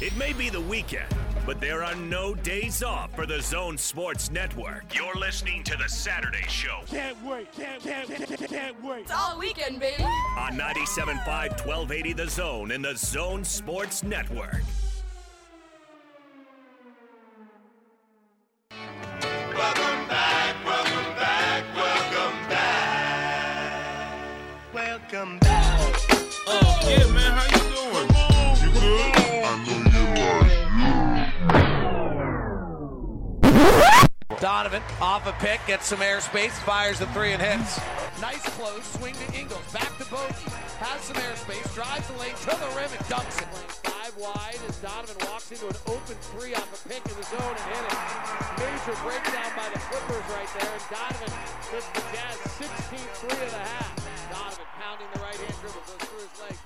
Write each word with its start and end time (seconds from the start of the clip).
It 0.00 0.16
may 0.16 0.32
be 0.32 0.48
the 0.48 0.60
weekend, 0.60 1.14
but 1.44 1.60
there 1.60 1.84
are 1.84 1.94
no 1.94 2.34
days 2.34 2.82
off 2.82 3.14
for 3.14 3.26
the 3.26 3.40
Zone 3.42 3.76
Sports 3.76 4.30
Network. 4.30 4.94
You're 4.94 5.14
listening 5.16 5.62
to 5.64 5.76
the 5.76 5.88
Saturday 5.88 6.46
Show 6.48 6.80
Can't 6.86 7.22
wait, 7.24 7.52
can't, 7.52 7.82
can't, 7.82 8.08
can't, 8.08 8.48
can't 8.48 8.82
wait. 8.84 9.02
It's 9.02 9.12
all 9.12 9.38
weekend, 9.38 9.80
baby. 9.80 10.02
on 10.02 10.52
97.5 10.58 11.26
1280 11.26 12.12
The 12.14 12.28
Zone 12.30 12.70
and 12.70 12.82
the 12.84 12.96
Zone 12.96 13.44
Sports 13.44 14.02
Network. 14.02 14.62
Donovan 34.70 35.02
off 35.02 35.26
a 35.26 35.34
pick, 35.42 35.58
gets 35.66 35.86
some 35.86 35.98
airspace, 35.98 36.54
fires 36.62 37.00
the 37.00 37.06
three 37.10 37.32
and 37.32 37.42
hits. 37.42 37.80
Nice 38.22 38.46
close, 38.54 38.86
swing 38.94 39.14
to 39.18 39.26
Ingles, 39.34 39.66
back 39.74 39.90
to 39.98 40.06
Bogey, 40.06 40.46
has 40.78 41.00
some 41.02 41.18
airspace, 41.26 41.66
drives 41.74 42.06
the 42.06 42.14
lane 42.22 42.38
to 42.46 42.54
the 42.54 42.70
rim 42.78 42.86
and 42.86 43.02
dunks 43.10 43.34
it. 43.42 43.50
Five 43.82 44.14
wide 44.14 44.62
as 44.70 44.78
Donovan 44.78 45.18
walks 45.26 45.50
into 45.50 45.66
an 45.66 45.74
open 45.90 46.14
three 46.30 46.54
off 46.54 46.70
a 46.70 46.78
pick 46.86 47.02
in 47.02 47.16
the 47.18 47.26
zone 47.26 47.50
and 47.50 47.66
hit 47.66 47.82
it. 47.82 47.98
Major 48.62 48.94
breakdown 49.02 49.50
by 49.58 49.66
the 49.74 49.80
Clippers 49.90 50.26
right 50.38 50.50
there, 50.54 50.70
and 50.70 50.86
Donovan 50.86 51.34
hits 51.74 51.90
the 51.90 52.04
Jazz 52.14 52.38
16 52.62 53.26
three 53.26 53.42
and 53.42 53.56
a 53.58 53.64
half. 53.74 53.90
Donovan 54.30 54.70
pounding 54.78 55.10
the 55.10 55.18
right 55.18 55.34
hand 55.34 55.56
dribble, 55.58 55.82
goes 55.82 55.98
through 55.98 56.22
his 56.30 56.34
legs, 56.46 56.62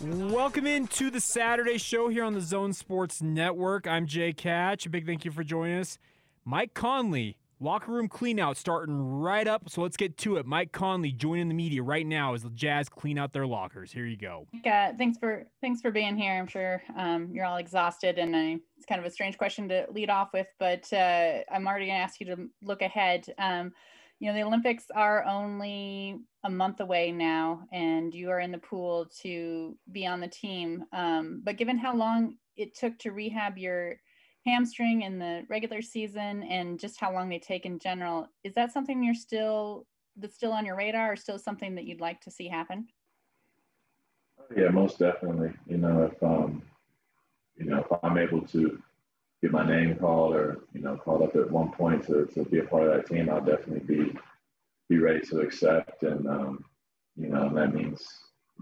Welcome 0.00 0.66
into 0.66 1.10
the 1.10 1.20
Saturday 1.20 1.78
show 1.78 2.08
here 2.08 2.24
on 2.24 2.34
the 2.34 2.40
Zone 2.40 2.72
Sports 2.72 3.22
Network. 3.22 3.86
I'm 3.86 4.06
Jay 4.06 4.32
Catch. 4.32 4.86
A 4.86 4.90
big 4.90 5.06
thank 5.06 5.24
you 5.24 5.30
for 5.30 5.44
joining 5.44 5.78
us. 5.78 5.98
Mike 6.44 6.74
Conley, 6.74 7.36
locker 7.60 7.92
room 7.92 8.08
cleanout 8.08 8.56
starting 8.56 9.20
right 9.20 9.46
up. 9.46 9.68
So 9.68 9.80
let's 9.82 9.96
get 9.96 10.16
to 10.18 10.36
it. 10.36 10.46
Mike 10.46 10.72
Conley 10.72 11.12
joining 11.12 11.48
the 11.48 11.54
media 11.54 11.82
right 11.82 12.06
now 12.06 12.34
as 12.34 12.42
the 12.42 12.50
Jazz 12.50 12.88
clean 12.88 13.16
out 13.16 13.32
their 13.32 13.46
lockers. 13.46 13.92
Here 13.92 14.04
you 14.04 14.16
go. 14.16 14.48
Uh, 14.66 14.92
thanks 14.98 15.18
for 15.18 15.46
thanks 15.60 15.80
for 15.80 15.90
being 15.90 16.16
here. 16.16 16.32
I'm 16.32 16.48
sure 16.48 16.82
um, 16.96 17.30
you're 17.32 17.44
all 17.44 17.58
exhausted, 17.58 18.18
and 18.18 18.34
I, 18.34 18.58
it's 18.76 18.86
kind 18.86 19.00
of 19.00 19.06
a 19.06 19.10
strange 19.10 19.38
question 19.38 19.68
to 19.68 19.86
lead 19.90 20.10
off 20.10 20.32
with, 20.32 20.48
but 20.58 20.92
uh, 20.92 21.38
I'm 21.50 21.66
already 21.66 21.86
going 21.86 21.98
to 21.98 22.02
ask 22.02 22.18
you 22.18 22.26
to 22.26 22.48
look 22.62 22.82
ahead. 22.82 23.26
Um, 23.38 23.72
you 24.22 24.28
know, 24.28 24.34
the 24.34 24.44
Olympics 24.44 24.84
are 24.94 25.24
only 25.24 26.20
a 26.44 26.48
month 26.48 26.78
away 26.78 27.10
now, 27.10 27.66
and 27.72 28.14
you 28.14 28.30
are 28.30 28.38
in 28.38 28.52
the 28.52 28.58
pool 28.58 29.10
to 29.20 29.76
be 29.90 30.06
on 30.06 30.20
the 30.20 30.28
team. 30.28 30.84
Um, 30.92 31.40
but 31.42 31.56
given 31.56 31.76
how 31.76 31.96
long 31.96 32.36
it 32.56 32.76
took 32.76 32.96
to 33.00 33.10
rehab 33.10 33.58
your 33.58 33.96
hamstring 34.46 35.02
in 35.02 35.18
the 35.18 35.42
regular 35.50 35.82
season, 35.82 36.44
and 36.44 36.78
just 36.78 37.00
how 37.00 37.12
long 37.12 37.28
they 37.28 37.40
take 37.40 37.66
in 37.66 37.80
general, 37.80 38.28
is 38.44 38.54
that 38.54 38.72
something 38.72 39.02
you're 39.02 39.12
still 39.12 39.88
that's 40.16 40.36
still 40.36 40.52
on 40.52 40.64
your 40.64 40.76
radar, 40.76 41.14
or 41.14 41.16
still 41.16 41.36
something 41.36 41.74
that 41.74 41.84
you'd 41.84 42.00
like 42.00 42.20
to 42.20 42.30
see 42.30 42.46
happen? 42.46 42.86
Yeah, 44.56 44.68
most 44.68 45.00
definitely. 45.00 45.50
You 45.66 45.78
know, 45.78 46.04
if 46.04 46.22
um, 46.22 46.62
you 47.56 47.64
know, 47.64 47.80
if 47.80 47.98
I'm 48.04 48.18
able 48.18 48.42
to 48.42 48.80
get 49.42 49.50
my 49.50 49.66
name 49.66 49.96
called 49.96 50.34
or 50.34 50.60
you 50.72 50.80
know 50.80 50.96
called 50.96 51.22
up 51.22 51.34
at 51.34 51.50
one 51.50 51.72
point 51.72 52.06
to, 52.06 52.26
to 52.26 52.44
be 52.44 52.60
a 52.60 52.64
part 52.64 52.84
of 52.84 52.94
that 52.94 53.06
team, 53.06 53.28
I'll 53.28 53.44
definitely 53.44 53.80
be 53.80 54.12
be 54.88 54.98
ready 54.98 55.20
to 55.26 55.40
accept. 55.40 56.02
And 56.04 56.26
um, 56.28 56.64
you 57.16 57.28
know, 57.28 57.46
and 57.48 57.56
that 57.56 57.74
means 57.74 58.06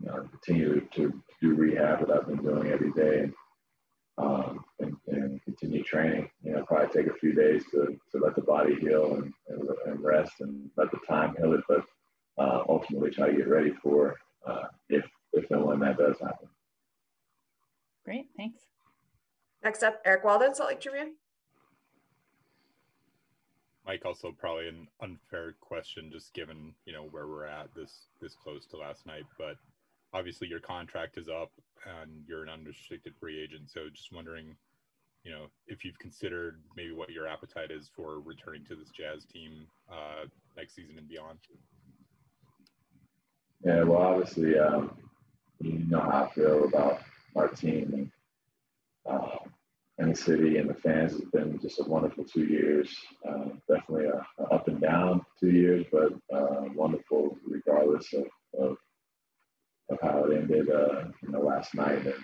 you 0.00 0.06
know 0.06 0.28
continue 0.30 0.80
to 0.94 1.22
do 1.40 1.54
rehab 1.54 2.00
that 2.00 2.10
I've 2.10 2.26
been 2.26 2.42
doing 2.42 2.72
every 2.72 2.92
day, 2.92 3.20
and 3.20 3.34
um, 4.18 4.64
and, 4.80 4.96
and 5.08 5.42
continue 5.44 5.82
training. 5.82 6.30
You 6.42 6.52
know, 6.52 6.64
probably 6.64 6.88
take 6.88 7.12
a 7.12 7.18
few 7.18 7.32
days 7.32 7.64
to, 7.72 7.98
to 8.12 8.18
let 8.18 8.34
the 8.34 8.42
body 8.42 8.74
heal 8.74 9.14
and, 9.14 9.32
and, 9.48 9.68
and 9.86 10.02
rest 10.02 10.32
and 10.40 10.70
let 10.76 10.90
the 10.90 10.98
time 11.08 11.34
heal 11.38 11.54
it, 11.54 11.60
but 11.68 11.84
uh, 12.38 12.64
ultimately 12.68 13.10
try 13.10 13.30
to 13.30 13.36
get 13.36 13.48
ready 13.48 13.72
for 13.82 14.16
uh, 14.46 14.64
if 14.88 15.04
if 15.32 15.50
and 15.50 15.64
when 15.64 15.80
that 15.80 15.98
does 15.98 16.18
happen. 16.20 16.48
Great, 18.04 18.26
thanks. 18.36 18.69
Next 19.62 19.82
up, 19.82 20.00
Eric 20.04 20.24
Walden, 20.24 20.54
Salt 20.54 20.70
Lake 20.70 20.80
Tribune. 20.80 21.14
Mike, 23.86 24.04
also 24.04 24.32
probably 24.38 24.68
an 24.68 24.86
unfair 25.02 25.54
question, 25.60 26.10
just 26.12 26.32
given 26.32 26.74
you 26.84 26.92
know 26.92 27.04
where 27.10 27.26
we're 27.26 27.46
at 27.46 27.74
this 27.74 28.06
this 28.20 28.34
close 28.34 28.66
to 28.66 28.76
last 28.76 29.04
night. 29.06 29.24
But 29.38 29.56
obviously, 30.12 30.48
your 30.48 30.60
contract 30.60 31.18
is 31.18 31.28
up, 31.28 31.50
and 32.00 32.22
you're 32.26 32.42
an 32.42 32.48
unrestricted 32.48 33.14
free 33.18 33.42
agent. 33.42 33.70
So, 33.70 33.88
just 33.92 34.12
wondering, 34.12 34.54
you 35.24 35.32
know, 35.32 35.46
if 35.66 35.84
you've 35.84 35.98
considered 35.98 36.60
maybe 36.76 36.92
what 36.92 37.10
your 37.10 37.26
appetite 37.26 37.70
is 37.70 37.90
for 37.94 38.20
returning 38.20 38.64
to 38.66 38.76
this 38.76 38.90
Jazz 38.90 39.24
team 39.24 39.66
uh, 39.90 40.26
next 40.56 40.74
season 40.74 40.96
and 40.96 41.08
beyond. 41.08 41.38
Yeah, 43.64 43.82
well, 43.82 44.00
obviously, 44.00 44.58
um, 44.58 44.96
you 45.60 45.84
know 45.88 46.00
how 46.00 46.24
I 46.24 46.34
feel 46.34 46.64
about 46.64 47.00
our 47.36 47.48
team 47.48 47.90
and 47.92 48.10
uh, 49.04 49.36
and 50.00 50.12
the 50.12 50.16
city 50.16 50.56
and 50.56 50.68
the 50.68 50.74
fans. 50.74 51.14
It's 51.14 51.30
been 51.30 51.58
just 51.60 51.78
a 51.78 51.84
wonderful 51.84 52.24
two 52.24 52.44
years. 52.44 52.90
Uh, 53.28 53.50
definitely 53.68 54.06
a, 54.06 54.42
a 54.42 54.46
up 54.46 54.66
and 54.66 54.80
down 54.80 55.24
two 55.38 55.50
years, 55.50 55.84
but 55.92 56.14
uh, 56.34 56.64
wonderful 56.74 57.36
regardless 57.46 58.12
of, 58.14 58.24
of 58.58 58.76
of 59.90 59.98
how 60.02 60.24
it 60.24 60.36
ended. 60.36 60.70
Uh, 60.70 61.04
you 61.22 61.30
know, 61.30 61.40
last 61.40 61.74
night 61.74 62.06
and 62.06 62.14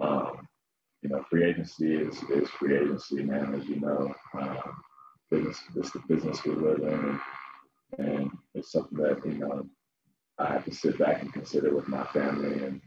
um, 0.00 0.46
you 1.02 1.08
know, 1.08 1.24
free 1.30 1.44
agency 1.44 1.94
is 1.94 2.22
is 2.30 2.48
free 2.50 2.76
agency, 2.76 3.22
man. 3.22 3.54
As 3.54 3.66
you 3.66 3.80
know, 3.80 4.14
um, 4.38 4.58
business 5.30 5.58
this 5.74 5.90
the 5.92 6.00
business 6.06 6.44
we 6.44 6.52
live 6.52 6.80
in, 6.80 7.20
and, 7.98 8.08
and 8.08 8.30
it's 8.54 8.72
something 8.72 8.98
that 8.98 9.24
you 9.24 9.38
know 9.38 9.66
I 10.38 10.52
have 10.52 10.66
to 10.66 10.74
sit 10.74 10.98
back 10.98 11.22
and 11.22 11.32
consider 11.32 11.74
with 11.74 11.88
my 11.88 12.04
family 12.08 12.62
and. 12.62 12.80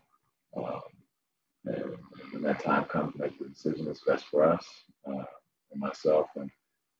Um, 0.56 0.93
when 2.34 2.44
that 2.44 2.64
time 2.64 2.86
comes, 2.86 3.14
make 3.18 3.38
the 3.40 3.46
decision 3.46 3.86
that's 3.86 4.04
best 4.04 4.26
for 4.26 4.44
us 4.44 4.66
uh, 5.08 5.24
and 5.72 5.80
myself. 5.80 6.28
And 6.36 6.50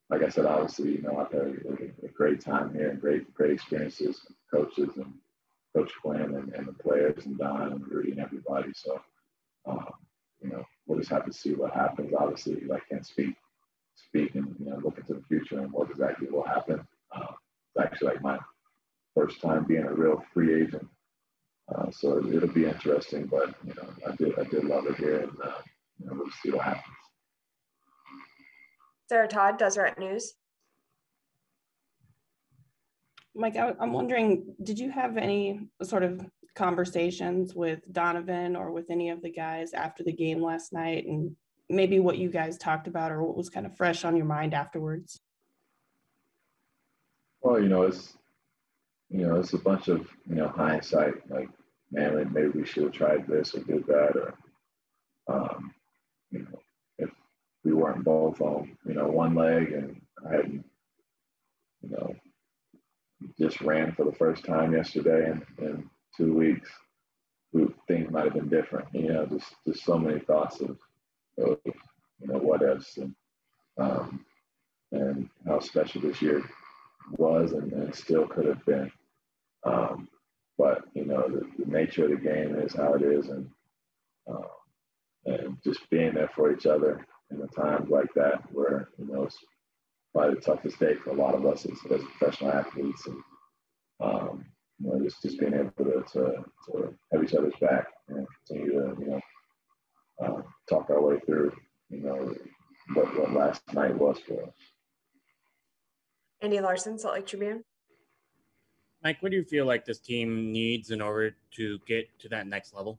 like 0.10 0.24
I 0.24 0.30
said, 0.30 0.46
obviously, 0.46 0.94
you 0.94 1.02
know, 1.02 1.18
I've 1.18 1.32
had 1.32 1.42
a, 1.42 2.06
a 2.06 2.10
great 2.10 2.40
time 2.40 2.74
here 2.74 2.90
and 2.90 3.02
great, 3.02 3.34
great 3.34 3.52
experiences, 3.52 4.22
with 4.28 4.38
coaches 4.52 4.98
and 4.98 5.14
Coach 5.76 5.92
Quin 6.02 6.22
and, 6.22 6.54
and 6.54 6.68
the 6.68 6.74
players 6.74 7.26
and 7.26 7.38
Don 7.38 7.72
and 7.74 7.88
Rudy 7.88 8.12
and 8.12 8.20
everybody. 8.20 8.72
So, 8.76 9.02
um, 9.66 9.90
you 10.42 10.50
know, 10.50 10.64
we'll 10.86 11.00
just 11.00 11.12
have 11.12 11.26
to 11.26 11.34
see 11.34 11.54
what 11.54 11.74
happens. 11.74 12.14
Obviously, 12.18 12.62
I 12.72 12.80
can't 12.90 13.06
speak, 13.06 13.36
speak 13.96 14.36
and 14.36 14.56
you 14.60 14.70
know, 14.70 14.80
look 14.84 14.98
into 14.98 15.16
the 15.16 15.24
future 15.28 15.60
and 15.60 15.72
what 15.72 15.90
exactly 15.90 16.30
will 16.30 16.46
happen. 16.46 16.86
Uh, 17.16 17.34
it's 17.76 17.86
actually 17.86 18.10
like 18.10 18.22
my 18.22 18.38
first 19.16 19.42
time 19.42 19.66
being 19.66 19.84
a 19.84 19.94
real 19.94 20.24
free 20.34 20.64
agent 20.64 20.88
uh, 21.76 21.92
so 21.92 22.18
it'll 22.28 22.48
be 22.50 22.66
interesting, 22.66 23.26
but 23.26 23.56
you 23.66 23.74
know, 23.76 23.90
I 24.08 24.16
did 24.16 24.38
I 24.40 24.44
did 24.44 24.64
love 24.66 24.86
it 24.88 24.96
here, 24.98 25.20
and 25.22 25.32
uh, 25.44 25.52
you 26.00 26.06
know, 26.08 26.14
we'll 26.16 26.32
see 26.42 26.52
what 26.52 26.66
happens. 26.66 26.84
Sarah 29.10 29.28
Todd, 29.28 29.58
Deseret 29.58 30.00
News. 30.00 30.34
Mike, 33.36 33.56
I- 33.56 33.76
I'm 33.80 33.94
wondering, 33.94 34.56
did 34.64 34.78
you 34.80 34.92
have 34.92 35.18
any 35.18 35.68
sort 35.82 36.04
of 36.04 36.26
conversations 36.56 37.56
with 37.56 37.80
Donovan 37.92 38.56
or 38.56 38.72
with 38.72 38.92
any 38.92 39.10
of 39.10 39.22
the 39.22 39.32
guys 39.32 39.74
after 39.74 40.04
the 40.04 40.14
game 40.14 40.42
last 40.42 40.72
night, 40.72 41.06
and 41.08 41.36
maybe 41.70 42.00
what 42.00 42.18
you 42.18 42.30
guys 42.30 42.58
talked 42.58 42.88
about 42.88 43.12
or 43.12 43.24
what 43.24 43.36
was 43.36 43.50
kind 43.50 43.66
of 43.66 43.76
fresh 43.76 44.06
on 44.06 44.16
your 44.16 44.26
mind 44.26 44.54
afterwards? 44.54 45.20
Well, 47.42 47.60
you 47.60 47.70
know, 47.70 47.84
it's 47.84 48.16
you 49.10 49.28
know, 49.28 49.36
it's 49.40 49.54
a 49.54 49.58
bunch 49.58 49.88
of 49.90 50.08
you 50.28 50.36
know 50.36 50.48
hindsight. 50.48 51.30
Like, 51.30 51.50
man, 51.94 52.32
maybe 52.34 52.50
we 52.50 52.66
should 52.66 52.84
have 52.84 52.92
tried 52.92 53.28
this 53.28 53.54
or 53.56 53.60
did 53.62 53.86
that, 53.88 54.16
or 54.16 54.34
um, 55.28 55.74
you 56.32 56.40
know, 56.40 56.60
if 56.98 57.10
we 57.64 57.74
weren't 57.74 58.04
both 58.04 58.42
on 58.42 58.76
you 58.86 58.96
know 58.96 59.08
one 59.08 59.36
leg 59.36 59.72
and 59.72 60.02
I 60.28 60.36
hadn't 60.36 60.66
you 61.82 61.90
know 61.90 62.16
just 63.40 63.62
ran 63.62 63.94
for 63.94 64.06
the 64.06 64.12
first 64.18 64.44
time 64.44 64.74
yesterday 64.74 65.32
in, 65.32 65.66
in 65.66 65.90
two 66.18 66.34
weeks, 66.34 66.70
we, 67.54 67.68
things 67.88 68.12
might 68.12 68.26
have 68.26 68.34
been 68.34 68.50
different. 68.50 68.88
You 68.94 69.14
know, 69.14 69.26
just 69.26 69.54
just 69.68 69.86
so 69.86 69.98
many 69.98 70.20
thoughts 70.20 70.60
of, 70.62 70.78
of 71.38 71.60
you 71.66 72.28
know 72.28 72.40
what 72.40 72.64
ifs 72.64 72.98
and 72.98 73.16
um, 73.78 74.26
and 74.92 75.30
how 75.48 75.60
special 75.60 76.02
this 76.02 76.22
year 76.22 76.44
was 77.18 77.52
and, 77.54 77.72
and 77.74 77.94
still 77.94 78.28
could 78.28 78.46
have 78.46 78.66
been. 78.66 78.92
Um, 79.66 80.08
but 80.58 80.84
you 80.94 81.06
know, 81.06 81.28
the, 81.28 81.64
the, 81.64 81.70
nature 81.70 82.06
of 82.06 82.12
the 82.12 82.18
game 82.18 82.56
is 82.56 82.76
how 82.76 82.94
it 82.94 83.02
is, 83.02 83.28
and 83.30 83.50
um, 84.30 84.46
and 85.26 85.58
just 85.64 85.90
being 85.90 86.14
there 86.14 86.30
for 86.36 86.54
each 86.54 86.66
other 86.66 87.06
in 87.32 87.42
a 87.42 87.48
times 87.48 87.90
like 87.90 88.14
that, 88.16 88.42
where 88.52 88.90
you 88.98 89.08
know 89.08 89.24
it's 89.24 89.38
probably 90.14 90.36
the 90.36 90.42
toughest 90.42 90.80
day 90.80 90.96
for 90.96 91.12
a 91.12 91.16
lot 91.16 91.36
of 91.36 91.46
us 91.46 91.66
as, 91.66 91.78
as 91.92 92.02
professional 92.18 92.52
athletes, 92.52 93.08
and 93.08 93.18
um, 94.00 94.46
you 94.80 94.90
know, 94.90 95.04
just 95.04 95.22
just 95.22 95.40
being 95.40 95.54
able 95.54 95.72
to, 95.78 96.04
to, 96.14 96.46
to 96.66 96.94
have 97.12 97.24
each 97.24 97.34
other's 97.34 97.54
back 97.60 97.88
and 98.10 98.28
continue 98.48 98.72
to, 98.72 98.96
you 99.00 99.08
know, 99.08 99.22
uh, 100.24 100.42
talk 100.70 100.90
our 100.90 101.02
way 101.02 101.20
through, 101.26 101.52
you 101.90 102.02
know, 102.02 102.34
what, 102.94 103.18
what 103.18 103.34
last 103.34 103.62
night 103.74 103.98
was 103.98 104.20
for 104.28 104.44
us. 104.44 104.54
Andy 106.42 106.60
Larsen, 106.60 107.00
Salt 107.00 107.16
Lake 107.16 107.26
Tribune. 107.26 107.64
Mike, 109.04 109.18
what 109.20 109.32
do 109.32 109.38
you 109.38 109.44
feel 109.44 109.66
like 109.66 109.86
this 109.86 110.00
team 110.00 110.52
needs 110.52 110.92
in 110.92 111.02
order 111.02 111.36
to 111.52 111.80
get 111.86 112.08
to 112.20 112.30
that 112.30 112.48
next 112.48 112.74
level? 112.74 112.98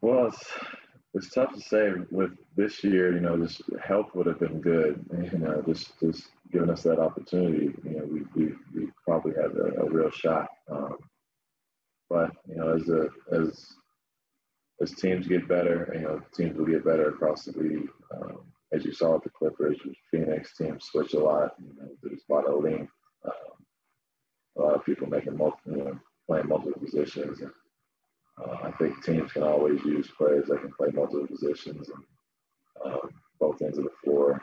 Well, 0.00 0.28
it's, 0.28 0.52
it's 1.12 1.30
tough 1.30 1.52
to 1.54 1.60
say 1.60 1.92
with 2.10 2.30
this 2.56 2.82
year, 2.82 3.12
you 3.12 3.20
know, 3.20 3.36
just 3.36 3.60
health 3.82 4.14
would 4.14 4.26
have 4.26 4.40
been 4.40 4.60
good, 4.60 5.04
you 5.32 5.38
know, 5.38 5.62
just, 5.66 5.98
just 6.00 6.28
giving 6.50 6.70
us 6.70 6.82
that 6.84 6.98
opportunity, 6.98 7.74
you 7.84 7.90
know, 7.90 8.04
we, 8.04 8.22
we, 8.34 8.52
we 8.74 8.88
probably 9.04 9.32
had 9.32 9.50
a, 9.52 9.82
a 9.82 9.90
real 9.90 10.10
shot. 10.10 10.48
Um, 10.70 10.96
but, 12.08 12.30
you 12.48 12.56
know, 12.56 12.74
as 12.74 12.88
a, 12.88 13.08
as, 13.34 13.66
as 14.80 14.92
teams 14.92 15.26
get 15.26 15.48
better, 15.48 15.92
you 15.94 16.02
know, 16.02 16.22
teams 16.34 16.56
will 16.56 16.66
get 16.66 16.84
better 16.84 17.08
across 17.08 17.44
the 17.44 17.58
league. 17.58 17.88
Um, 18.14 18.40
as 18.72 18.84
you 18.84 18.92
saw 18.92 19.14
with 19.14 19.24
the 19.24 19.30
Clippers, 19.30 19.78
Phoenix 20.10 20.56
teams 20.56 20.84
switch 20.84 21.14
a 21.14 21.20
lot. 21.20 21.54
You 21.60 21.74
know, 21.76 21.88
there's 22.02 22.22
a 22.28 22.32
lot 22.32 22.46
of 22.46 22.62
length. 22.62 22.92
Um, 23.24 23.32
a 24.58 24.60
lot 24.62 24.74
of 24.74 24.84
people 24.84 25.06
making 25.06 25.36
multiple, 25.36 25.76
you 25.76 25.84
know, 25.84 25.98
playing 26.26 26.48
multiple 26.48 26.80
positions. 26.80 27.40
And, 27.40 27.50
uh, 28.42 28.56
I 28.64 28.70
think 28.72 29.02
teams 29.04 29.32
can 29.32 29.42
always 29.42 29.82
use 29.84 30.10
players 30.16 30.46
that 30.48 30.60
can 30.60 30.72
play 30.72 30.88
multiple 30.92 31.26
positions 31.26 31.88
and 31.88 32.92
um, 32.92 33.10
both 33.40 33.62
ends 33.62 33.78
of 33.78 33.84
the 33.84 33.90
floor. 34.04 34.42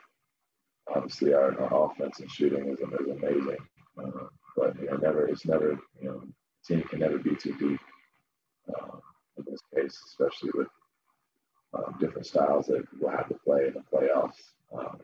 Obviously, 0.96 1.34
our, 1.34 1.60
our 1.62 1.92
offense 1.92 2.20
and 2.20 2.32
shooting 2.32 2.70
is, 2.70 2.80
is 2.80 3.12
amazing, 3.12 3.58
uh, 4.04 4.26
but 4.56 4.80
you 4.80 4.88
know, 4.88 4.98
never 4.98 5.28
it's 5.28 5.46
never 5.46 5.80
you 6.02 6.08
know, 6.08 6.22
team 6.68 6.84
can 6.84 7.00
never 7.00 7.18
be 7.18 7.36
too 7.36 7.56
deep. 7.58 7.80
Uh, 8.68 8.98
in 9.38 9.46
this 9.50 9.62
case, 9.74 9.98
especially 10.08 10.52
with 10.54 10.68
um, 11.74 11.96
different 12.00 12.26
styles 12.26 12.68
that 12.68 12.84
we'll 13.00 13.12
have 13.12 13.28
to 13.30 13.36
play 13.46 13.68
in 13.68 13.74
the 13.74 13.84
playoffs. 13.92 14.52
Um, 14.78 15.00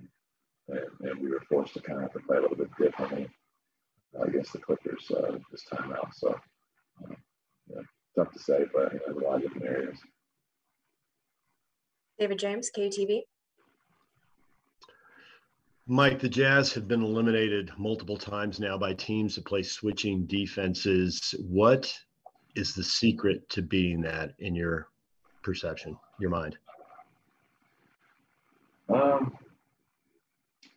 and, 0.67 1.09
and, 1.09 1.21
we 1.21 1.29
were 1.29 1.41
forced 1.49 1.73
to 1.73 1.81
kind 1.81 1.97
of 1.97 2.03
have 2.03 2.13
to 2.13 2.19
play 2.19 2.37
a 2.37 2.41
little 2.41 2.57
bit 2.57 2.69
differently 2.77 3.27
uh, 4.17 4.23
against 4.23 4.53
the 4.53 4.59
Clippers 4.59 5.11
uh, 5.11 5.37
this 5.51 5.63
time 5.65 5.93
out. 5.93 6.13
So, 6.13 6.39
um, 7.03 7.15
yeah, 7.67 7.81
tough 8.15 8.31
to 8.33 8.39
say, 8.39 8.65
but 8.73 8.93
you 8.93 8.99
know, 9.07 9.19
a 9.19 9.21
lot 9.27 9.35
of 9.37 9.41
different 9.43 9.65
areas. 9.65 9.97
David 12.19 12.37
James, 12.37 12.69
KTV. 12.75 13.21
Mike, 15.87 16.19
the 16.19 16.29
Jazz 16.29 16.71
have 16.73 16.87
been 16.87 17.01
eliminated 17.01 17.71
multiple 17.77 18.17
times 18.17 18.59
now 18.59 18.77
by 18.77 18.93
teams 18.93 19.33
that 19.35 19.45
play 19.45 19.63
switching 19.63 20.27
defenses. 20.27 21.33
What 21.39 21.91
is 22.55 22.75
the 22.75 22.83
secret 22.83 23.49
to 23.49 23.63
beating 23.63 24.01
that 24.01 24.33
in 24.37 24.53
your 24.53 24.89
perception, 25.41 25.97
your 26.19 26.29
mind? 26.29 26.57
Um, 28.93 29.37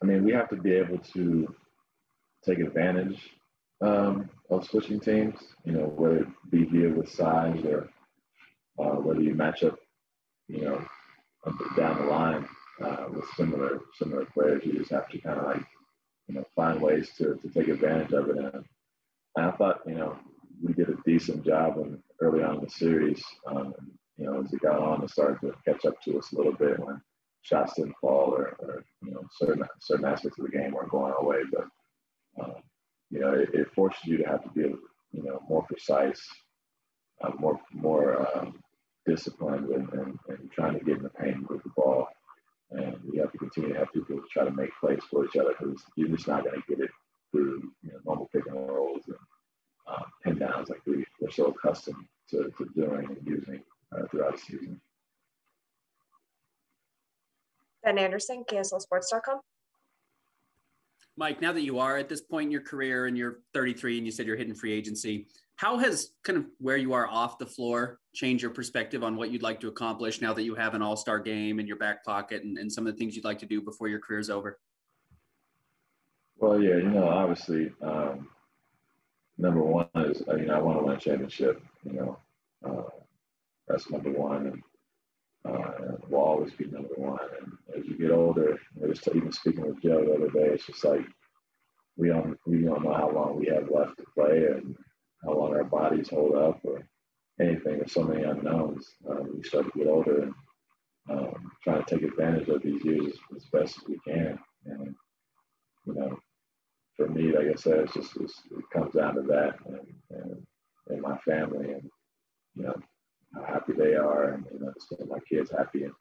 I 0.02 0.06
mean, 0.06 0.24
we 0.24 0.32
have 0.32 0.48
to 0.50 0.56
be 0.56 0.72
able 0.72 0.98
to 1.14 1.54
take 2.44 2.58
advantage 2.58 3.18
um, 3.80 4.28
of 4.50 4.66
switching 4.66 5.00
teams. 5.00 5.36
You 5.64 5.72
know, 5.72 5.84
whether 5.86 6.18
it 6.18 6.28
be 6.50 6.64
via 6.64 6.90
with 6.90 7.08
size 7.08 7.64
or 7.64 7.88
uh, 8.78 8.96
whether 8.96 9.20
you 9.20 9.34
match 9.34 9.62
up, 9.62 9.78
you 10.48 10.62
know, 10.62 10.84
down 11.76 11.98
the 11.98 12.10
line 12.10 12.48
uh, 12.84 13.06
with 13.10 13.24
similar 13.36 13.80
similar 13.98 14.26
players. 14.26 14.62
You 14.64 14.78
just 14.78 14.90
have 14.90 15.08
to 15.08 15.18
kind 15.18 15.38
of 15.38 15.46
like, 15.46 15.64
you 16.28 16.34
know, 16.34 16.44
find 16.54 16.80
ways 16.80 17.10
to 17.18 17.36
to 17.36 17.48
take 17.48 17.68
advantage 17.68 18.12
of 18.12 18.28
it. 18.30 18.36
And, 18.38 18.64
and 19.36 19.46
I 19.46 19.50
thought, 19.52 19.80
you 19.86 19.94
know, 19.94 20.18
we 20.62 20.72
did 20.72 20.88
a 20.88 20.96
decent 21.04 21.44
job 21.44 21.78
in, 21.78 22.02
early 22.20 22.42
on 22.42 22.56
in 22.56 22.64
the 22.64 22.70
series. 22.70 23.22
Um, 23.46 23.74
you 24.22 24.30
know, 24.30 24.40
as 24.40 24.52
it 24.52 24.60
got 24.60 24.78
on, 24.78 25.02
it 25.02 25.10
started 25.10 25.40
to 25.40 25.52
catch 25.64 25.84
up 25.84 26.00
to 26.02 26.16
us 26.16 26.30
a 26.30 26.36
little 26.36 26.52
bit 26.52 26.78
when 26.78 27.00
shots 27.42 27.74
didn't 27.74 27.96
fall 28.00 28.32
or, 28.32 28.56
or 28.60 28.84
you 29.04 29.10
know, 29.10 29.24
certain 29.32 29.64
certain 29.80 30.04
aspects 30.04 30.38
of 30.38 30.44
the 30.44 30.50
game 30.56 30.70
weren't 30.70 30.90
going 30.90 31.12
our 31.12 31.24
way. 31.24 31.38
But 31.52 31.66
uh, 32.40 32.60
you 33.10 33.18
know, 33.18 33.32
it, 33.32 33.50
it, 33.52 33.74
forces 33.74 34.04
you 34.04 34.18
to 34.18 34.24
have 34.24 34.44
to 34.44 34.50
be, 34.50 34.60
you 34.60 35.22
know, 35.24 35.42
more 35.48 35.64
precise, 35.64 36.24
uh, 37.22 37.32
more 37.40 37.58
more 37.72 38.28
um, 38.36 38.60
disciplined, 39.06 39.70
and, 39.70 39.92
and, 39.92 40.18
and, 40.28 40.50
trying 40.52 40.78
to 40.78 40.84
get 40.84 40.98
in 40.98 41.02
the 41.02 41.08
paint 41.08 41.50
with 41.50 41.64
the 41.64 41.70
ball. 41.76 42.06
And 42.70 42.96
you 43.12 43.20
have 43.20 43.32
to 43.32 43.38
continue 43.38 43.72
to 43.72 43.78
have 43.80 43.92
people 43.92 44.20
try 44.32 44.44
to 44.44 44.52
make 44.52 44.70
plays 44.80 45.02
for 45.10 45.24
each 45.24 45.36
other 45.36 45.52
because 45.58 45.82
you're 45.96 46.08
just 46.08 46.28
not 46.28 46.44
going 46.44 46.54
to 46.54 46.66
get 46.68 46.84
it 46.84 46.90
through 47.32 47.72
you 47.82 47.90
know, 47.90 47.98
normal 48.06 48.30
pick 48.32 48.46
and 48.46 48.54
rolls 48.54 49.02
and 49.08 49.16
um, 49.88 50.04
pin 50.22 50.38
downs 50.38 50.70
like 50.70 50.80
we, 50.86 51.04
we're 51.20 51.30
so 51.30 51.46
accustomed 51.46 52.06
to, 52.30 52.50
to 52.56 52.70
doing 52.74 53.04
and 53.04 53.18
using 53.26 53.62
uh, 53.94 54.06
throughout 54.10 54.36
the 54.36 54.38
season. 54.38 54.80
Ben 57.84 57.98
Anderson, 57.98 58.44
KSLSports.com. 58.48 59.40
Mike, 61.16 61.42
now 61.42 61.52
that 61.52 61.62
you 61.62 61.78
are 61.78 61.98
at 61.98 62.08
this 62.08 62.22
point 62.22 62.46
in 62.46 62.50
your 62.50 62.62
career 62.62 63.06
and 63.06 63.18
you're 63.18 63.40
33 63.52 63.98
and 63.98 64.06
you 64.06 64.12
said 64.12 64.26
you're 64.26 64.36
hitting 64.36 64.54
free 64.54 64.72
agency, 64.72 65.26
how 65.56 65.76
has 65.76 66.12
kind 66.24 66.38
of 66.38 66.46
where 66.58 66.76
you 66.76 66.92
are 66.94 67.06
off 67.06 67.38
the 67.38 67.46
floor 67.46 67.98
changed 68.14 68.42
your 68.42 68.50
perspective 68.50 69.04
on 69.04 69.16
what 69.16 69.30
you'd 69.30 69.42
like 69.42 69.60
to 69.60 69.68
accomplish 69.68 70.20
now 70.20 70.32
that 70.32 70.42
you 70.42 70.54
have 70.54 70.74
an 70.74 70.82
all 70.82 70.96
star 70.96 71.18
game 71.18 71.60
in 71.60 71.66
your 71.66 71.76
back 71.76 72.04
pocket 72.04 72.42
and, 72.42 72.56
and 72.58 72.72
some 72.72 72.86
of 72.86 72.94
the 72.94 72.98
things 72.98 73.14
you'd 73.14 73.24
like 73.24 73.38
to 73.38 73.46
do 73.46 73.60
before 73.60 73.88
your 73.88 74.00
career 74.00 74.20
is 74.20 74.30
over? 74.30 74.58
Well, 76.38 76.60
yeah, 76.60 76.76
you 76.76 76.90
know, 76.90 77.08
obviously, 77.08 77.72
um, 77.82 78.28
number 79.38 79.62
one 79.62 79.86
is, 79.96 80.22
you 80.26 80.46
know, 80.46 80.54
I 80.54 80.58
want 80.58 80.78
to 80.78 80.84
win 80.84 80.96
a 80.96 81.00
championship, 81.00 81.62
you 81.84 81.92
know, 81.92 82.18
uh, 82.64 83.01
that's 83.68 83.90
number 83.90 84.10
one. 84.10 84.46
And 84.46 84.62
uh, 85.44 85.96
will 86.08 86.20
always 86.20 86.52
be 86.52 86.66
number 86.66 86.94
one. 86.96 87.18
And 87.40 87.52
as 87.78 87.88
you 87.88 87.96
get 87.96 88.10
older, 88.10 88.58
I 88.82 88.86
was 88.86 89.00
even 89.08 89.32
speaking 89.32 89.66
with 89.66 89.82
Joe 89.82 90.04
the 90.04 90.14
other 90.14 90.30
day, 90.30 90.54
it's 90.54 90.66
just 90.66 90.84
like 90.84 91.04
we 91.96 92.08
don't 92.08 92.38
we 92.46 92.62
don't 92.62 92.84
know 92.84 92.94
how 92.94 93.10
long 93.10 93.38
we 93.38 93.46
have 93.46 93.70
left 93.70 93.98
to 93.98 94.04
play 94.14 94.46
and 94.46 94.76
how 95.24 95.34
long 95.34 95.54
our 95.54 95.64
bodies 95.64 96.08
hold 96.08 96.36
up 96.36 96.60
or 96.64 96.86
anything. 97.40 97.78
There's 97.78 97.92
so 97.92 98.04
many 98.04 98.22
unknowns. 98.22 98.86
Um, 99.08 99.36
we 99.36 99.42
start 99.42 99.70
to 99.72 99.78
get 99.78 99.88
older 99.88 100.22
and 100.22 100.34
um, 101.10 101.52
trying 101.62 101.84
to 101.84 101.94
take 101.94 102.04
advantage 102.04 102.48
of 102.48 102.62
these 102.62 102.84
years 102.84 103.06
as, 103.06 103.36
as, 103.36 103.44
best 103.52 103.78
as 103.78 103.84
we 103.88 103.98
can. 104.06 104.38
And 104.66 104.94
you 105.86 105.94
know, 105.94 106.18
for 106.96 107.08
me, 107.08 107.32
like 107.32 107.48
I 107.48 107.54
said, 107.56 107.80
it's 107.80 107.94
just 107.94 108.16
it's, 108.20 108.40
it 108.50 108.64
comes 108.72 108.94
down 108.94 109.16
to 109.16 109.22
that 109.22 109.56
and, 109.66 109.80
and, 110.10 110.46
and 110.88 111.02
my 111.02 111.18
family 111.18 111.72
and 111.72 111.90
you 112.54 112.64
know 112.64 112.74
how 113.34 113.44
happy 113.44 113.72
they 113.72 113.94
are 113.94 114.30
and 114.30 114.44
you 114.52 114.60
know 114.60 114.72
just 114.74 114.92
my 115.08 115.18
kids 115.28 115.50
happy. 115.50 115.84
And 115.84 115.94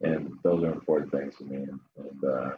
and 0.00 0.32
those 0.42 0.64
are 0.64 0.72
important 0.72 1.12
things 1.12 1.36
to 1.36 1.44
me. 1.44 1.56
And, 1.56 1.80
and 1.96 2.24
uh, 2.24 2.50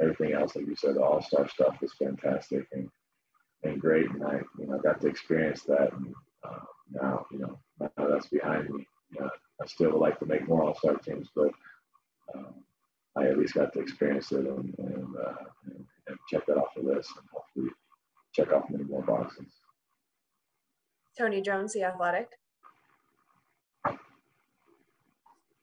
everything 0.00 0.32
else 0.32 0.56
like 0.56 0.66
you 0.66 0.76
said 0.76 0.94
the 0.94 1.02
all-star 1.02 1.48
stuff 1.48 1.80
was 1.80 1.92
fantastic 1.94 2.66
and 2.72 2.88
and 3.62 3.80
great. 3.80 4.10
And 4.10 4.24
I 4.24 4.40
you 4.58 4.66
know 4.66 4.78
got 4.78 5.00
to 5.00 5.08
experience 5.08 5.62
that. 5.64 5.92
And 5.92 6.14
uh, 6.46 6.64
now 6.90 7.26
you 7.32 7.38
know 7.38 7.58
now 7.80 8.08
that's 8.08 8.28
behind 8.28 8.70
me. 8.70 8.86
You 9.12 9.20
know, 9.20 9.30
I 9.62 9.66
still 9.66 9.92
would 9.92 10.00
like 10.00 10.18
to 10.18 10.26
make 10.26 10.48
more 10.48 10.64
all-star 10.64 10.96
teams 10.96 11.28
but 11.34 11.50
um, 12.34 12.54
I 13.16 13.26
at 13.26 13.38
least 13.38 13.54
got 13.54 13.72
to 13.74 13.80
experience 13.80 14.32
it 14.32 14.46
and, 14.46 14.74
and, 14.78 15.16
uh, 15.16 15.44
and, 15.66 15.84
and 16.08 16.18
check 16.28 16.46
that 16.46 16.56
off 16.56 16.74
the 16.74 16.82
list 16.82 17.10
and 17.16 17.26
hopefully 17.32 17.70
check 18.34 18.52
off 18.52 18.68
many 18.70 18.84
more 18.84 19.02
boxes. 19.02 19.52
Tony 21.16 21.40
Jones, 21.40 21.72
The 21.72 21.84
Athletic. 21.84 22.28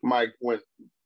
Mike, 0.03 0.34
when 0.39 0.60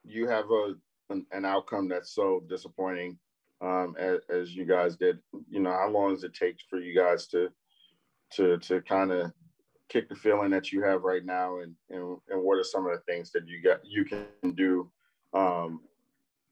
you 0.04 0.28
have 0.28 0.46
a 0.52 0.74
an, 1.10 1.26
an 1.32 1.46
outcome 1.46 1.88
that's 1.88 2.16
so 2.16 2.44
disappointing, 2.50 3.18
um, 3.62 3.96
as, 4.00 4.20
as, 4.30 4.56
you 4.56 4.66
guys 4.66 4.96
did, 4.96 5.20
you 5.50 5.60
know, 5.60 5.72
how 5.72 5.90
long 5.90 6.14
does 6.14 6.24
it 6.24 6.34
take 6.34 6.58
for 6.70 6.80
you 6.80 6.96
guys 6.96 7.28
to 7.28 7.50
to 8.34 8.58
to 8.58 8.82
kind 8.82 9.12
of 9.12 9.32
kick 9.88 10.10
the 10.10 10.16
feeling 10.16 10.50
that 10.52 10.72
you 10.72 10.84
have 10.84 11.04
right 11.04 11.26
now, 11.26 11.60
and 11.60 11.74
and 11.90 12.18
and 12.30 12.42
what 12.42 12.58
are 12.58 12.64
some 12.64 12.86
of 12.86 12.92
the 12.92 13.12
things 13.12 13.32
that 13.32 13.48
you 13.48 13.62
got 13.62 13.80
you 13.84 14.04
can 14.06 14.52
do, 14.56 14.90
um, 15.34 15.82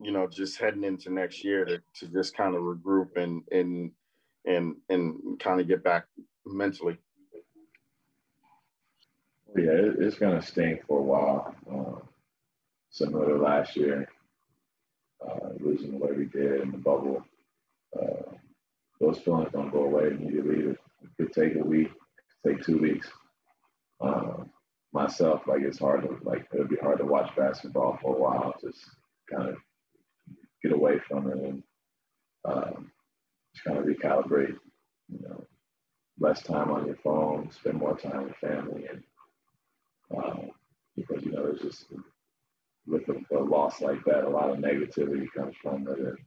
you 0.01 0.11
know, 0.11 0.27
just 0.27 0.59
heading 0.59 0.83
into 0.83 1.11
next 1.11 1.43
year 1.43 1.65
to 1.65 1.81
to 1.95 2.07
just 2.07 2.35
kind 2.35 2.55
of 2.55 2.61
regroup 2.61 3.17
and 3.17 3.43
and 3.51 3.91
and 4.45 4.75
and 4.89 5.39
kind 5.39 5.59
of 5.59 5.67
get 5.67 5.83
back 5.83 6.05
mentally. 6.45 6.97
Yeah, 9.55 9.91
it's 9.99 10.17
gonna 10.17 10.41
stink 10.41 10.85
for 10.87 10.99
a 10.99 11.03
while. 11.03 11.55
Um, 11.69 12.01
similar 12.93 13.27
to 13.27 13.43
last 13.43 13.75
year, 13.75 14.07
uh, 15.27 15.49
losing 15.59 15.91
the 15.91 15.97
way 15.97 16.11
we 16.15 16.25
did 16.25 16.61
in 16.61 16.71
the 16.71 16.77
bubble. 16.77 17.23
Uh, 17.99 18.31
those 19.01 19.19
feelings 19.19 19.49
don't 19.51 19.71
go 19.71 19.83
away 19.83 20.07
immediately. 20.07 20.69
It 20.69 20.77
could 21.17 21.33
take 21.33 21.55
a 21.55 21.63
week, 21.65 21.91
take 22.45 22.63
two 22.63 22.77
weeks. 22.77 23.07
Uh, 23.99 24.43
myself, 24.93 25.41
like 25.47 25.61
it's 25.61 25.79
hard 25.79 26.03
to 26.03 26.17
like 26.23 26.45
it'll 26.53 26.67
be 26.67 26.75
hard 26.77 26.99
to 26.99 27.05
watch 27.05 27.35
basketball 27.35 27.97
for 28.01 28.15
a 28.15 28.19
while, 28.19 28.53
just 28.61 28.79
kind 29.29 29.49
of 29.49 29.55
get 30.61 30.71
away 30.71 30.99
from 31.07 31.29
it 31.31 31.37
and 31.37 31.63
um, 32.45 32.91
just 33.53 33.65
kind 33.65 33.77
of 33.77 33.85
recalibrate 33.85 34.55
you 35.09 35.19
know, 35.27 35.45
less 36.19 36.41
time 36.43 36.71
on 36.71 36.85
your 36.85 36.97
phone, 36.97 37.49
spend 37.51 37.77
more 37.77 37.97
time 37.97 38.25
with 38.25 38.35
family, 38.37 38.85
and 38.89 39.03
um, 40.15 40.51
because 40.95 41.23
you 41.23 41.31
know 41.31 41.43
there's 41.43 41.61
just 41.61 41.85
with 42.87 43.03
a, 43.09 43.37
a, 43.37 43.39
loss 43.39 43.81
like 43.81 44.03
that, 44.05 44.25
a 44.25 44.29
lot 44.29 44.49
of 44.49 44.57
negativity 44.57 45.27
comes 45.35 45.55
from 45.61 45.87
it, 45.87 45.99
and 45.99 46.17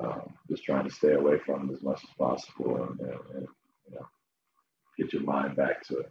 um, 0.00 0.34
just 0.48 0.64
trying 0.64 0.84
to 0.84 0.94
stay 0.94 1.12
away 1.12 1.38
from 1.44 1.68
it 1.68 1.74
as 1.74 1.82
much 1.82 2.02
as 2.02 2.10
possible, 2.18 2.82
and, 2.82 3.00
and, 3.00 3.20
and 3.34 3.46
you 3.88 3.94
know, 3.94 4.06
get 4.98 5.12
your 5.12 5.22
mind 5.22 5.56
back 5.56 5.82
to. 5.88 6.04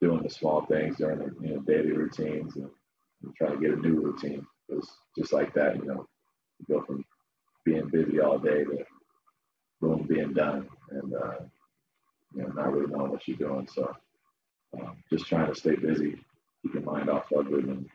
Doing 0.00 0.22
the 0.22 0.28
small 0.28 0.66
things 0.66 0.96
during 0.98 1.18
the 1.18 1.34
you 1.40 1.54
know 1.54 1.60
daily 1.60 1.92
routines 1.92 2.56
and, 2.56 2.68
and 3.22 3.34
trying 3.36 3.52
to 3.52 3.60
get 3.60 3.78
a 3.78 3.80
new 3.80 4.00
routine. 4.00 4.44
Because 4.68 4.90
just 5.16 5.32
like 5.32 5.54
that, 5.54 5.76
you 5.76 5.84
know, 5.84 6.06
you 6.58 6.74
go 6.74 6.84
from 6.84 7.04
being 7.64 7.88
busy 7.88 8.20
all 8.20 8.38
day 8.38 8.64
to 8.64 8.84
boom 9.80 10.06
being 10.08 10.32
done, 10.34 10.68
and 10.90 11.14
uh, 11.14 11.44
you 12.34 12.42
know 12.42 12.48
not 12.48 12.72
really 12.72 12.90
knowing 12.90 13.12
what 13.12 13.26
you're 13.26 13.36
doing. 13.36 13.68
So 13.72 13.94
um, 14.74 14.96
just 15.10 15.26
trying 15.26 15.52
to 15.52 15.58
stay 15.58 15.76
busy, 15.76 16.16
keep 16.62 16.74
your 16.74 16.82
mind 16.82 17.08
off 17.08 17.30
of 17.32 17.46
it, 17.52 17.64
and 17.64 17.88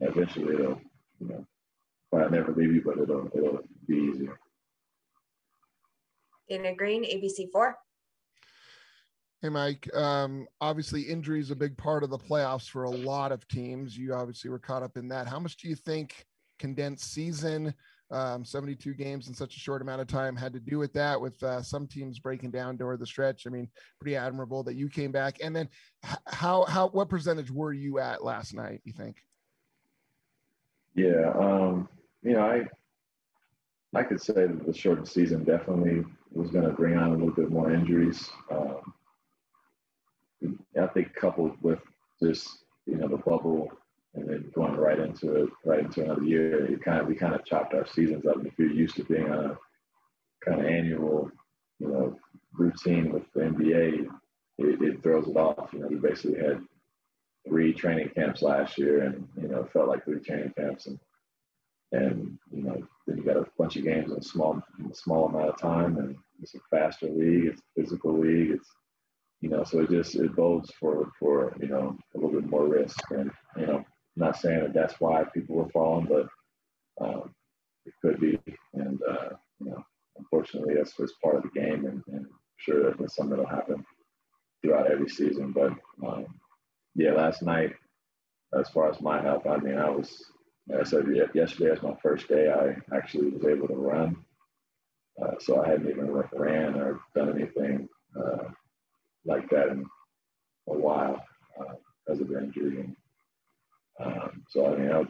eventually 0.00 0.54
it'll, 0.54 0.80
you 1.20 1.28
know, 1.28 1.46
probably 2.10 2.38
never 2.38 2.52
leave 2.52 2.74
you, 2.74 2.82
but 2.84 2.98
it'll 2.98 3.28
it'll 3.34 3.60
be 3.86 3.94
easier. 3.96 4.38
Dana 6.48 6.74
Green, 6.74 7.04
ABC 7.04 7.50
four. 7.52 7.76
Hey, 9.42 9.50
Mike. 9.50 9.88
Um, 9.94 10.46
obviously, 10.60 11.02
injury 11.02 11.40
is 11.40 11.50
a 11.50 11.56
big 11.56 11.76
part 11.76 12.02
of 12.02 12.10
the 12.10 12.18
playoffs 12.18 12.68
for 12.68 12.84
a 12.84 12.90
lot 12.90 13.32
of 13.32 13.46
teams. 13.48 13.96
You 13.96 14.14
obviously 14.14 14.50
were 14.50 14.58
caught 14.58 14.82
up 14.82 14.96
in 14.96 15.08
that. 15.08 15.28
How 15.28 15.38
much 15.38 15.56
do 15.58 15.68
you 15.68 15.74
think 15.74 16.24
condensed 16.58 17.12
season, 17.12 17.74
um, 18.10 18.46
72 18.46 18.94
games 18.94 19.28
in 19.28 19.34
such 19.34 19.54
a 19.54 19.60
short 19.60 19.82
amount 19.82 20.00
of 20.00 20.06
time, 20.06 20.36
had 20.36 20.54
to 20.54 20.60
do 20.60 20.78
with 20.78 20.92
that? 20.94 21.20
With 21.20 21.40
uh, 21.42 21.60
some 21.60 21.86
teams 21.86 22.18
breaking 22.18 22.50
down 22.50 22.78
during 22.78 22.98
the 22.98 23.06
stretch. 23.06 23.46
I 23.46 23.50
mean, 23.50 23.68
pretty 24.00 24.16
admirable 24.16 24.62
that 24.62 24.74
you 24.74 24.88
came 24.88 25.12
back. 25.12 25.36
And 25.42 25.54
then, 25.54 25.68
how 26.26 26.64
how 26.64 26.88
what 26.88 27.10
percentage 27.10 27.50
were 27.50 27.74
you 27.74 27.98
at 27.98 28.24
last 28.24 28.54
night? 28.54 28.80
You 28.84 28.94
think? 28.94 29.16
Yeah, 30.96 31.32
um, 31.38 31.88
you 32.22 32.32
know, 32.32 32.40
I 32.42 32.64
I 33.98 34.02
could 34.04 34.20
say 34.20 34.34
that 34.34 34.66
the 34.66 34.72
shortened 34.72 35.08
season 35.08 35.44
definitely 35.44 36.04
was 36.32 36.50
going 36.50 36.64
to 36.66 36.72
bring 36.72 36.96
on 36.96 37.08
a 37.08 37.14
little 37.16 37.34
bit 37.34 37.50
more 37.50 37.72
injuries. 37.72 38.30
Um, 38.50 38.94
I 40.80 40.86
think 40.88 41.14
coupled 41.14 41.56
with 41.62 41.80
just 42.22 42.48
you 42.86 42.96
know 42.96 43.08
the 43.08 43.16
bubble 43.18 43.70
and 44.14 44.28
then 44.28 44.50
going 44.54 44.76
right 44.76 44.98
into 44.98 45.44
it, 45.44 45.50
right 45.64 45.80
into 45.80 46.02
another 46.04 46.22
year, 46.24 46.66
it 46.72 46.82
kind 46.82 47.00
of 47.00 47.06
we 47.06 47.14
kind 47.14 47.34
of 47.34 47.44
chopped 47.44 47.74
our 47.74 47.86
seasons 47.86 48.26
up. 48.26 48.36
And 48.36 48.46
if 48.46 48.58
you're 48.58 48.70
used 48.70 48.96
to 48.96 49.04
being 49.04 49.30
on 49.30 49.44
a 49.46 49.58
kind 50.44 50.60
of 50.60 50.66
annual, 50.66 51.30
you 51.78 51.88
know, 51.88 52.18
routine 52.54 53.12
with 53.12 53.24
the 53.34 53.40
NBA, 53.42 54.06
it, 54.58 54.82
it 54.82 55.02
throws 55.02 55.28
it 55.28 55.36
off. 55.36 55.70
You 55.72 55.80
know, 55.80 55.88
we 55.88 55.96
basically 55.96 56.38
had 56.40 56.62
three 57.46 57.72
training 57.72 58.10
camps 58.14 58.42
last 58.42 58.78
year, 58.78 59.02
and 59.02 59.26
you 59.40 59.48
know, 59.48 59.68
felt 59.72 59.88
like 59.88 60.04
three 60.04 60.20
training 60.20 60.52
camps, 60.56 60.86
and 60.86 60.98
and 61.92 62.38
you 62.50 62.62
know, 62.62 62.82
then 63.06 63.18
you 63.18 63.24
got 63.24 63.36
a 63.36 63.46
bunch 63.58 63.76
of 63.76 63.84
games 63.84 64.10
in 64.10 64.18
a 64.18 64.22
small 64.22 64.60
in 64.78 64.90
a 64.90 64.94
small 64.94 65.26
amount 65.26 65.50
of 65.50 65.60
time, 65.60 65.96
and 65.98 66.16
it's 66.42 66.54
a 66.54 66.58
faster 66.70 67.06
league, 67.06 67.46
it's 67.46 67.60
a 67.60 67.80
physical 67.80 68.18
league, 68.18 68.50
it's 68.50 68.68
you 69.40 69.48
know, 69.48 69.62
so 69.64 69.80
it 69.80 69.90
just 69.90 70.14
it 70.16 70.34
bodes 70.34 70.70
for 70.80 71.10
for 71.18 71.54
you 71.60 71.68
know 71.68 71.96
a 72.14 72.18
little 72.18 72.40
bit 72.40 72.50
more 72.50 72.66
risk, 72.66 72.98
and 73.10 73.30
you 73.56 73.66
know, 73.66 73.84
not 74.16 74.36
saying 74.36 74.60
that 74.60 74.74
that's 74.74 75.00
why 75.00 75.24
people 75.34 75.56
were 75.56 75.70
falling, 75.70 76.06
but 76.06 76.28
um, 77.04 77.34
it 77.84 77.92
could 78.02 78.20
be, 78.20 78.38
and 78.74 78.98
uh, 79.08 79.28
you 79.60 79.70
know, 79.70 79.84
unfortunately, 80.18 80.74
that's 80.74 80.96
just 80.96 81.20
part 81.22 81.36
of 81.36 81.42
the 81.42 81.60
game, 81.60 81.86
and, 81.86 82.02
and 82.08 82.26
I'm 82.26 82.40
sure 82.58 82.92
that's 82.92 83.14
something 83.14 83.36
that'll 83.36 83.46
happen 83.46 83.84
throughout 84.62 84.90
every 84.90 85.08
season, 85.08 85.52
but. 85.52 85.72
Um, 86.06 86.26
yeah, 86.96 87.12
last 87.12 87.42
night, 87.42 87.74
as 88.58 88.68
far 88.70 88.90
as 88.90 89.00
my 89.00 89.20
health, 89.20 89.46
I 89.46 89.58
mean, 89.58 89.76
I 89.76 89.90
was, 89.90 90.24
like 90.66 90.80
I 90.80 90.84
said, 90.84 91.04
yesterday 91.34 91.70
was 91.70 91.82
my 91.82 91.94
first 92.02 92.26
day. 92.28 92.50
I 92.50 92.96
actually 92.96 93.30
was 93.30 93.44
able 93.44 93.68
to 93.68 93.74
run. 93.74 94.16
Uh, 95.22 95.32
so 95.38 95.62
I 95.62 95.68
hadn't 95.68 95.90
even 95.90 96.10
ran 96.32 96.74
or 96.74 97.00
done 97.14 97.38
anything 97.38 97.88
uh, 98.18 98.48
like 99.24 99.48
that 99.50 99.68
in 99.68 99.84
a 100.68 100.72
while 100.72 101.22
uh, 101.60 101.74
because 102.06 102.20
of 102.22 102.28
the 102.28 102.38
injury. 102.38 102.80
And, 102.80 102.96
um, 104.02 104.42
so, 104.48 104.72
I 104.72 104.78
mean, 104.78 104.90
I 104.90 105.02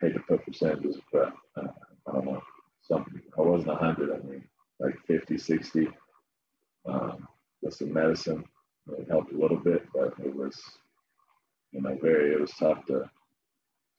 hate 0.00 0.14
to 0.14 0.20
put 0.20 0.44
percentages, 0.44 0.96
but 1.12 1.32
uh, 1.56 1.68
I 2.08 2.12
don't 2.12 2.24
know. 2.24 2.42
Something, 2.82 3.22
I 3.38 3.42
wasn't 3.42 3.68
100, 3.68 4.10
I 4.10 4.26
mean, 4.26 4.44
like 4.80 4.94
50, 5.06 5.38
60 5.38 5.88
um, 6.86 7.28
with 7.62 7.74
some 7.74 7.92
medicine 7.92 8.44
it 8.88 9.08
helped 9.08 9.32
a 9.32 9.38
little 9.38 9.58
bit, 9.58 9.86
but 9.94 10.14
it 10.24 10.34
was, 10.34 10.60
you 11.70 11.80
know, 11.80 11.96
very, 12.00 12.32
it 12.32 12.40
was 12.40 12.52
tough 12.58 12.84
to, 12.86 13.08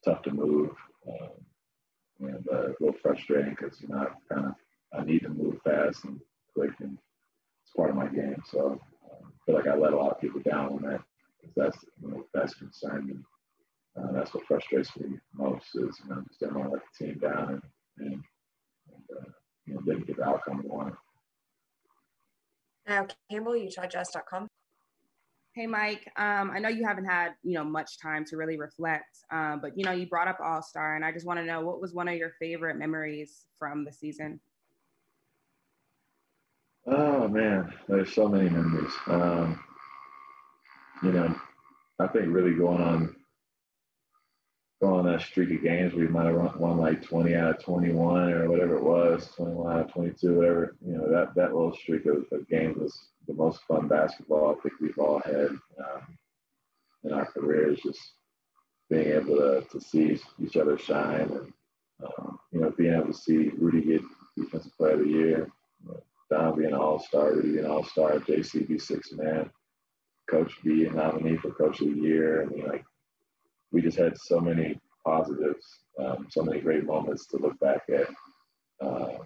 tough 0.04 0.22
to 0.24 0.32
move. 0.32 0.72
Um, 1.08 1.30
and 2.20 2.48
uh, 2.52 2.68
a 2.68 2.76
little 2.80 2.96
frustrating 3.02 3.56
because, 3.58 3.82
you 3.82 3.88
know, 3.90 3.98
I 3.98 4.34
kind 4.34 4.48
of, 4.48 4.54
I 4.98 5.04
need 5.04 5.22
to 5.22 5.30
move 5.30 5.56
fast 5.64 6.06
and 6.06 6.20
quick 6.54 6.72
and 6.80 6.98
it's 7.64 7.74
part 7.76 7.90
of 7.90 7.96
my 7.96 8.08
game. 8.08 8.42
So 8.50 8.72
um, 8.72 8.80
I 9.24 9.46
feel 9.46 9.56
like 9.56 9.68
I 9.68 9.76
let 9.76 9.94
a 9.94 9.98
lot 9.98 10.12
of 10.12 10.22
people 10.22 10.42
down 10.42 10.74
on 10.74 10.82
that 10.84 11.02
because 11.42 11.56
that's, 11.56 11.86
you 12.02 12.10
know, 12.10 12.26
that's 12.34 12.54
concern. 12.54 13.24
And 13.96 14.06
uh, 14.06 14.12
that's 14.14 14.34
what 14.34 14.46
frustrates 14.46 14.96
me 14.98 15.18
most 15.34 15.66
is, 15.76 16.00
you 16.04 16.10
know, 16.10 16.24
just 16.28 16.40
didn't 16.40 16.56
want 16.56 16.70
to 16.70 16.74
let 16.74 16.82
the 17.00 17.06
team 17.06 17.20
down 17.20 17.50
and, 17.50 17.62
and, 18.00 18.14
and 18.14 19.18
uh, 19.18 19.30
you 19.66 19.74
know, 19.74 19.82
didn't 19.82 20.08
get 20.08 20.18
the 20.18 20.24
outcome 20.24 20.62
we 20.64 20.70
wanted. 20.70 20.96
Naira, 22.88 23.10
Campbell, 23.32 23.54
UtahJazz.com. 23.54 24.48
Hey, 25.56 25.68
Mike. 25.68 26.12
Um, 26.18 26.50
I 26.50 26.58
know 26.58 26.70
you 26.70 26.84
haven't 26.84 27.06
had 27.06 27.34
you 27.44 27.54
know 27.54 27.64
much 27.64 28.00
time 28.00 28.26
to 28.26 28.38
really 28.38 28.58
reflect, 28.58 29.20
um, 29.32 29.60
but 29.62 29.78
you 29.78 29.86
know 29.86 29.92
you 29.92 30.08
brought 30.08 30.28
up 30.28 30.40
All 30.44 30.64
Star, 30.64 30.96
and 30.96 31.06
I 31.06 31.12
just 31.12 31.28
want 31.28 31.40
to 31.40 31.46
know 31.46 31.62
what 31.62 31.80
was 31.80 31.94
one 31.94 32.08
of 32.08 32.16
your 32.16 32.32
favorite 32.40 32.76
memories 32.76 33.46
from 33.60 33.86
the 33.86 33.92
season. 33.92 34.40
Oh 36.88 37.28
man, 37.28 37.72
there's 37.88 38.12
so 38.14 38.28
many 38.28 38.50
memories. 38.50 38.94
Um, 39.06 39.64
you 41.04 41.12
know, 41.12 41.36
I 42.00 42.08
think 42.08 42.26
really 42.30 42.56
going 42.56 42.82
on 42.82 43.16
going 44.84 45.00
on 45.00 45.06
that 45.06 45.22
streak 45.22 45.50
of 45.50 45.64
games 45.64 45.94
we 45.94 46.10
might 46.10 46.26
have 46.26 46.58
won 46.58 46.78
like 46.78 47.02
20 47.02 47.34
out 47.36 47.56
of 47.56 47.64
21 47.64 48.34
or 48.34 48.50
whatever 48.50 48.76
it 48.76 48.84
was, 48.84 49.30
21 49.38 49.74
out 49.74 49.86
of 49.86 49.94
22, 49.94 50.36
whatever. 50.36 50.76
You 50.86 50.98
know, 50.98 51.10
that 51.10 51.34
that 51.36 51.54
little 51.54 51.74
streak 51.74 52.06
of, 52.06 52.26
of 52.34 52.50
games 52.50 52.76
was 52.76 53.08
the 53.26 53.34
most 53.34 53.62
fun 53.64 53.88
basketball 53.88 54.52
I 54.52 54.62
think 54.62 54.74
we've 54.82 55.00
all 55.00 55.22
had 55.24 55.52
um, 55.80 56.18
in 57.06 57.14
our 57.14 57.26
careers. 57.32 57.80
Just 57.82 58.02
being 58.90 59.08
able 59.08 59.38
to, 59.38 59.64
to 59.72 59.80
see 59.80 60.20
each 60.44 60.58
other 60.58 60.78
shine 60.78 61.32
and 61.32 61.54
um, 62.06 62.38
you 62.52 62.60
know 62.60 62.74
being 62.78 62.94
able 62.94 63.08
to 63.08 63.14
see 63.14 63.52
Rudy 63.58 63.82
get 63.82 64.02
defensive 64.38 64.76
player 64.76 64.96
of 64.96 65.00
the 65.00 65.08
year, 65.08 65.50
you 65.82 65.94
know, 65.94 66.04
Don 66.30 66.60
being 66.60 66.74
an 66.74 66.78
all 66.78 67.00
star, 67.00 67.32
Rudy 67.32 67.54
being 67.54 67.66
an 67.66 67.72
all 67.72 67.86
star, 67.86 68.20
JC 68.20 68.68
be 68.68 68.78
six 68.78 69.14
man, 69.14 69.50
Coach 70.30 70.52
B 70.62 70.84
a 70.84 70.92
nominee 70.92 71.38
for 71.38 71.52
Coach 71.52 71.80
of 71.80 71.88
the 71.88 72.02
Year. 72.02 72.44
I 72.44 72.46
mean, 72.48 72.68
like 72.68 72.84
we 73.74 73.82
just 73.82 73.98
had 73.98 74.18
so 74.18 74.40
many 74.40 74.80
positives, 75.06 75.66
um, 76.00 76.28
so 76.30 76.44
many 76.44 76.62
great 76.62 76.86
moments 76.86 77.26
to 77.28 77.38
look 77.38 77.60
back 77.60 77.82
at. 77.90 78.08
Um, 78.80 79.18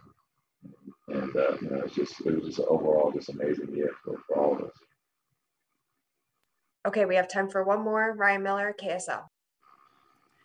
and 1.09 1.35
uh, 1.35 1.57
you 1.61 1.69
know, 1.69 1.81
it's 1.85 1.93
just 1.93 2.19
it 2.25 2.35
was 2.35 2.55
just 2.55 2.67
overall 2.67 3.11
just 3.11 3.29
amazing 3.29 3.75
year 3.75 3.91
for, 4.03 4.15
for 4.27 4.39
all 4.39 4.55
of 4.55 4.63
us. 4.63 4.71
Okay, 6.87 7.05
we 7.05 7.15
have 7.15 7.27
time 7.27 7.49
for 7.49 7.63
one 7.63 7.81
more. 7.81 8.15
Ryan 8.17 8.43
Miller, 8.43 8.73
KSL. 8.81 9.23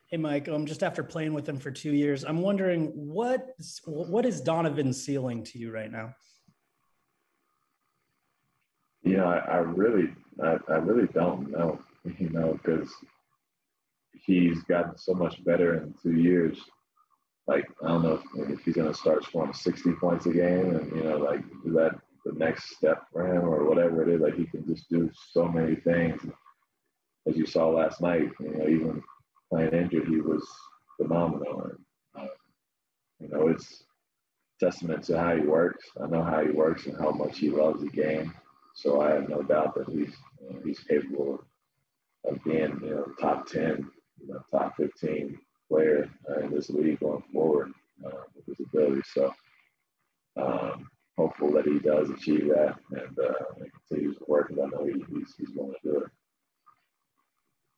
Hey, 0.09 0.17
Mike. 0.17 0.49
Um, 0.49 0.67
just 0.67 0.83
after 0.83 1.03
playing 1.03 1.33
with 1.33 1.49
him 1.49 1.57
for 1.57 1.71
two 1.71 1.95
years, 1.95 2.25
I'm 2.25 2.43
wondering 2.43 2.87
what 2.95 3.51
what 3.87 4.27
is 4.27 4.41
Donovan's 4.41 5.03
ceiling 5.03 5.45
to 5.45 5.59
you 5.59 5.73
right 5.73 5.91
now? 5.91 6.15
You 9.05 9.17
know, 9.17 9.27
I, 9.27 9.39
I 9.39 9.57
really, 9.59 10.11
I, 10.43 10.59
I 10.69 10.75
really 10.75 11.09
don't 11.15 11.51
know. 11.51 11.79
You 12.19 12.31
know, 12.31 12.59
because 12.61 12.89
he's 14.25 14.63
gotten 14.65 14.97
so 14.97 15.15
much 15.15 15.45
better 15.45 15.83
in 15.83 15.95
two 16.03 16.17
years 16.21 16.59
like 17.47 17.67
I 17.83 17.89
don't 17.89 18.03
know 18.03 18.21
if, 18.37 18.51
if 18.51 18.61
he's 18.65 18.77
gonna 18.77 18.95
start 18.95 19.25
scoring 19.25 19.53
60 19.53 19.93
points 19.95 20.27
a 20.27 20.33
game, 20.33 20.77
and 20.77 20.97
you 20.97 21.03
know, 21.03 21.19
like 21.19 21.41
is 21.67 21.75
that 21.75 21.97
the 22.25 22.33
next 22.33 22.77
step 22.77 23.03
for 23.13 23.27
him 23.27 23.45
or 23.45 23.69
whatever 23.69 24.03
it 24.03 24.15
is? 24.15 24.21
Like 24.21 24.37
he 24.37 24.47
can 24.47 24.67
just 24.67 24.89
do 24.89 25.11
so 25.33 25.47
many 25.47 25.77
things. 25.77 26.23
As 27.27 27.37
you 27.37 27.47
saw 27.47 27.69
last 27.69 28.01
night, 28.01 28.31
you 28.41 28.51
know, 28.51 28.69
even 28.69 29.03
playing 29.51 29.73
injured, 29.73 30.09
he 30.09 30.21
was 30.21 30.47
phenomenal. 30.97 31.63
And, 31.65 32.25
uh, 32.25 32.33
you 33.21 33.29
know, 33.29 33.49
it's 33.49 33.85
testament 34.61 35.05
to 35.05 35.19
how 35.19 35.37
he 35.37 35.43
works. 35.43 35.85
I 36.01 36.07
know 36.07 36.23
how 36.23 36.45
he 36.45 36.51
works 36.51 36.87
and 36.87 36.97
how 36.97 37.11
much 37.11 37.39
he 37.39 37.51
loves 37.51 37.83
the 37.83 37.91
game. 37.91 38.33
So 38.75 39.01
I 39.01 39.11
have 39.13 39.29
no 39.29 39.43
doubt 39.43 39.75
that 39.75 39.89
he's 39.89 40.15
you 40.41 40.51
know, 40.51 40.61
he's 40.65 40.81
capable 40.81 41.45
of 42.25 42.43
being 42.45 42.79
you 42.83 42.91
know 42.91 43.07
top 43.21 43.47
10, 43.47 43.89
you 44.23 44.33
know, 44.33 44.43
top 44.51 44.77
15 44.77 45.39
player 45.69 46.09
uh, 46.31 46.41
in 46.41 46.51
this 46.51 46.71
league 46.71 47.01
going 47.01 47.23
forward 47.33 47.73
uh, 48.07 48.23
with 48.35 48.47
his 48.47 48.67
ability. 48.67 49.03
So, 49.13 49.33
um, 50.37 50.89
hopeful 51.17 51.53
that 51.53 51.67
he 51.67 51.79
does 51.79 52.11
achieve 52.11 52.49
that 52.49 52.77
and 52.91 53.19
uh, 53.19 53.65
continues 53.89 54.17
to 54.17 54.25
work. 54.29 54.51
And 54.51 54.61
I 54.61 54.67
know 54.67 54.85
he, 54.85 55.05
he's, 55.11 55.35
he's 55.39 55.51
going 55.51 55.73
to 55.73 55.79
do 55.83 55.99
it. 55.99 56.11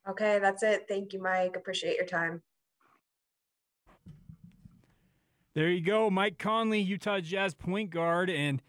Okay, 0.09 0.39
that's 0.39 0.63
it. 0.63 0.85
Thank 0.87 1.13
you, 1.13 1.23
Mike. 1.23 1.57
Appreciate 1.57 1.97
your 1.97 2.07
time. 2.07 2.43
There 5.55 5.71
you 5.71 5.81
go, 5.81 6.11
Mike 6.11 6.39
Conley, 6.39 6.81
Utah 6.81 7.21
Jazz 7.21 7.55
point 7.55 7.91
guard, 7.91 8.29
and 8.29 8.61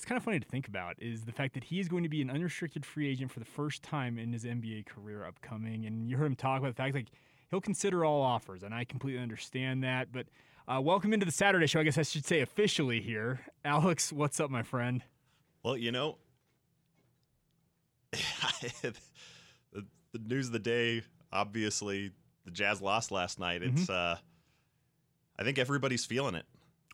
it's 0.00 0.06
kind 0.06 0.16
of 0.16 0.22
funny 0.24 0.40
to 0.40 0.48
think 0.48 0.66
about 0.66 0.94
is 0.98 1.26
the 1.26 1.32
fact 1.32 1.52
that 1.52 1.64
he 1.64 1.78
is 1.78 1.86
going 1.86 2.02
to 2.04 2.08
be 2.08 2.22
an 2.22 2.30
unrestricted 2.30 2.86
free 2.86 3.06
agent 3.06 3.30
for 3.30 3.38
the 3.38 3.44
first 3.44 3.82
time 3.82 4.18
in 4.18 4.32
his 4.32 4.44
NBA 4.44 4.86
career 4.86 5.26
upcoming. 5.26 5.84
And 5.84 6.08
you 6.08 6.16
heard 6.16 6.24
him 6.24 6.36
talk 6.36 6.58
about 6.58 6.68
the 6.68 6.82
fact 6.82 6.94
like 6.94 7.08
he'll 7.50 7.60
consider 7.60 8.02
all 8.02 8.22
offers, 8.22 8.62
and 8.62 8.72
I 8.74 8.84
completely 8.84 9.20
understand 9.20 9.84
that. 9.84 10.10
But 10.10 10.24
uh, 10.66 10.80
welcome 10.80 11.12
into 11.12 11.26
the 11.26 11.32
Saturday 11.32 11.66
show. 11.66 11.80
I 11.80 11.82
guess 11.82 11.98
I 11.98 12.02
should 12.02 12.24
say 12.24 12.40
officially 12.40 13.02
here, 13.02 13.40
Alex. 13.62 14.10
What's 14.10 14.40
up, 14.40 14.48
my 14.50 14.62
friend? 14.62 15.02
Well, 15.62 15.76
you 15.76 15.92
know, 15.92 16.16
the, 18.12 18.94
the 19.74 20.18
news 20.18 20.46
of 20.46 20.52
the 20.54 20.58
day, 20.60 21.02
obviously, 21.30 22.12
the 22.46 22.50
Jazz 22.50 22.80
lost 22.80 23.10
last 23.10 23.38
night. 23.38 23.62
It's, 23.62 23.82
Mm-hmm. 23.82 23.92
uh, 23.92 24.16
I 25.38 25.42
think 25.44 25.58
everybody's 25.58 26.06
feeling 26.06 26.34
it. 26.36 26.46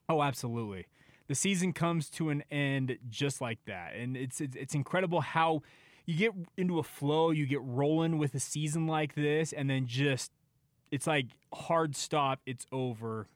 Oh, 0.08 0.22
absolutely. 0.22 0.86
The 1.28 1.34
season 1.34 1.72
comes 1.72 2.08
to 2.10 2.30
an 2.30 2.44
end 2.50 2.98
just 3.08 3.40
like 3.40 3.58
that, 3.66 3.94
and 3.94 4.16
it's 4.16 4.40
it's, 4.40 4.56
it's 4.56 4.74
incredible 4.74 5.20
how 5.20 5.62
you 6.04 6.16
get 6.16 6.32
into 6.56 6.78
a 6.78 6.82
flow, 6.82 7.30
you 7.30 7.46
get 7.46 7.60
rolling 7.62 8.18
with 8.18 8.34
a 8.34 8.40
season 8.40 8.86
like 8.86 9.14
this, 9.14 9.52
and 9.52 9.68
then 9.68 9.86
just 9.86 10.30
it's 10.90 11.06
like 11.06 11.26
hard 11.52 11.96
stop, 11.96 12.40
it's 12.46 12.66
over, 12.70 13.26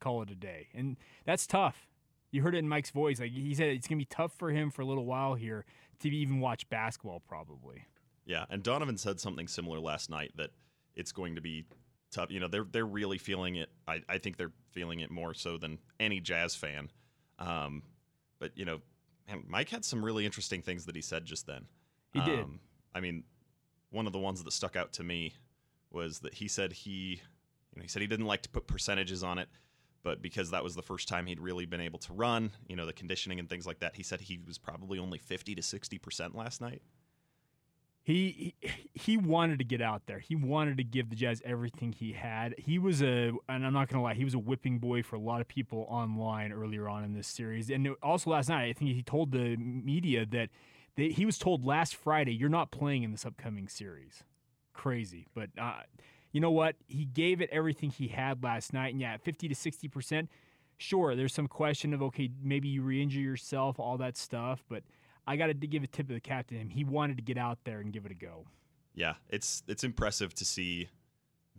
call 0.00 0.22
it 0.22 0.30
a 0.30 0.34
day, 0.34 0.68
and 0.74 0.96
that's 1.24 1.46
tough. 1.46 1.86
You 2.30 2.42
heard 2.42 2.54
it 2.54 2.58
in 2.58 2.68
Mike's 2.68 2.90
voice. 2.90 3.20
Like 3.20 3.30
he 3.30 3.54
said, 3.54 3.68
it's 3.68 3.86
gonna 3.86 3.98
be 3.98 4.06
tough 4.06 4.32
for 4.32 4.50
him 4.50 4.70
for 4.70 4.82
a 4.82 4.86
little 4.86 5.04
while 5.04 5.34
here 5.34 5.64
to 6.00 6.08
even 6.08 6.40
watch 6.40 6.68
basketball, 6.68 7.20
probably. 7.20 7.86
Yeah, 8.26 8.44
and 8.48 8.62
Donovan 8.62 8.96
said 8.96 9.20
something 9.20 9.48
similar 9.48 9.78
last 9.78 10.10
night 10.10 10.32
that 10.36 10.50
it's 10.96 11.12
going 11.12 11.34
to 11.34 11.40
be 11.40 11.64
tough. 12.10 12.30
You 12.30 12.40
know, 12.40 12.48
they're 12.48 12.66
they're 12.70 12.86
really 12.86 13.18
feeling 13.18 13.56
it. 13.56 13.68
I, 13.86 14.00
I 14.08 14.18
think 14.18 14.36
they're 14.36 14.52
feeling 14.72 15.00
it 15.00 15.10
more 15.10 15.34
so 15.34 15.58
than 15.58 15.78
any 16.00 16.20
Jazz 16.20 16.54
fan. 16.54 16.90
Um, 17.38 17.82
but 18.38 18.52
you 18.56 18.64
know, 18.64 18.80
man, 19.28 19.44
Mike 19.48 19.70
had 19.70 19.84
some 19.84 20.04
really 20.04 20.24
interesting 20.24 20.62
things 20.62 20.86
that 20.86 20.96
he 20.96 21.02
said 21.02 21.24
just 21.24 21.46
then. 21.46 21.66
He 22.12 22.20
did. 22.20 22.40
Um, 22.40 22.60
I 22.94 23.00
mean, 23.00 23.24
one 23.90 24.06
of 24.06 24.12
the 24.12 24.18
ones 24.18 24.42
that 24.42 24.52
stuck 24.52 24.76
out 24.76 24.92
to 24.94 25.02
me 25.02 25.34
was 25.90 26.20
that 26.20 26.34
he 26.34 26.48
said 26.48 26.72
he, 26.72 26.90
you 26.90 27.76
know, 27.76 27.82
he 27.82 27.88
said 27.88 28.02
he 28.02 28.08
didn't 28.08 28.26
like 28.26 28.42
to 28.42 28.48
put 28.48 28.66
percentages 28.66 29.22
on 29.24 29.38
it, 29.38 29.48
but 30.02 30.22
because 30.22 30.50
that 30.50 30.62
was 30.62 30.74
the 30.74 30.82
first 30.82 31.08
time 31.08 31.26
he'd 31.26 31.40
really 31.40 31.66
been 31.66 31.80
able 31.80 31.98
to 32.00 32.12
run, 32.12 32.52
you 32.68 32.76
know, 32.76 32.86
the 32.86 32.92
conditioning 32.92 33.40
and 33.40 33.48
things 33.48 33.66
like 33.66 33.80
that, 33.80 33.96
he 33.96 34.02
said 34.02 34.20
he 34.20 34.38
was 34.46 34.58
probably 34.58 34.98
only 34.98 35.18
fifty 35.18 35.54
to 35.54 35.62
sixty 35.62 35.98
percent 35.98 36.36
last 36.36 36.60
night. 36.60 36.82
He, 38.04 38.54
he 38.92 39.16
wanted 39.16 39.58
to 39.60 39.64
get 39.64 39.80
out 39.80 40.02
there. 40.04 40.18
He 40.18 40.36
wanted 40.36 40.76
to 40.76 40.84
give 40.84 41.08
the 41.08 41.16
Jazz 41.16 41.40
everything 41.42 41.92
he 41.92 42.12
had. 42.12 42.54
He 42.58 42.78
was 42.78 43.02
a, 43.02 43.32
and 43.48 43.66
I'm 43.66 43.72
not 43.72 43.88
gonna 43.88 44.02
lie, 44.02 44.12
he 44.12 44.24
was 44.24 44.34
a 44.34 44.38
whipping 44.38 44.78
boy 44.78 45.02
for 45.02 45.16
a 45.16 45.20
lot 45.20 45.40
of 45.40 45.48
people 45.48 45.86
online 45.88 46.52
earlier 46.52 46.86
on 46.86 47.02
in 47.02 47.14
this 47.14 47.26
series. 47.26 47.70
And 47.70 47.88
also 48.02 48.30
last 48.30 48.50
night, 48.50 48.68
I 48.68 48.72
think 48.74 48.90
he 48.92 49.02
told 49.02 49.32
the 49.32 49.56
media 49.56 50.26
that 50.26 50.50
they, 50.96 51.08
he 51.08 51.24
was 51.24 51.38
told 51.38 51.64
last 51.64 51.96
Friday, 51.96 52.34
"You're 52.34 52.50
not 52.50 52.70
playing 52.70 53.04
in 53.04 53.10
this 53.10 53.24
upcoming 53.24 53.68
series." 53.68 54.22
Crazy, 54.74 55.26
but 55.34 55.48
uh, 55.58 55.80
you 56.30 56.40
know 56.40 56.50
what? 56.50 56.76
He 56.86 57.04
gave 57.06 57.40
it 57.40 57.48
everything 57.50 57.90
he 57.90 58.08
had 58.08 58.44
last 58.44 58.72
night, 58.72 58.92
and 58.92 59.00
yeah, 59.00 59.16
50 59.16 59.48
to 59.48 59.54
60 59.54 59.88
percent. 59.88 60.30
Sure, 60.76 61.16
there's 61.16 61.32
some 61.32 61.48
question 61.48 61.94
of 61.94 62.02
okay, 62.02 62.30
maybe 62.42 62.68
you 62.68 62.82
re-injure 62.82 63.20
yourself, 63.20 63.80
all 63.80 63.96
that 63.96 64.16
stuff, 64.16 64.62
but 64.68 64.82
I 65.26 65.36
got 65.36 65.46
to 65.46 65.54
give 65.54 65.82
a 65.82 65.86
tip 65.86 66.08
of 66.08 66.14
the 66.14 66.20
cap 66.20 66.48
to 66.48 66.54
him. 66.54 66.68
He 66.68 66.84
wanted 66.84 67.16
to 67.16 67.22
get 67.22 67.38
out 67.38 67.58
there 67.64 67.80
and 67.80 67.92
give 67.92 68.04
it 68.04 68.12
a 68.12 68.14
go. 68.14 68.46
Yeah, 68.94 69.14
it's 69.28 69.62
it's 69.66 69.84
impressive 69.84 70.34
to 70.34 70.44
see 70.44 70.88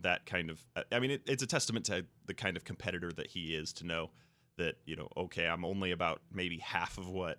that 0.00 0.26
kind 0.26 0.50
of. 0.50 0.64
I 0.92 1.00
mean, 1.00 1.10
it, 1.12 1.22
it's 1.26 1.42
a 1.42 1.46
testament 1.46 1.86
to 1.86 2.06
the 2.26 2.34
kind 2.34 2.56
of 2.56 2.64
competitor 2.64 3.12
that 3.12 3.28
he 3.28 3.54
is 3.54 3.72
to 3.74 3.86
know 3.86 4.10
that 4.56 4.76
you 4.86 4.96
know, 4.96 5.08
okay, 5.16 5.46
I'm 5.46 5.64
only 5.64 5.92
about 5.92 6.22
maybe 6.32 6.58
half 6.58 6.98
of 6.98 7.08
what 7.08 7.38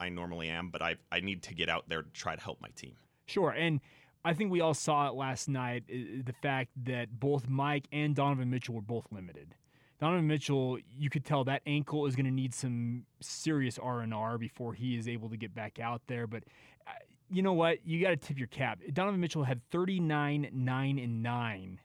I 0.00 0.08
normally 0.08 0.48
am, 0.48 0.70
but 0.70 0.82
I 0.82 0.96
I 1.12 1.20
need 1.20 1.42
to 1.44 1.54
get 1.54 1.68
out 1.68 1.88
there 1.88 2.02
to 2.02 2.10
try 2.10 2.34
to 2.34 2.42
help 2.42 2.60
my 2.60 2.68
team. 2.76 2.94
Sure, 3.26 3.50
and 3.50 3.80
I 4.24 4.34
think 4.34 4.50
we 4.50 4.60
all 4.60 4.74
saw 4.74 5.08
it 5.08 5.14
last 5.14 5.48
night. 5.48 5.84
The 5.88 6.34
fact 6.42 6.70
that 6.84 7.20
both 7.20 7.48
Mike 7.48 7.86
and 7.92 8.14
Donovan 8.14 8.50
Mitchell 8.50 8.74
were 8.74 8.80
both 8.80 9.06
limited. 9.10 9.54
Donovan 9.98 10.26
Mitchell, 10.26 10.78
you 10.96 11.08
could 11.08 11.24
tell 11.24 11.44
that 11.44 11.62
ankle 11.66 12.06
is 12.06 12.14
going 12.14 12.26
to 12.26 12.32
need 12.32 12.54
some 12.54 13.04
serious 13.20 13.78
R 13.78 14.00
and 14.00 14.12
R 14.12 14.36
before 14.36 14.74
he 14.74 14.96
is 14.96 15.08
able 15.08 15.30
to 15.30 15.36
get 15.36 15.54
back 15.54 15.78
out 15.78 16.02
there. 16.06 16.26
But 16.26 16.44
uh, 16.86 16.92
you 17.30 17.42
know 17.42 17.54
what? 17.54 17.78
You 17.86 18.00
got 18.00 18.10
to 18.10 18.16
tip 18.16 18.38
your 18.38 18.48
cap. 18.48 18.80
Donovan 18.92 19.20
Mitchell 19.20 19.44
had 19.44 19.62
39, 19.70 20.50
9, 20.52 20.98
and 20.98 21.22
9 21.22 21.80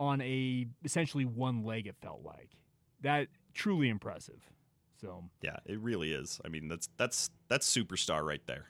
on 0.00 0.20
a 0.22 0.66
essentially 0.84 1.24
one 1.24 1.64
leg, 1.64 1.86
it 1.86 1.94
felt 2.00 2.22
like. 2.24 2.50
That 3.02 3.28
truly 3.54 3.88
impressive. 3.88 4.40
So 5.00 5.24
Yeah, 5.42 5.56
it 5.66 5.78
really 5.78 6.12
is. 6.12 6.40
I 6.44 6.48
mean, 6.48 6.68
that's 6.68 6.88
that's 6.96 7.30
that's 7.48 7.74
superstar 7.74 8.22
right 8.22 8.44
there. 8.46 8.66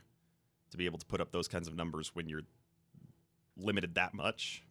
To 0.71 0.77
be 0.77 0.87
able 0.87 0.99
to 0.99 1.07
put 1.07 1.21
up 1.21 1.33
those 1.33 1.49
kinds 1.49 1.67
of 1.67 1.75
numbers 1.75 2.15
when 2.15 2.29
you're 2.29 2.45
limited 3.57 3.95
that 3.95 4.15
much. 4.15 4.63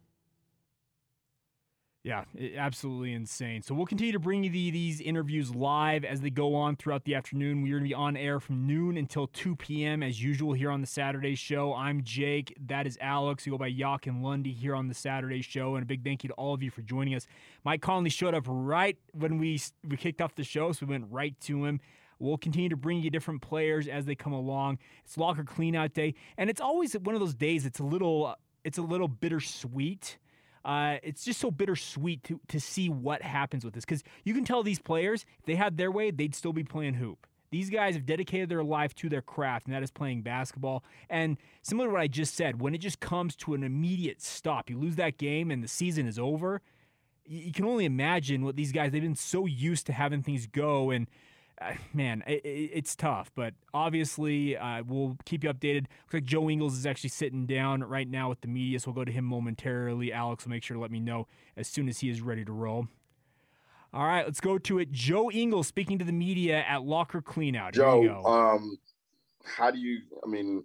Yeah, 2.02 2.24
absolutely 2.56 3.12
insane. 3.12 3.60
So 3.60 3.74
we'll 3.74 3.84
continue 3.84 4.12
to 4.12 4.18
bring 4.18 4.42
you 4.42 4.48
the, 4.48 4.70
these 4.70 5.02
interviews 5.02 5.54
live 5.54 6.02
as 6.02 6.22
they 6.22 6.30
go 6.30 6.54
on 6.54 6.76
throughout 6.76 7.04
the 7.04 7.14
afternoon. 7.14 7.60
We're 7.60 7.72
going 7.72 7.82
to 7.82 7.88
be 7.90 7.94
on 7.94 8.16
air 8.16 8.40
from 8.40 8.66
noon 8.66 8.96
until 8.96 9.26
2 9.26 9.54
p.m. 9.56 10.02
as 10.02 10.22
usual 10.22 10.54
here 10.54 10.70
on 10.70 10.80
the 10.80 10.86
Saturday 10.86 11.34
show. 11.34 11.74
I'm 11.74 12.02
Jake. 12.02 12.56
That 12.68 12.86
is 12.86 12.96
Alex. 13.02 13.44
You 13.44 13.52
go 13.52 13.58
by 13.58 13.66
Yawk 13.66 14.06
and 14.06 14.22
Lundy 14.22 14.50
here 14.50 14.74
on 14.74 14.88
the 14.88 14.94
Saturday 14.94 15.42
show. 15.42 15.74
And 15.74 15.82
a 15.82 15.86
big 15.86 16.02
thank 16.02 16.24
you 16.24 16.28
to 16.28 16.34
all 16.36 16.54
of 16.54 16.62
you 16.62 16.70
for 16.70 16.80
joining 16.80 17.14
us. 17.14 17.26
Mike 17.64 17.82
Conley 17.82 18.08
showed 18.08 18.34
up 18.34 18.44
right 18.46 18.96
when 19.12 19.36
we 19.36 19.60
we 19.86 19.98
kicked 19.98 20.22
off 20.22 20.34
the 20.34 20.44
show, 20.44 20.72
so 20.72 20.86
we 20.86 20.92
went 20.92 21.04
right 21.10 21.38
to 21.40 21.66
him. 21.66 21.80
We'll 22.18 22.38
continue 22.38 22.70
to 22.70 22.76
bring 22.76 23.02
you 23.02 23.10
different 23.10 23.42
players 23.42 23.86
as 23.86 24.06
they 24.06 24.14
come 24.14 24.32
along. 24.32 24.78
It's 25.04 25.18
locker 25.18 25.44
cleanout 25.44 25.92
day, 25.92 26.14
and 26.38 26.48
it's 26.48 26.62
always 26.62 26.94
one 26.94 27.14
of 27.14 27.20
those 27.20 27.34
days. 27.34 27.66
It's 27.66 27.78
a 27.78 27.84
little, 27.84 28.36
it's 28.64 28.78
a 28.78 28.82
little 28.82 29.08
bittersweet. 29.08 30.16
Uh, 30.64 30.96
it's 31.02 31.24
just 31.24 31.40
so 31.40 31.50
bittersweet 31.50 32.22
to 32.24 32.40
to 32.48 32.60
see 32.60 32.88
what 32.88 33.22
happens 33.22 33.64
with 33.64 33.74
this 33.74 33.84
because 33.84 34.02
you 34.24 34.34
can 34.34 34.44
tell 34.44 34.62
these 34.62 34.78
players 34.78 35.24
if 35.38 35.46
they 35.46 35.54
had 35.54 35.76
their 35.76 35.90
way, 35.90 36.10
they'd 36.10 36.34
still 36.34 36.52
be 36.52 36.64
playing 36.64 36.94
hoop. 36.94 37.26
These 37.50 37.70
guys 37.70 37.94
have 37.94 38.06
dedicated 38.06 38.48
their 38.48 38.62
life 38.62 38.94
to 38.96 39.08
their 39.08 39.22
craft, 39.22 39.66
and 39.66 39.74
that 39.74 39.82
is 39.82 39.90
playing 39.90 40.22
basketball. 40.22 40.84
And 41.08 41.36
similar 41.62 41.88
to 41.88 41.92
what 41.94 42.00
I 42.00 42.06
just 42.06 42.36
said, 42.36 42.60
when 42.60 42.74
it 42.74 42.78
just 42.78 43.00
comes 43.00 43.34
to 43.36 43.54
an 43.54 43.64
immediate 43.64 44.22
stop, 44.22 44.70
you 44.70 44.78
lose 44.78 44.96
that 44.96 45.18
game 45.18 45.50
and 45.50 45.62
the 45.62 45.68
season 45.68 46.06
is 46.06 46.18
over. 46.18 46.60
You, 47.24 47.38
you 47.40 47.52
can 47.52 47.64
only 47.64 47.86
imagine 47.86 48.44
what 48.44 48.54
these 48.54 48.70
guys. 48.70 48.92
They've 48.92 49.02
been 49.02 49.16
so 49.16 49.46
used 49.46 49.86
to 49.86 49.92
having 49.92 50.22
things 50.22 50.46
go, 50.46 50.90
and 50.90 51.08
uh, 51.60 51.72
man, 51.94 52.22
it, 52.26 52.44
it, 52.44 52.70
it's 52.74 52.96
tough. 52.96 53.30
But 53.34 53.54
obviously, 53.74 54.56
uh, 54.56 54.82
we'll 54.86 55.16
keep 55.24 55.44
you 55.44 55.52
updated. 55.52 55.86
Looks 56.04 56.14
like 56.14 56.24
Joe 56.24 56.48
Ingles 56.50 56.76
is 56.76 56.86
actually 56.86 57.10
sitting 57.10 57.46
down 57.46 57.82
right 57.82 58.08
now 58.08 58.28
with 58.28 58.40
the 58.40 58.48
media, 58.48 58.80
so 58.80 58.90
we'll 58.90 59.02
go 59.02 59.04
to 59.04 59.12
him 59.12 59.24
momentarily. 59.24 60.12
Alex 60.12 60.44
will 60.44 60.50
make 60.50 60.62
sure 60.62 60.76
to 60.76 60.80
let 60.80 60.90
me 60.90 61.00
know 61.00 61.26
as 61.56 61.68
soon 61.68 61.88
as 61.88 62.00
he 62.00 62.10
is 62.10 62.20
ready 62.20 62.44
to 62.44 62.52
roll. 62.52 62.88
All 63.92 64.04
right, 64.06 64.24
let's 64.24 64.40
go 64.40 64.56
to 64.56 64.78
it. 64.78 64.92
Joe 64.92 65.30
Ingles 65.32 65.66
speaking 65.66 65.98
to 65.98 66.04
the 66.04 66.12
media 66.12 66.58
at 66.58 66.82
Locker 66.84 67.20
Cleanout. 67.20 67.72
Joe, 67.72 68.22
um, 68.24 68.78
how 69.44 69.72
do 69.72 69.78
you? 69.78 69.98
I 70.24 70.28
mean, 70.28 70.62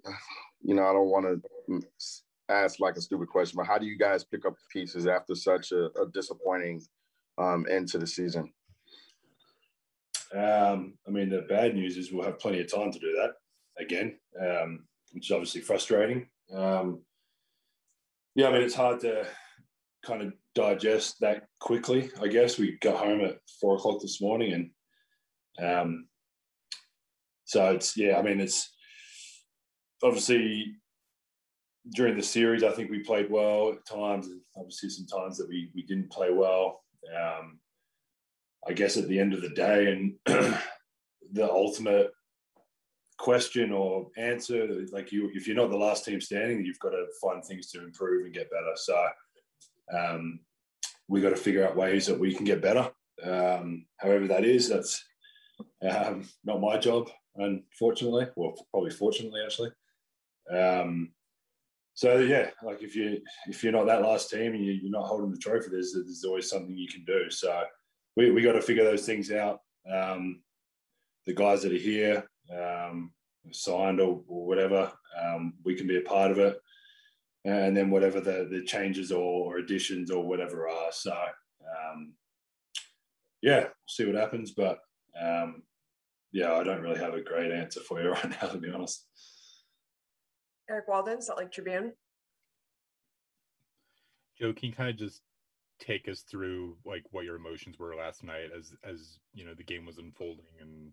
you 0.61 0.75
know, 0.75 0.85
I 0.85 0.93
don't 0.93 1.09
want 1.09 1.41
to 1.69 1.81
ask 2.49 2.79
like 2.79 2.97
a 2.97 3.01
stupid 3.01 3.27
question, 3.29 3.57
but 3.57 3.65
how 3.65 3.79
do 3.79 3.87
you 3.87 3.97
guys 3.97 4.23
pick 4.23 4.45
up 4.45 4.53
the 4.53 4.79
pieces 4.79 5.07
after 5.07 5.33
such 5.33 5.71
a, 5.71 5.85
a 5.99 6.07
disappointing 6.13 6.83
um, 7.39 7.65
end 7.67 7.87
to 7.89 7.97
the 7.97 8.05
season? 8.05 8.51
Um, 10.33 10.97
I 11.07 11.11
mean, 11.11 11.29
the 11.29 11.45
bad 11.49 11.75
news 11.75 11.97
is 11.97 12.11
we'll 12.11 12.25
have 12.25 12.39
plenty 12.39 12.61
of 12.61 12.71
time 12.71 12.91
to 12.91 12.99
do 12.99 13.13
that 13.13 13.33
again, 13.81 14.17
um, 14.41 14.85
which 15.11 15.27
is 15.27 15.31
obviously 15.31 15.61
frustrating. 15.61 16.27
Um, 16.53 17.01
yeah, 18.35 18.49
I 18.49 18.53
mean, 18.53 18.63
it's 18.63 18.75
hard 18.75 18.99
to 19.01 19.25
kind 20.03 20.21
of 20.21 20.33
digest 20.53 21.19
that 21.21 21.47
quickly. 21.59 22.09
I 22.21 22.27
guess 22.27 22.57
we 22.57 22.77
got 22.81 22.97
home 22.97 23.21
at 23.21 23.39
four 23.59 23.75
o'clock 23.75 24.01
this 24.01 24.21
morning, 24.21 24.71
and 25.59 25.65
um, 25.65 26.07
so 27.45 27.71
it's 27.71 27.95
yeah. 27.95 28.17
I 28.17 28.21
mean, 28.21 28.39
it's 28.39 28.73
obviously 30.03 30.75
during 31.93 32.15
the 32.15 32.23
series. 32.23 32.63
I 32.63 32.71
think 32.71 32.89
we 32.89 32.99
played 32.99 33.29
well 33.29 33.71
at 33.71 33.85
times, 33.85 34.27
and 34.27 34.41
obviously 34.57 34.89
some 34.89 35.05
times 35.05 35.37
that 35.37 35.47
we 35.47 35.71
we 35.73 35.83
didn't 35.83 36.11
play 36.11 36.31
well. 36.31 36.83
Um, 37.15 37.59
I 38.67 38.73
guess 38.73 38.97
at 38.97 39.07
the 39.07 39.19
end 39.19 39.33
of 39.33 39.41
the 39.41 39.49
day, 39.49 39.91
and 39.91 40.13
the 41.31 41.49
ultimate 41.49 42.11
question 43.17 43.71
or 43.71 44.07
answer, 44.17 44.85
like 44.91 45.11
you, 45.11 45.29
if 45.33 45.47
you're 45.47 45.55
not 45.55 45.69
the 45.69 45.77
last 45.77 46.05
team 46.05 46.19
standing, 46.19 46.65
you've 46.65 46.79
got 46.79 46.89
to 46.89 47.05
find 47.21 47.43
things 47.43 47.71
to 47.71 47.83
improve 47.83 48.25
and 48.25 48.33
get 48.33 48.49
better. 48.51 48.73
So 48.75 49.07
um, 49.97 50.39
we 51.07 51.21
got 51.21 51.29
to 51.29 51.35
figure 51.35 51.65
out 51.65 51.75
ways 51.75 52.07
that 52.07 52.19
we 52.19 52.33
can 52.33 52.45
get 52.45 52.61
better. 52.61 52.89
Um, 53.23 53.85
however 53.97 54.27
that 54.27 54.45
is, 54.45 54.67
that's 54.67 55.03
Um, 55.81 56.27
not 56.43 56.61
my 56.61 56.77
job, 56.77 57.09
unfortunately. 57.35 58.27
Well, 58.35 58.55
probably 58.71 58.91
fortunately, 58.91 59.41
actually. 59.43 59.71
Um, 60.51 61.11
so 61.93 62.19
yeah, 62.19 62.49
like 62.63 62.83
if 62.83 62.95
you 62.95 63.21
if 63.47 63.63
you're 63.63 63.71
not 63.71 63.85
that 63.85 64.01
last 64.01 64.29
team 64.29 64.53
and 64.53 64.65
you, 64.65 64.87
are 64.87 64.99
not 64.99 65.07
holding 65.07 65.31
the 65.31 65.37
trophy, 65.37 65.69
there's 65.71 65.93
there's 65.93 66.25
always 66.25 66.49
something 66.49 66.77
you 66.77 66.89
can 66.89 67.05
do. 67.05 67.29
So 67.29 67.63
we 68.15 68.31
we 68.31 68.41
got 68.41 68.53
to 68.53 68.61
figure 68.61 68.83
those 68.83 69.05
things 69.05 69.31
out. 69.31 69.61
Um, 69.91 70.41
the 71.25 71.33
guys 71.33 71.63
that 71.63 71.73
are 71.73 71.77
here, 71.77 72.25
um, 72.51 73.11
signed 73.51 73.99
or, 73.99 74.21
or 74.27 74.45
whatever, 74.45 74.91
um, 75.21 75.53
we 75.63 75.75
can 75.75 75.87
be 75.87 75.97
a 75.97 76.01
part 76.01 76.31
of 76.31 76.39
it. 76.39 76.59
And 77.43 77.77
then 77.77 77.91
whatever 77.91 78.19
the, 78.19 78.47
the 78.49 78.63
changes 78.63 79.11
or, 79.11 79.19
or 79.21 79.57
additions 79.57 80.09
or 80.09 80.25
whatever 80.25 80.67
are. 80.67 80.91
So, 80.91 81.11
um, 81.13 82.13
yeah, 83.41 83.61
we'll 83.61 83.71
see 83.87 84.05
what 84.05 84.15
happens. 84.15 84.51
But 84.51 84.79
um, 85.19 85.61
yeah, 86.31 86.53
I 86.53 86.63
don't 86.63 86.81
really 86.81 86.99
have 86.99 87.13
a 87.13 87.21
great 87.21 87.51
answer 87.51 87.81
for 87.81 88.01
you 88.01 88.09
right 88.11 88.41
now, 88.41 88.47
to 88.47 88.57
be 88.57 88.71
honest. 88.71 89.05
Eric 90.67 90.87
Walden, 90.87 91.21
Salt 91.21 91.37
Lake 91.37 91.51
Tribune. 91.51 91.93
Joe, 94.39 94.51
can 94.51 94.69
you 94.69 94.75
kind 94.75 94.89
of 94.89 94.97
just 94.97 95.21
take 95.79 96.07
us 96.07 96.21
through 96.21 96.77
like 96.85 97.03
what 97.11 97.25
your 97.25 97.35
emotions 97.35 97.77
were 97.77 97.95
last 97.95 98.23
night 98.23 98.49
as 98.57 98.73
as 98.83 99.19
you 99.33 99.45
know 99.45 99.53
the 99.53 99.63
game 99.63 99.85
was 99.85 99.97
unfolding 99.97 100.45
and 100.61 100.91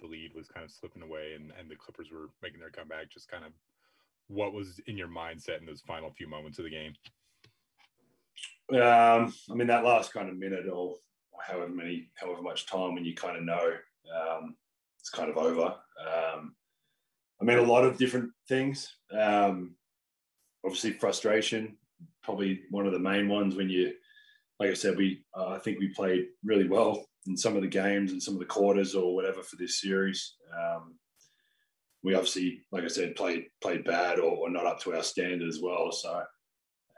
the 0.00 0.06
lead 0.06 0.32
was 0.34 0.48
kind 0.48 0.64
of 0.64 0.70
slipping 0.70 1.02
away 1.02 1.34
and, 1.34 1.52
and 1.58 1.70
the 1.70 1.76
Clippers 1.76 2.10
were 2.12 2.30
making 2.42 2.60
their 2.60 2.70
comeback, 2.70 3.10
just 3.10 3.30
kind 3.30 3.44
of 3.44 3.52
what 4.28 4.52
was 4.52 4.80
in 4.86 4.96
your 4.96 5.08
mindset 5.08 5.60
in 5.60 5.66
those 5.66 5.82
final 5.86 6.10
few 6.10 6.28
moments 6.28 6.58
of 6.58 6.64
the 6.64 6.70
game? 6.70 6.94
Um, 8.72 9.34
I 9.50 9.54
mean, 9.54 9.68
that 9.68 9.84
last 9.84 10.12
kind 10.12 10.28
of 10.28 10.36
minute 10.36 10.66
or 10.68 10.96
however 11.40 11.68
many, 11.68 12.10
however 12.14 12.42
much 12.42 12.66
time 12.66 12.94
when 12.94 13.04
you 13.04 13.14
kind 13.14 13.36
of 13.36 13.44
know 13.44 13.72
um, 14.14 14.56
it's 14.98 15.10
kind 15.10 15.30
of 15.30 15.36
over. 15.36 15.74
Um, 16.00 16.54
I 17.40 17.44
mean, 17.44 17.58
a 17.58 17.62
lot 17.62 17.84
of 17.84 17.98
different 17.98 18.30
things. 18.48 18.96
Um, 19.12 19.74
obviously, 20.64 20.92
frustration, 20.92 21.76
probably 22.22 22.62
one 22.70 22.86
of 22.86 22.92
the 22.92 22.98
main 22.98 23.28
ones 23.28 23.54
when 23.54 23.68
you, 23.68 23.92
like 24.60 24.70
I 24.70 24.74
said, 24.74 24.96
we, 24.96 25.24
uh, 25.36 25.48
I 25.48 25.58
think 25.58 25.78
we 25.78 25.88
played 25.88 26.26
really 26.44 26.68
well 26.68 27.04
in 27.26 27.36
some 27.36 27.56
of 27.56 27.62
the 27.62 27.68
games 27.68 28.12
and 28.12 28.22
some 28.22 28.34
of 28.34 28.40
the 28.40 28.46
quarters 28.46 28.94
or 28.94 29.14
whatever 29.14 29.42
for 29.42 29.56
this 29.56 29.80
series. 29.80 30.34
Um, 30.56 30.94
we 32.02 32.14
obviously, 32.14 32.60
like 32.70 32.84
I 32.84 32.88
said, 32.88 33.16
played 33.16 33.46
played 33.62 33.84
bad 33.84 34.18
or, 34.18 34.36
or 34.36 34.50
not 34.50 34.66
up 34.66 34.80
to 34.80 34.94
our 34.94 35.02
standard 35.02 35.48
as 35.48 35.60
well. 35.62 35.90
So 35.90 36.22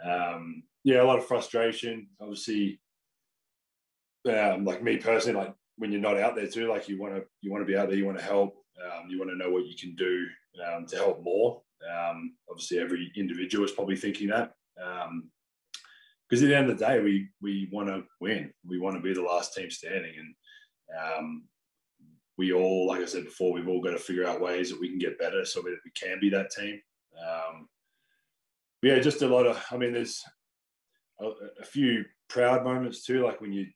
um, 0.05 0.65
yeah, 0.85 1.03
a 1.03 1.05
lot 1.05 1.19
of 1.19 1.27
frustration. 1.27 2.09
Obviously, 2.21 2.81
um, 4.29 4.65
like 4.65 4.83
me 4.83 4.97
personally, 4.97 5.39
like 5.39 5.55
when 5.77 5.93
you're 5.93 6.01
not 6.01 6.19
out 6.19 6.35
there 6.35 6.49
too, 6.49 6.69
like 6.69 6.89
you 6.89 7.01
want 7.01 7.15
to 7.15 7.25
you 7.41 7.53
want 7.53 7.63
to 7.63 7.67
be 7.67 7.77
out 7.77 7.89
there, 7.89 7.97
you 7.97 8.07
want 8.07 8.19
to 8.19 8.25
help, 8.25 8.57
um, 8.85 9.09
you 9.09 9.19
want 9.19 9.31
to 9.31 9.37
know 9.37 9.51
what 9.51 9.67
you 9.67 9.77
can 9.77 9.95
do 9.95 10.27
um, 10.67 10.87
to 10.87 10.97
help 10.97 11.23
more. 11.23 11.63
Um, 11.89 12.35
obviously, 12.51 12.81
every 12.81 13.13
individual 13.17 13.65
is 13.65 13.73
probably 13.73 13.97
thinking 13.97 14.29
that 14.29 14.55
because 16.29 16.43
at 16.43 16.49
the 16.49 16.57
end 16.57 16.71
of 16.71 16.79
the 16.79 16.85
day, 16.85 17.01
we 17.01 17.29
we 17.41 17.69
want 17.73 17.89
to 17.89 18.03
win. 18.21 18.53
We 18.67 18.79
want 18.79 18.97
to 18.97 19.03
be 19.03 19.15
the 19.15 19.23
last 19.23 19.55
team 19.55 19.71
standing, 19.71 20.15
and 20.19 20.35
um, 21.19 21.45
we 22.37 22.53
all, 22.53 22.89
like 22.89 23.01
I 23.01 23.07
said 23.07 23.25
before, 23.25 23.53
we've 23.53 23.69
all 23.69 23.81
got 23.81 23.93
to 23.93 23.99
figure 23.99 24.27
out 24.27 24.41
ways 24.41 24.71
that 24.71 24.81
we 24.81 24.89
can 24.89 24.99
get 24.99 25.19
better 25.19 25.45
so 25.45 25.63
that 25.63 25.79
we 25.85 25.91
can 25.93 26.19
be 26.21 26.29
that 26.31 26.51
team. 26.51 26.81
Um, 27.19 27.69
yeah, 28.83 28.99
just 28.99 29.23
a 29.23 29.27
lot 29.27 29.47
of. 29.47 29.63
I 29.71 29.77
mean, 29.77 29.93
there's 29.93 30.23
a, 31.21 31.31
a, 31.61 31.65
few 31.65 32.05
proud 32.29 32.63
moments 32.63 33.05
too, 33.05 33.25
like 33.25 33.41
when 33.41 33.53
you 33.53 33.67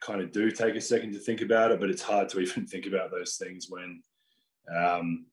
kind 0.00 0.20
of 0.20 0.32
do 0.32 0.50
take 0.50 0.76
a 0.76 0.80
second 0.80 1.12
to 1.12 1.18
think 1.18 1.40
about 1.40 1.72
it, 1.72 1.80
but 1.80 1.90
it's 1.90 2.02
hard 2.02 2.28
to 2.30 2.40
even 2.40 2.66
think 2.66 2.86
about 2.86 3.10
those 3.10 3.36
things 3.36 3.66
when. 3.68 4.02
Um, 4.74 5.26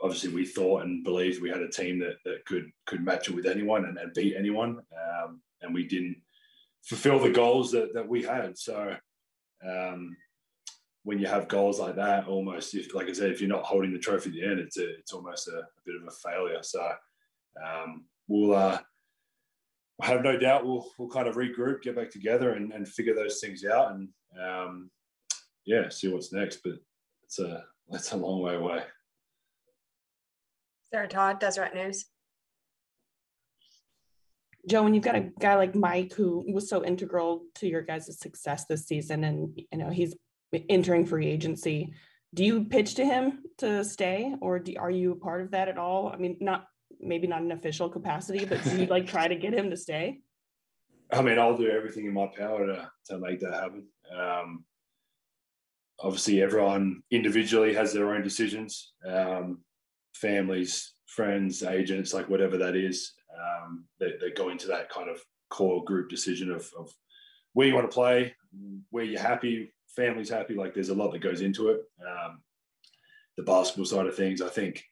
obviously, 0.00 0.30
we 0.30 0.46
thought 0.46 0.84
and 0.84 1.02
believed 1.02 1.42
we 1.42 1.48
had 1.48 1.62
a 1.62 1.68
team 1.68 1.98
that, 2.00 2.16
that 2.24 2.44
could 2.44 2.70
could 2.86 3.04
match 3.04 3.28
it 3.28 3.34
with 3.34 3.46
anyone 3.46 3.86
and, 3.86 3.98
and 3.98 4.14
beat 4.14 4.36
anyone. 4.36 4.78
Um, 4.92 5.40
and 5.62 5.74
we 5.74 5.86
didn't 5.86 6.16
fulfill 6.84 7.18
the 7.18 7.30
goals 7.30 7.72
that, 7.72 7.92
that 7.94 8.08
we 8.08 8.22
had. 8.22 8.56
So 8.58 8.94
um, 9.66 10.16
when 11.04 11.18
you 11.18 11.26
have 11.26 11.48
goals 11.48 11.80
like 11.80 11.96
that, 11.96 12.26
almost 12.26 12.74
if, 12.74 12.94
like 12.94 13.08
I 13.08 13.12
said, 13.12 13.30
if 13.30 13.40
you're 13.40 13.48
not 13.48 13.64
holding 13.64 13.92
the 13.92 13.98
trophy 13.98 14.30
at 14.30 14.34
the 14.34 14.44
end, 14.44 14.60
it's 14.60 14.78
a, 14.78 14.98
it's 14.98 15.12
almost 15.12 15.48
a, 15.48 15.58
a 15.58 15.82
bit 15.84 15.96
of 15.96 16.06
a 16.06 16.10
failure. 16.10 16.62
So 16.62 16.90
um, 17.64 18.04
we'll 18.28 18.54
uh, 18.54 18.78
have 20.02 20.22
no 20.22 20.38
doubt 20.38 20.64
we'll 20.64 20.86
we'll 20.98 21.08
kind 21.08 21.26
of 21.26 21.36
regroup, 21.36 21.82
get 21.82 21.96
back 21.96 22.10
together, 22.10 22.52
and, 22.52 22.72
and 22.72 22.86
figure 22.86 23.14
those 23.14 23.40
things 23.40 23.64
out, 23.64 23.92
and 23.92 24.08
um, 24.40 24.90
yeah, 25.64 25.88
see 25.88 26.08
what's 26.08 26.32
next. 26.32 26.60
But 26.62 26.74
it's 27.24 27.38
a 27.38 27.64
that's 27.88 28.12
a 28.12 28.16
long 28.16 28.40
way 28.40 28.54
away. 28.54 28.82
Sarah 30.92 31.08
Todd, 31.08 31.40
Deseret 31.40 31.74
News. 31.74 32.06
Joe, 34.66 34.82
when 34.82 34.94
you've 34.94 35.04
got 35.04 35.16
a 35.16 35.30
guy 35.40 35.54
like 35.54 35.74
Mike 35.74 36.12
who 36.12 36.44
was 36.52 36.68
so 36.68 36.84
integral 36.84 37.44
to 37.56 37.68
your 37.68 37.82
guys' 37.82 38.18
success 38.18 38.64
this 38.66 38.86
season, 38.86 39.24
and 39.24 39.58
you 39.70 39.78
know 39.78 39.90
he's 39.90 40.14
entering 40.68 41.06
free 41.06 41.26
agency, 41.26 41.92
do 42.34 42.44
you 42.44 42.64
pitch 42.64 42.94
to 42.96 43.04
him 43.04 43.44
to 43.58 43.84
stay, 43.84 44.34
or 44.40 44.58
do, 44.58 44.74
are 44.78 44.90
you 44.90 45.12
a 45.12 45.16
part 45.16 45.42
of 45.42 45.52
that 45.52 45.68
at 45.68 45.78
all? 45.78 46.08
I 46.08 46.16
mean, 46.16 46.36
not 46.40 46.66
maybe 47.00 47.26
not 47.26 47.42
an 47.42 47.52
official 47.52 47.88
capacity, 47.88 48.44
but 48.44 48.62
do 48.64 48.80
you 48.80 48.86
like 48.86 49.06
try 49.06 49.28
to 49.28 49.36
get 49.36 49.54
him 49.54 49.70
to 49.70 49.76
stay? 49.76 50.20
I 51.10 51.22
mean, 51.22 51.38
I'll 51.38 51.56
do 51.56 51.70
everything 51.70 52.04
in 52.04 52.12
my 52.12 52.26
power 52.26 52.66
to 52.66 52.90
to 53.06 53.18
make 53.18 53.40
that 53.40 53.54
happen. 53.54 53.86
Um, 54.14 54.64
obviously, 56.00 56.42
everyone 56.42 57.02
individually 57.10 57.74
has 57.74 57.92
their 57.92 58.12
own 58.12 58.22
decisions. 58.22 58.92
Um, 59.08 59.60
families, 60.14 60.92
friends, 61.06 61.62
agents, 61.62 62.12
like 62.12 62.28
whatever 62.28 62.58
that 62.58 62.76
is 62.76 63.12
um, 63.34 63.84
that, 64.00 64.20
that, 64.20 64.36
go 64.36 64.48
into 64.48 64.66
that 64.66 64.90
kind 64.90 65.08
of 65.08 65.20
core 65.50 65.84
group 65.84 66.08
decision 66.08 66.50
of, 66.50 66.70
of 66.78 66.92
where 67.52 67.66
you 67.66 67.74
want 67.74 67.88
to 67.88 67.94
play, 67.94 68.34
where 68.90 69.04
you're 69.04 69.20
happy, 69.20 69.72
family's 69.88 70.30
happy. 70.30 70.54
Like 70.54 70.74
there's 70.74 70.88
a 70.88 70.94
lot 70.94 71.12
that 71.12 71.20
goes 71.20 71.40
into 71.40 71.68
it. 71.68 71.80
Um, 72.00 72.40
the 73.36 73.42
basketball 73.42 73.86
side 73.86 74.06
of 74.06 74.16
things, 74.16 74.42
I 74.42 74.48
think, 74.48 74.84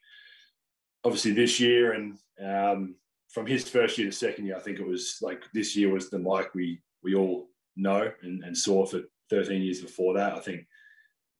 obviously 1.04 1.32
this 1.32 1.60
year 1.60 1.92
and 1.92 2.18
um, 2.44 2.96
from 3.28 3.46
his 3.46 3.68
first 3.68 3.98
year 3.98 4.08
to 4.08 4.12
second 4.12 4.46
year, 4.46 4.56
I 4.56 4.60
think 4.60 4.78
it 4.78 4.86
was 4.86 5.18
like 5.22 5.44
this 5.52 5.76
year 5.76 5.92
was 5.92 6.10
the 6.10 6.18
Mike 6.18 6.54
we 6.54 6.80
we 7.02 7.14
all 7.14 7.48
know 7.76 8.10
and, 8.22 8.42
and 8.42 8.56
saw 8.56 8.86
for 8.86 9.02
13 9.30 9.62
years 9.62 9.80
before 9.80 10.14
that. 10.14 10.34
I 10.34 10.40
think 10.40 10.66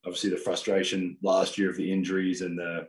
obviously 0.05 0.31
the 0.31 0.37
frustration 0.37 1.17
last 1.23 1.59
year 1.59 1.71
of 1.71 1.77
the 1.77 1.91
injuries 1.91 2.43
and 2.43 2.59
the 2.59 2.89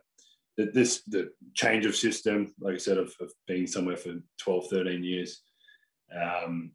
this 0.57 1.03
the 1.03 1.29
change 1.53 1.85
of 1.85 1.95
system, 1.95 2.53
like 2.59 2.75
I 2.75 2.79
said, 2.79 2.97
of, 2.97 3.13
of 3.21 3.31
being 3.47 3.67
somewhere 3.67 3.97
for 3.97 4.15
12, 4.39 4.67
13 4.69 5.03
years. 5.03 5.41
Um, 6.15 6.71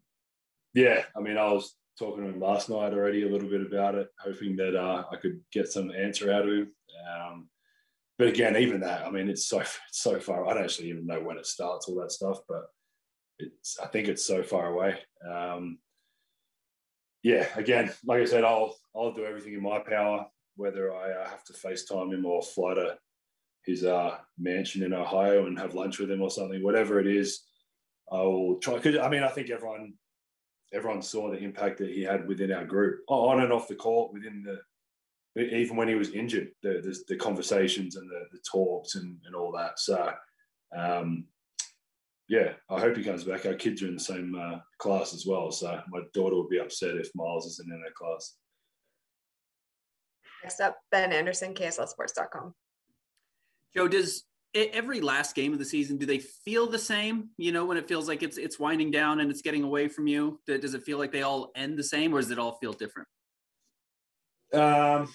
yeah, 0.75 1.03
I 1.17 1.21
mean, 1.21 1.37
I 1.37 1.53
was 1.53 1.77
talking 1.99 2.25
to 2.25 2.31
him 2.31 2.41
last 2.41 2.69
night 2.69 2.93
already 2.93 3.25
a 3.25 3.29
little 3.29 3.49
bit 3.49 3.67
about 3.67 3.95
it, 3.95 4.09
hoping 4.21 4.57
that 4.57 4.77
uh, 4.77 5.05
I 5.11 5.17
could 5.17 5.41
get 5.53 5.69
some 5.69 5.91
answer 5.91 6.33
out 6.33 6.49
of 6.49 6.55
him. 6.55 6.73
Um, 7.13 7.49
but 8.19 8.29
again, 8.29 8.57
even 8.57 8.81
that, 8.81 9.07
I 9.07 9.11
mean, 9.11 9.29
it's 9.29 9.47
so 9.47 9.63
so 9.91 10.21
far. 10.21 10.47
I 10.47 10.55
don't 10.55 10.65
actually 10.65 10.91
even 10.91 11.07
know 11.07 11.21
when 11.21 11.39
it 11.39 11.47
starts, 11.47 11.89
all 11.89 11.97
that 11.97 12.13
stuff, 12.13 12.39
but 12.49 12.65
it's 13.39 13.79
I 13.81 13.87
think 13.87 14.09
it's 14.09 14.25
so 14.25 14.43
far 14.43 14.73
away. 14.73 14.99
Um, 15.29 15.79
yeah, 17.23 17.47
again, 17.57 17.93
like 18.05 18.21
I 18.21 18.25
said, 18.27 18.45
I'll 18.45 18.77
I'll 18.95 19.13
do 19.13 19.25
everything 19.25 19.55
in 19.55 19.63
my 19.63 19.79
power, 19.81 20.27
whether 20.57 20.95
I 20.95 21.11
uh, 21.11 21.29
have 21.29 21.45
to 21.45 21.53
FaceTime 21.53 22.15
him 22.15 22.25
or 22.25 22.43
fly 22.43 22.75
to 22.75 22.99
his 23.65 23.85
uh, 23.85 24.17
mansion 24.39 24.83
in 24.83 24.93
Ohio 24.93 25.47
and 25.47 25.59
have 25.59 25.75
lunch 25.75 25.99
with 25.99 26.11
him 26.11 26.23
or 26.23 26.31
something, 26.31 26.63
whatever 26.63 27.01
it 27.01 27.07
is. 27.07 27.43
I 28.11 28.23
will 28.23 28.57
try. 28.57 28.79
Cause 28.79 28.97
I 28.97 29.09
mean, 29.09 29.23
I 29.23 29.29
think 29.29 29.51
everyone 29.51 29.95
everyone 30.73 31.03
saw 31.03 31.31
the 31.31 31.39
impact 31.39 31.79
that 31.79 31.91
he 31.91 32.03
had 32.03 32.27
within 32.27 32.53
our 32.53 32.65
group, 32.65 33.01
on 33.09 33.41
and 33.41 33.53
off 33.53 33.69
the 33.69 33.75
court, 33.75 34.13
within 34.13 34.43
the 34.43 34.59
even 35.35 35.77
when 35.77 35.89
he 35.89 35.95
was 35.95 36.11
injured, 36.11 36.51
the 36.63 36.81
the, 36.83 36.99
the 37.09 37.17
conversations 37.17 37.97
and 37.97 38.09
the, 38.11 38.25
the 38.33 38.41
talks 38.51 38.97
and, 38.97 39.19
and 39.25 39.35
all 39.35 39.53
that. 39.53 39.79
So, 39.79 40.13
um, 40.77 41.25
yeah, 42.29 42.53
I 42.69 42.81
hope 42.81 42.97
he 42.97 43.05
comes 43.05 43.25
back. 43.25 43.47
Our 43.47 43.55
kids 43.55 43.83
are 43.83 43.89
in 43.89 43.95
the 43.95 44.01
same 44.01 44.35
uh, 44.35 44.59
class 44.79 45.15
as 45.15 45.27
well, 45.27 45.51
so 45.51 45.81
my 45.89 46.01
daughter 46.13 46.37
would 46.37 46.49
be 46.49 46.61
upset 46.61 46.97
if 46.97 47.11
Miles 47.15 47.47
isn't 47.47 47.73
in 47.73 47.81
her 47.81 47.93
class. 47.95 48.37
Next 50.43 50.61
up, 50.61 50.77
Ben 50.91 51.13
Anderson, 51.13 51.55
KSLSports.com. 51.55 52.55
Joe, 53.75 53.89
does 53.89 54.25
every 54.55 55.01
last 55.01 55.35
game 55.35 55.53
of 55.53 55.59
the 55.59 55.65
season 55.65 55.97
do 55.97 56.07
they 56.07 56.19
feel 56.19 56.67
the 56.67 56.79
same? 56.79 57.31
You 57.39 57.53
know, 57.53 57.65
when 57.65 57.77
it 57.77 57.89
feels 57.89 58.09
like 58.09 58.23
it's 58.23 58.37
it's 58.37 58.59
winding 58.59 58.91
down 58.91 59.21
and 59.21 59.31
it's 59.31 59.43
getting 59.43 59.63
away 59.63 59.89
from 59.89 60.07
you, 60.07 60.41
does 60.47 60.75
it 60.75 60.83
feel 60.83 60.99
like 60.99 61.13
they 61.13 61.23
all 61.23 61.51
end 61.57 61.79
the 61.79 61.85
same, 61.85 62.15
or 62.15 62.21
does 62.21 62.31
it 62.31 62.39
all 62.39 62.59
feel 62.59 62.73
different? 62.73 63.09
Um, 64.53 65.09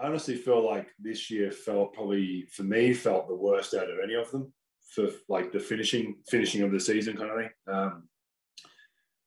I 0.00 0.06
honestly 0.06 0.34
feel 0.34 0.64
like 0.64 0.88
this 0.98 1.30
year 1.30 1.52
felt 1.52 1.94
probably 1.94 2.46
for 2.52 2.64
me 2.64 2.92
felt 2.92 3.28
the 3.28 3.34
worst 3.34 3.74
out 3.74 3.88
of 3.88 3.98
any 4.02 4.14
of 4.14 4.30
them 4.30 4.52
for 4.94 5.08
like 5.28 5.52
the 5.52 5.60
finishing 5.60 6.16
finishing 6.28 6.62
of 6.62 6.72
the 6.72 6.80
season 6.80 7.16
kind 7.16 7.30
of 7.30 7.36
thing. 7.36 7.50
Um, 7.68 8.08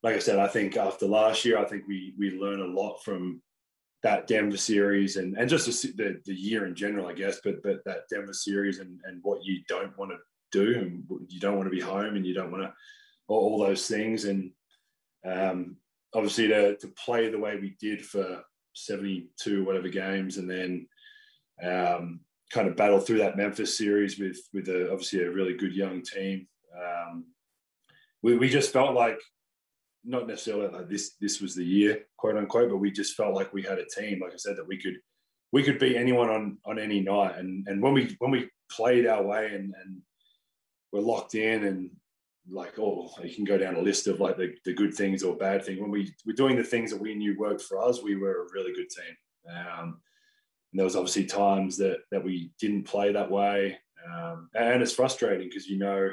like 0.03 0.15
I 0.15 0.19
said, 0.19 0.39
I 0.39 0.47
think 0.47 0.77
after 0.77 1.07
last 1.07 1.45
year, 1.45 1.57
I 1.57 1.65
think 1.65 1.83
we 1.87 2.13
we 2.17 2.31
learn 2.31 2.59
a 2.59 2.65
lot 2.65 2.97
from 3.03 3.41
that 4.07 4.25
Denver 4.25 4.55
series 4.55 5.17
and 5.17 5.37
and 5.37 5.49
just 5.49 5.65
the, 5.65 5.91
the, 5.97 6.21
the 6.25 6.33
year 6.33 6.65
in 6.65 6.75
general, 6.75 7.07
I 7.07 7.13
guess. 7.13 7.39
But 7.43 7.61
but 7.61 7.83
that 7.83 8.07
Denver 8.09 8.33
series 8.33 8.79
and 8.79 8.99
and 9.03 9.19
what 9.21 9.43
you 9.43 9.61
don't 9.67 9.97
want 9.97 10.11
to 10.11 10.17
do 10.51 10.79
and 10.79 11.03
you 11.27 11.41
don't 11.41 11.57
want 11.57 11.67
to 11.69 11.75
be 11.75 11.81
home 11.81 12.15
and 12.15 12.25
you 12.25 12.33
don't 12.33 12.51
want 12.51 12.63
to 12.63 12.73
all, 13.27 13.39
all 13.39 13.59
those 13.59 13.85
things 13.85 14.23
and 14.23 14.51
um, 15.25 15.75
obviously 16.13 16.47
to 16.47 16.77
to 16.77 16.87
play 17.05 17.29
the 17.29 17.37
way 17.37 17.57
we 17.59 17.75
did 17.81 18.01
for 18.05 18.43
72 18.75 19.65
whatever 19.65 19.89
games 19.89 20.37
and 20.37 20.49
then 20.49 20.87
um, 21.61 22.21
kind 22.49 22.69
of 22.69 22.77
battle 22.77 23.01
through 23.01 23.17
that 23.17 23.35
Memphis 23.35 23.77
series 23.77 24.17
with 24.17 24.39
with 24.53 24.69
a, 24.69 24.89
obviously 24.89 25.23
a 25.23 25.31
really 25.31 25.53
good 25.57 25.73
young 25.73 26.01
team. 26.01 26.47
Um, 26.81 27.25
we, 28.21 28.37
we 28.37 28.47
just 28.47 28.71
felt 28.71 28.95
like 28.95 29.19
not 30.07 30.27
necessarily 30.27 30.69
like 30.69 30.89
this 30.89 31.15
this 31.19 31.41
was 31.41 31.53
the 31.53 31.65
year, 31.65 32.05
quote 32.17 32.37
unquote, 32.37 32.69
but 32.69 32.77
we 32.77 32.91
just 32.91 33.15
felt 33.15 33.35
like 33.35 33.53
we 33.53 33.61
had 33.61 33.77
a 33.77 33.85
team, 33.85 34.21
like 34.21 34.33
I 34.33 34.37
said, 34.37 34.57
that 34.57 34.67
we 34.67 34.77
could 34.77 34.95
we 35.51 35.63
could 35.63 35.79
beat 35.79 35.97
anyone 35.97 36.29
on 36.29 36.57
on 36.65 36.79
any 36.79 37.01
night. 37.01 37.37
And 37.37 37.67
and 37.67 37.81
when 37.81 37.93
we 37.93 38.15
when 38.19 38.31
we 38.31 38.49
played 38.71 39.05
our 39.05 39.21
way 39.21 39.47
and 39.47 39.75
and 39.83 40.01
we're 40.91 41.01
locked 41.01 41.35
in 41.35 41.65
and 41.65 41.91
like 42.49 42.79
oh 42.79 43.09
you 43.21 43.35
can 43.35 43.43
go 43.43 43.57
down 43.57 43.75
a 43.75 43.81
list 43.81 44.07
of 44.07 44.21
like 44.21 44.37
the, 44.37 44.53
the 44.63 44.73
good 44.73 44.93
things 44.93 45.23
or 45.23 45.35
bad 45.35 45.63
things. 45.63 45.79
When 45.81 45.91
we 45.91 46.13
were 46.25 46.33
doing 46.33 46.55
the 46.55 46.63
things 46.63 46.89
that 46.91 47.01
we 47.01 47.13
knew 47.13 47.37
worked 47.37 47.61
for 47.61 47.83
us, 47.83 48.01
we 48.01 48.15
were 48.15 48.43
a 48.43 48.53
really 48.53 48.73
good 48.73 48.89
team. 48.89 49.15
Um, 49.49 50.01
and 50.71 50.79
there 50.79 50.85
was 50.85 50.95
obviously 50.95 51.25
times 51.25 51.77
that 51.77 51.99
that 52.11 52.23
we 52.23 52.51
didn't 52.59 52.83
play 52.83 53.11
that 53.11 53.29
way, 53.29 53.77
um, 54.09 54.49
and 54.55 54.81
it's 54.81 54.93
frustrating 54.93 55.49
because 55.49 55.67
you 55.67 55.77
know 55.77 56.11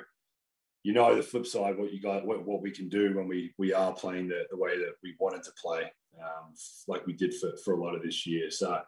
you 0.84 0.92
know 0.92 1.16
the 1.16 1.22
flip 1.22 1.46
side 1.46 1.76
what 1.76 1.92
you 1.92 2.00
got 2.00 2.24
what, 2.24 2.46
what 2.46 2.62
we 2.62 2.70
can 2.70 2.88
do 2.88 3.16
when 3.16 3.26
we 3.26 3.52
we 3.58 3.72
are 3.72 3.92
playing 3.92 4.28
the, 4.28 4.44
the 4.50 4.56
way 4.56 4.78
that 4.78 4.92
we 5.02 5.16
wanted 5.18 5.42
to 5.42 5.50
play 5.60 5.82
um, 6.22 6.52
like 6.86 7.04
we 7.06 7.12
did 7.12 7.34
for, 7.34 7.50
for 7.64 7.74
a 7.74 7.82
lot 7.82 7.96
of 7.96 8.02
this 8.02 8.24
year. 8.26 8.50
So 8.50 8.78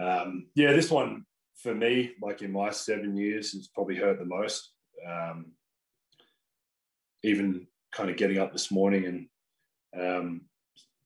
um, 0.00 0.46
yeah 0.54 0.72
this 0.72 0.90
one 0.90 1.26
for 1.62 1.74
me 1.74 2.12
like 2.22 2.40
in 2.40 2.52
my 2.52 2.70
seven 2.70 3.16
years 3.16 3.52
has 3.52 3.68
probably 3.68 3.96
hurt 3.96 4.18
the 4.18 4.24
most. 4.24 4.72
Um, 5.06 5.52
even 7.22 7.66
kind 7.92 8.08
of 8.08 8.16
getting 8.16 8.38
up 8.38 8.52
this 8.52 8.70
morning 8.70 9.28
and 9.94 10.20
um, 10.22 10.42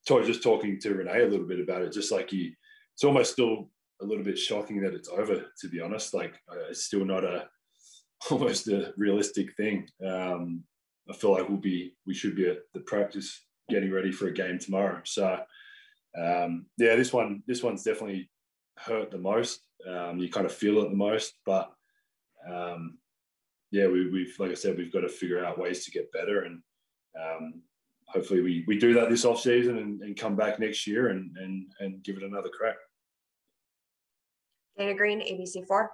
just 0.07 0.43
talking 0.43 0.79
to 0.81 0.95
Renae 0.95 1.25
a 1.25 1.29
little 1.29 1.47
bit 1.47 1.59
about 1.59 1.83
it 1.83 1.93
just 1.93 2.13
like 2.13 2.33
you 2.33 2.53
it's 2.93 3.03
almost 3.03 3.33
still 3.33 3.71
a 4.01 4.05
little 4.05 4.25
bit 4.25 4.39
shocking 4.39 4.81
that 4.83 4.95
it's 4.95 5.09
over 5.09 5.47
to 5.61 5.69
be 5.69 5.81
honest. 5.81 6.15
Like 6.15 6.35
uh, 6.51 6.69
it's 6.71 6.85
still 6.85 7.05
not 7.05 7.25
a 7.25 7.49
almost 8.31 8.69
a 8.69 8.93
realistic 8.97 9.55
thing. 9.57 9.89
Um, 10.05 10.65
I 11.09 11.15
feel 11.15 11.33
like 11.33 11.49
we'll 11.49 11.59
be 11.59 11.95
we 12.07 12.15
should 12.15 12.37
be 12.37 12.49
at 12.49 12.59
the 12.73 12.81
practice 12.81 13.45
getting 13.69 13.93
ready 13.93 14.13
for 14.13 14.29
a 14.29 14.33
game 14.33 14.59
tomorrow. 14.59 15.01
So 15.05 15.41
um, 16.19 16.67
yeah, 16.79 16.97
this 16.97 17.13
one 17.13 17.43
this 17.47 17.63
one's 17.63 17.83
definitely 17.83 18.31
hurt 18.79 19.11
the 19.11 19.19
most. 19.19 19.61
Um, 19.89 20.19
you 20.19 20.31
kind 20.31 20.47
of 20.47 20.53
feel 20.53 20.83
it 20.83 20.91
the 20.91 20.97
most, 20.97 21.35
but 21.45 21.71
um, 22.51 22.99
yeah, 23.71 23.87
we, 23.87 24.09
we've 24.11 24.35
like 24.39 24.51
I 24.51 24.55
said, 24.55 24.79
we've 24.79 24.93
got 24.93 25.01
to 25.01 25.09
figure 25.09 25.45
out 25.45 25.59
ways 25.59 25.85
to 25.85 25.91
get 25.91 26.13
better, 26.13 26.43
and 26.43 26.63
um, 27.21 27.63
hopefully 28.07 28.41
we 28.41 28.65
we 28.67 28.79
do 28.79 28.95
that 28.95 29.11
this 29.11 29.25
off 29.25 29.41
season 29.41 29.79
and, 29.79 30.01
and 30.01 30.17
come 30.17 30.37
back 30.37 30.59
next 30.59 30.87
year 30.87 31.09
and 31.09 31.37
and 31.37 31.67
and 31.81 32.03
give 32.03 32.17
it 32.17 32.23
another 32.23 32.51
crack. 32.57 32.77
Dana 34.79 34.95
Green, 34.95 35.21
ABC 35.21 35.67
four. 35.67 35.91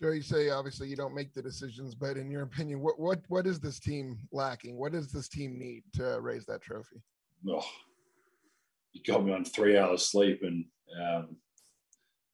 Joe, 0.00 0.10
you 0.10 0.22
say 0.22 0.50
obviously 0.50 0.88
you 0.88 0.96
don't 0.96 1.14
make 1.14 1.32
the 1.32 1.42
decisions, 1.42 1.94
but 1.94 2.18
in 2.18 2.30
your 2.30 2.42
opinion, 2.42 2.80
what 2.80 2.98
what 2.98 3.20
what 3.28 3.46
is 3.46 3.60
this 3.60 3.78
team 3.78 4.18
lacking? 4.30 4.76
What 4.76 4.92
does 4.92 5.10
this 5.10 5.28
team 5.28 5.58
need 5.58 5.84
to 5.94 6.20
raise 6.20 6.44
that 6.46 6.60
trophy? 6.60 6.96
Oh, 7.48 7.64
you 8.92 9.00
got 9.06 9.24
me 9.24 9.32
on 9.32 9.44
three 9.44 9.78
hours 9.78 10.06
sleep 10.06 10.42
and 10.42 10.66
um, 11.02 11.36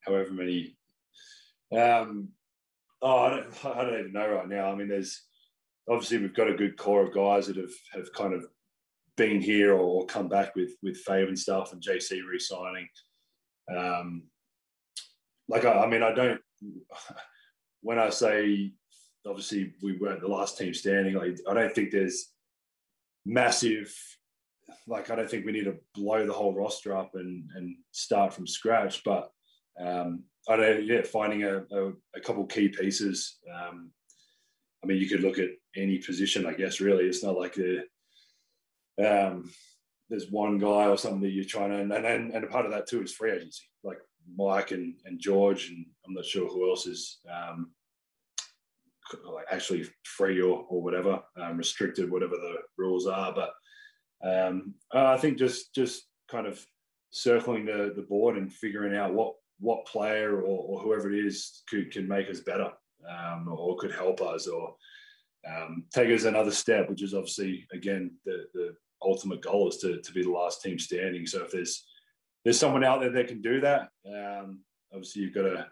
however 0.01 0.33
many. 0.33 0.77
Um, 1.73 2.31
oh, 3.01 3.17
I 3.17 3.31
don't, 3.31 3.65
I 3.65 3.85
don't 3.85 4.01
even 4.01 4.13
know 4.13 4.29
right 4.29 4.49
now. 4.49 4.71
I 4.71 4.75
mean, 4.75 4.89
there's 4.89 5.23
obviously 5.89 6.19
we've 6.19 6.35
got 6.35 6.51
a 6.51 6.55
good 6.55 6.77
core 6.77 7.07
of 7.07 7.15
guys 7.15 7.47
that 7.47 7.57
have 7.57 7.75
have 7.93 8.13
kind 8.13 8.35
of 8.35 8.45
been 9.17 9.41
here 9.41 9.75
or 9.75 10.05
come 10.07 10.29
back 10.29 10.57
with 10.57 10.73
with 10.83 11.05
Fave 11.05 11.29
and 11.29 11.39
stuff, 11.39 11.73
and 11.73 11.81
JC 11.81 12.21
re-signing. 12.29 12.89
Um, 13.77 14.25
like 15.49 15.65
I, 15.65 15.85
I 15.85 15.87
mean, 15.87 16.03
I 16.03 16.13
don't 16.13 16.41
when 17.83 17.99
I 17.99 18.11
say 18.11 18.73
obviously 19.27 19.75
we 19.83 19.97
weren't 19.99 20.21
the 20.21 20.29
last 20.29 20.59
team 20.59 20.75
standing, 20.75 21.15
like 21.15 21.39
I 21.49 21.55
don't 21.55 21.75
think 21.75 21.91
there's 21.91 22.29
massive 23.25 23.95
like 24.87 25.11
I 25.11 25.17
don't 25.17 25.31
think 25.31 25.45
we 25.45 25.53
need 25.53 25.65
to 25.65 25.77
blow 25.95 26.27
the 26.27 26.33
whole 26.33 26.55
roster 26.55 26.97
up 26.97 27.15
and 27.15 27.49
and 27.55 27.77
start 27.93 28.33
from 28.33 28.47
scratch. 28.47 29.03
But 29.05 29.31
um, 29.81 30.25
I 30.49 30.57
don't 30.57 30.87
yeah, 30.87 31.03
finding 31.03 31.45
a, 31.45 31.59
a, 31.71 31.93
a 32.17 32.21
couple 32.23 32.45
key 32.47 32.69
pieces. 32.69 33.39
Um, 33.53 33.91
I 34.83 34.87
mean, 34.87 34.99
you 34.99 35.09
could 35.09 35.21
look 35.21 35.39
at 35.39 35.51
any 35.77 35.99
position, 35.99 36.47
I 36.47 36.55
guess. 36.55 36.81
Really, 36.81 37.05
it's 37.05 37.23
not 37.23 37.39
like 37.39 37.57
a, 37.59 37.83
um, 39.07 39.51
there's 40.11 40.31
one 40.31 40.59
guy 40.59 40.89
or 40.89 40.99
something 40.99 41.21
that 41.21 41.31
you're 41.31 41.45
trying 41.45 41.71
to, 41.71 41.79
and 41.79 41.93
and, 41.93 42.33
and 42.33 42.45
a 42.45 42.49
part 42.49 42.67
of 42.67 42.73
that 42.73 42.89
too 42.89 43.03
is 43.03 43.13
free 43.13 43.33
agency. 43.33 43.65
Like 43.85 43.99
Mike 44.37 44.71
and, 44.71 44.95
and 45.05 45.21
George, 45.21 45.69
and 45.69 45.85
I'm 46.07 46.15
not 46.15 46.25
sure 46.25 46.49
who 46.49 46.71
else 46.71 46.87
is 46.87 47.19
um, 47.31 47.71
actually 49.51 49.85
free 50.05 50.41
or, 50.41 50.65
or 50.69 50.83
whatever, 50.83 51.23
um, 51.37 51.57
restricted, 51.57 52.11
whatever 52.11 52.37
the 52.37 52.57
rules 52.79 53.07
are. 53.07 53.35
But 53.35 53.53
um, 54.25 54.75
I 54.93 55.17
think 55.17 55.39
just 55.39 55.75
just 55.75 56.05
kind 56.31 56.47
of 56.47 56.65
circling 57.11 57.67
the, 57.67 57.93
the 57.95 58.03
board 58.03 58.37
and 58.37 58.53
figuring 58.53 58.97
out 58.97 59.13
what 59.13 59.35
what 59.61 59.87
player 59.87 60.39
or, 60.39 60.43
or 60.43 60.81
whoever 60.81 61.13
it 61.13 61.25
is 61.25 61.63
could, 61.69 61.91
can 61.93 62.09
make 62.09 62.29
us 62.29 62.41
better 62.41 62.73
um, 63.09 63.49
or 63.49 63.77
could 63.77 63.93
help 63.93 64.21
us 64.21 64.49
or 64.49 64.75
um, 65.49 65.85
take 65.95 66.11
us 66.11 66.25
another 66.25 66.51
step, 66.51 66.89
which 66.89 67.03
is 67.03 67.15
obviously 67.15 67.67
again 67.73 68.13
the, 68.25 68.45
the 68.55 68.75
ultimate 69.03 69.43
goal 69.43 69.69
is 69.69 69.77
to, 69.79 70.01
to 70.01 70.13
be 70.13 70.23
the 70.23 70.31
last 70.31 70.63
team 70.63 70.79
standing. 70.79 71.27
So 71.27 71.43
if 71.43 71.53
there's 71.53 71.85
there's 72.45 72.59
someone 72.59 72.85
out 72.85 73.01
there 73.01 73.11
that 73.11 73.29
can 73.29 73.41
do 73.41 73.61
that. 73.61 73.89
Um, 74.07 74.61
obviously, 74.93 75.23
you've 75.23 75.35
got 75.35 75.43
to 75.43 75.67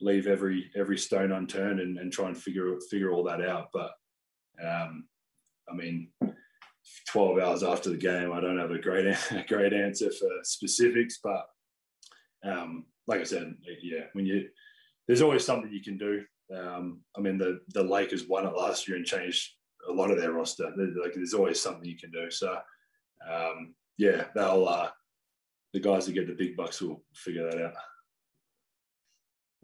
leave 0.00 0.26
every 0.26 0.70
every 0.76 0.98
stone 0.98 1.32
unturned 1.32 1.80
and, 1.80 1.98
and 1.98 2.12
try 2.12 2.28
and 2.28 2.36
figure 2.36 2.78
figure 2.90 3.12
all 3.12 3.24
that 3.24 3.40
out. 3.40 3.68
But 3.72 3.92
um, 4.64 5.06
I 5.70 5.74
mean, 5.74 6.08
12 7.08 7.38
hours 7.38 7.62
after 7.62 7.90
the 7.90 7.96
game, 7.96 8.32
I 8.32 8.40
don't 8.40 8.58
have 8.58 8.70
a 8.70 8.78
great 8.78 9.06
a 9.30 9.44
great 9.46 9.72
answer 9.72 10.10
for 10.10 10.28
specifics. 10.42 11.20
But 11.22 11.46
um, 12.44 12.86
like 13.06 13.20
I 13.20 13.24
said, 13.24 13.54
yeah, 13.82 14.04
when 14.12 14.26
you 14.26 14.48
there's 15.06 15.22
always 15.22 15.44
something 15.44 15.70
you 15.70 15.82
can 15.82 15.98
do. 15.98 16.24
Um, 16.54 17.00
I 17.16 17.20
mean, 17.20 17.38
the 17.38 17.60
the 17.74 17.82
Lakers 17.82 18.28
won 18.28 18.46
it 18.46 18.56
last 18.56 18.88
year 18.88 18.96
and 18.96 19.06
changed 19.06 19.52
a 19.88 19.92
lot 19.92 20.10
of 20.10 20.18
their 20.18 20.32
roster. 20.32 20.72
Like, 20.76 21.12
there's 21.14 21.34
always 21.34 21.60
something 21.60 21.84
you 21.84 21.98
can 21.98 22.10
do. 22.10 22.30
So 22.30 22.56
um, 23.30 23.74
yeah, 23.98 24.24
they'll. 24.34 24.66
Uh, 24.66 24.88
the 25.74 25.80
guys 25.80 26.06
that 26.06 26.12
get 26.12 26.28
the 26.28 26.32
big 26.32 26.56
bucks 26.56 26.80
will 26.80 27.02
figure 27.12 27.50
that 27.50 27.60
out. 27.60 27.74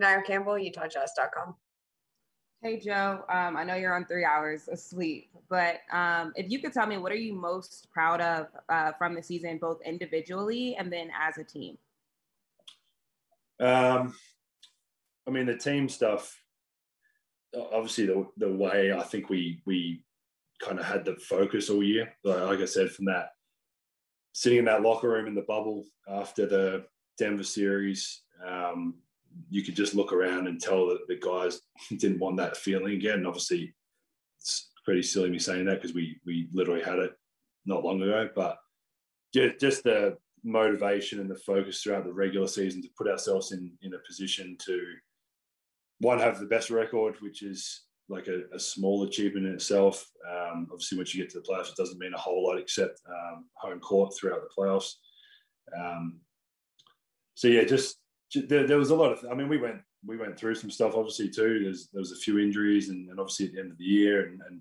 Naira 0.03 0.27
Campbell, 0.27 0.55
UtahJazz.com. 0.55 1.55
Hey 2.62 2.79
Joe, 2.79 3.25
um, 3.33 3.57
I 3.57 3.64
know 3.64 3.77
you're 3.77 3.94
on 3.94 4.05
three 4.05 4.25
hours 4.25 4.68
of 4.68 4.79
sleep, 4.79 5.31
but 5.49 5.77
um, 5.90 6.33
if 6.35 6.51
you 6.51 6.59
could 6.59 6.75
tell 6.75 6.87
me 6.87 6.99
what 6.99 7.12
are 7.12 7.16
you 7.16 7.33
most 7.33 7.88
proud 7.90 8.20
of 8.20 8.49
uh, 8.68 8.92
from 8.99 9.14
the 9.14 9.23
season, 9.23 9.57
both 9.57 9.81
individually 9.83 10.77
and 10.79 10.92
then 10.92 11.11
as 11.18 11.38
a 11.38 11.44
team? 11.44 11.79
Um, 13.61 14.14
I 15.27 15.31
mean, 15.31 15.46
the 15.46 15.57
team 15.57 15.88
stuff. 15.88 16.38
Obviously, 17.55 18.07
the 18.07 18.27
the 18.37 18.53
way 18.53 18.92
I 18.92 19.03
think 19.05 19.31
we 19.31 19.62
we 19.64 20.05
kind 20.62 20.79
of 20.79 20.85
had 20.85 21.05
the 21.05 21.16
focus 21.16 21.70
all 21.70 21.83
year. 21.83 22.12
Like, 22.25 22.42
like 22.42 22.61
I 22.61 22.66
said, 22.66 22.90
from 22.90 23.07
that 23.07 23.31
sitting 24.33 24.59
in 24.59 24.64
that 24.66 24.83
locker 24.83 25.09
room 25.09 25.27
in 25.27 25.35
the 25.35 25.43
bubble 25.43 25.85
after 26.09 26.47
the 26.47 26.85
Denver 27.19 27.45
series, 27.45 28.23
um, 28.47 28.95
you 29.49 29.62
could 29.62 29.77
just 29.77 29.95
look 29.95 30.12
around 30.12 30.47
and 30.47 30.61
tell 30.61 30.87
that 30.88 31.07
the 31.09 31.16
guys 31.16 31.61
didn't 31.99 32.19
want 32.19 32.37
that 32.38 32.57
feeling 32.57 32.95
again. 32.95 33.27
obviously, 33.27 33.75
it's 34.38 34.71
pretty 34.85 35.03
silly 35.03 35.31
me 35.31 35.38
saying 35.38 35.66
that 35.66 35.81
because 35.81 35.95
we 35.95 36.19
we 36.25 36.49
literally 36.53 36.83
had 36.83 36.99
it 36.99 37.12
not 37.66 37.85
long 37.85 38.03
ago. 38.03 38.29
But 38.35 38.59
just, 39.35 39.61
just 39.61 39.85
the 39.85 40.16
motivation 40.43 41.21
and 41.21 41.31
the 41.31 41.37
focus 41.37 41.83
throughout 41.83 42.05
the 42.05 42.12
regular 42.12 42.49
season 42.49 42.81
to 42.83 42.88
put 42.97 43.09
ourselves 43.09 43.53
in 43.53 43.73
in 43.83 43.95
a 43.95 43.99
position 44.07 44.57
to 44.66 44.81
one 46.01 46.19
have 46.19 46.40
the 46.40 46.47
best 46.47 46.71
record, 46.71 47.16
which 47.21 47.43
is 47.43 47.83
like 48.11 48.27
a, 48.27 48.42
a, 48.55 48.59
small 48.59 49.05
achievement 49.05 49.46
in 49.46 49.55
itself. 49.55 50.11
Um, 50.29 50.68
obviously, 50.70 50.99
once 50.99 51.14
you 51.14 51.23
get 51.23 51.31
to 51.33 51.40
the 51.40 51.46
playoffs, 51.46 51.70
it 51.70 51.77
doesn't 51.77 51.99
mean 51.99 52.12
a 52.14 52.18
whole 52.18 52.44
lot 52.44 52.59
except 52.59 53.01
um, 53.09 53.46
home 53.55 53.81
court 53.81 54.14
throughout 54.14 54.42
the 54.42 54.62
playoffs. 54.62 54.94
Um, 55.79 56.20
so 57.35 57.49
yeah, 57.49 57.64
just, 57.64 57.99
just 58.31 58.49
there, 58.49 58.66
there, 58.66 58.79
was 58.79 58.90
a 58.90 58.96
lot 58.96 59.12
of. 59.12 59.25
I 59.31 59.35
mean, 59.35 59.49
we 59.49 59.59
went 59.59 59.81
we 60.05 60.16
went 60.16 60.38
through 60.38 60.57
some 60.57 60.70
stuff 60.70 60.94
obviously 60.94 61.31
too. 61.31 61.61
There's 61.62 61.88
there 61.92 62.01
was 62.01 62.12
a 62.12 62.16
few 62.16 62.38
injuries, 62.38 62.88
and, 62.88 63.09
and 63.09 63.20
obviously 63.20 63.46
at 63.46 63.53
the 63.53 63.61
end 63.61 63.70
of 63.70 63.79
the 63.79 63.85
year, 63.85 64.27
and, 64.27 64.40
and 64.49 64.61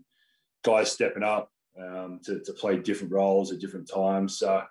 guys 0.63 0.91
stepping 0.91 1.23
up 1.23 1.51
um, 1.81 2.19
to, 2.25 2.39
to 2.41 2.53
play 2.53 2.77
different 2.77 3.13
roles 3.13 3.51
at 3.51 3.59
different 3.59 3.89
times. 3.89 4.38
So 4.38 4.63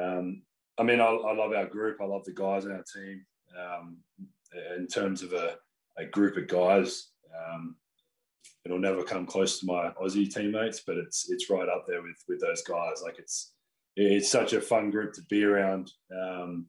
um, 0.00 0.42
I 0.78 0.82
mean, 0.84 1.00
I, 1.00 1.06
I 1.06 1.34
love 1.34 1.52
our 1.52 1.66
group. 1.66 1.98
I 2.00 2.04
love 2.04 2.24
the 2.24 2.32
guys 2.32 2.64
in 2.64 2.72
our 2.72 2.84
team. 2.94 3.24
Um, 3.58 3.96
in 4.76 4.86
terms 4.86 5.22
of 5.22 5.32
a, 5.32 5.56
a 5.98 6.04
group 6.06 6.36
of 6.36 6.46
guys, 6.46 7.08
um, 7.36 7.76
it'll 8.64 8.78
never 8.78 9.02
come 9.02 9.26
close 9.26 9.60
to 9.60 9.66
my 9.66 9.90
Aussie 10.02 10.32
teammates, 10.32 10.82
but 10.86 10.96
it's 10.96 11.30
it's 11.30 11.50
right 11.50 11.68
up 11.68 11.84
there 11.86 12.02
with 12.02 12.22
with 12.28 12.40
those 12.40 12.62
guys. 12.62 13.02
Like 13.02 13.18
it's 13.18 13.52
it's 13.96 14.30
such 14.30 14.52
a 14.52 14.60
fun 14.60 14.90
group 14.90 15.12
to 15.14 15.22
be 15.28 15.44
around. 15.44 15.90
Um, 16.12 16.66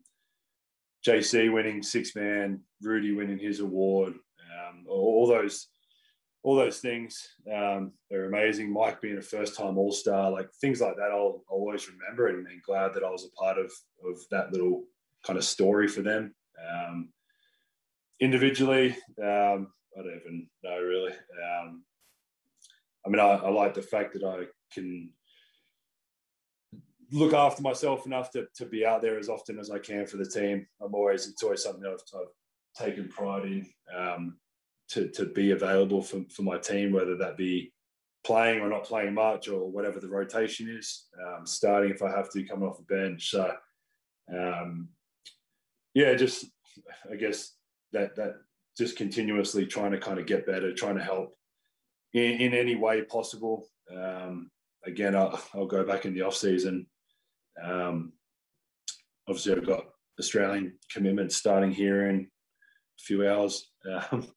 JC 1.08 1.52
winning 1.54 1.82
six 1.82 2.16
man, 2.16 2.62
Rudy 2.82 3.14
winning 3.14 3.40
his 3.40 3.60
award, 3.60 4.14
um, 4.14 4.86
all 4.88 5.28
those 5.28 5.68
all 6.44 6.56
those 6.56 6.80
things 6.80 7.36
um, 7.54 7.92
are 8.14 8.26
amazing. 8.26 8.72
Mike 8.72 9.02
being 9.02 9.18
a 9.18 9.22
first 9.22 9.58
time 9.58 9.78
All 9.78 9.92
Star, 9.92 10.32
like 10.32 10.50
things 10.62 10.80
like 10.80 10.96
that, 10.96 11.12
I'll, 11.12 11.44
I'll 11.50 11.58
always 11.58 11.90
remember 11.90 12.28
and, 12.28 12.48
and, 12.48 12.64
glad 12.64 12.94
that 12.94 13.04
I 13.04 13.10
was 13.10 13.26
a 13.26 13.36
part 13.42 13.58
of 13.58 13.72
of 14.06 14.20
that 14.32 14.52
little 14.52 14.86
kind 15.26 15.38
of 15.38 15.44
story 15.44 15.88
for 15.88 16.02
them. 16.02 16.34
Um, 16.60 17.10
individually, 18.20 18.96
um, 19.22 19.68
I 20.00 20.04
don't 20.04 20.16
even 20.16 20.48
know 20.64 20.80
really. 20.80 21.12
Um, 21.12 21.84
I 23.06 23.10
mean, 23.10 23.20
I, 23.20 23.36
I, 23.36 23.50
like 23.50 23.74
the 23.74 23.82
fact 23.82 24.14
that 24.14 24.24
I 24.24 24.46
can 24.74 25.10
look 27.12 27.34
after 27.34 27.62
myself 27.62 28.06
enough 28.06 28.32
to, 28.32 28.48
to 28.56 28.66
be 28.66 28.86
out 28.86 29.02
there 29.02 29.18
as 29.18 29.30
often 29.30 29.60
as 29.60 29.72
I 29.72 29.80
can 29.80 30.06
for 30.06 30.18
the 30.18 30.30
team. 30.30 30.66
I'm 30.82 30.94
always, 30.94 31.28
it's 31.28 31.44
always 31.44 31.64
something 31.64 31.86
I've, 31.86 32.02
I've 32.20 32.86
taken 32.86 33.10
pride 33.10 33.46
in 33.46 33.68
um, 33.98 34.38
to, 34.90 35.10
to 35.10 35.26
be 35.26 35.52
available 35.52 36.02
for, 36.02 36.22
for 36.30 36.44
my 36.44 36.58
team, 36.58 36.92
whether 36.92 37.16
that 37.18 37.38
be 37.38 37.74
playing 38.24 38.62
or 38.62 38.70
not 38.70 38.84
playing 38.84 39.14
much 39.14 39.48
or 39.48 39.70
whatever 39.72 40.00
the 40.00 40.08
rotation 40.08 40.70
is, 40.70 41.08
um, 41.26 41.46
starting 41.46 41.92
if 41.92 42.04
I 42.04 42.12
have 42.12 42.30
to, 42.32 42.44
coming 42.44 42.68
off 42.68 42.78
the 42.78 42.84
bench. 42.84 43.32
So, 43.32 43.54
um, 44.32 44.90
yeah, 45.94 46.14
just, 46.16 46.46
I 47.12 47.16
guess 47.16 47.54
that, 47.94 48.16
that 48.18 48.36
just 48.80 48.96
continuously 48.96 49.66
trying 49.66 49.92
to 49.92 50.00
kind 50.00 50.20
of 50.20 50.26
get 50.26 50.48
better, 50.48 50.74
trying 50.74 50.98
to 50.98 51.04
help 51.04 51.36
in, 52.14 52.40
in 52.40 52.54
any 52.54 52.76
way 52.76 53.02
possible. 53.02 53.68
Um, 53.94 54.50
again, 54.86 55.18
I'll, 55.18 55.40
I'll, 55.54 55.68
go 55.68 55.84
back 55.84 56.06
in 56.06 56.14
the 56.14 56.22
off 56.22 56.36
season. 56.36 56.88
Um, 57.62 58.14
obviously, 59.28 59.52
I've 59.52 59.68
got 59.68 59.84
Australian 60.18 60.78
commitments 60.94 61.36
starting 61.36 61.72
here 61.72 62.10
in 62.10 62.22
a 62.22 63.04
few 63.04 63.30
hours. 63.30 63.70
Um, 64.12 64.28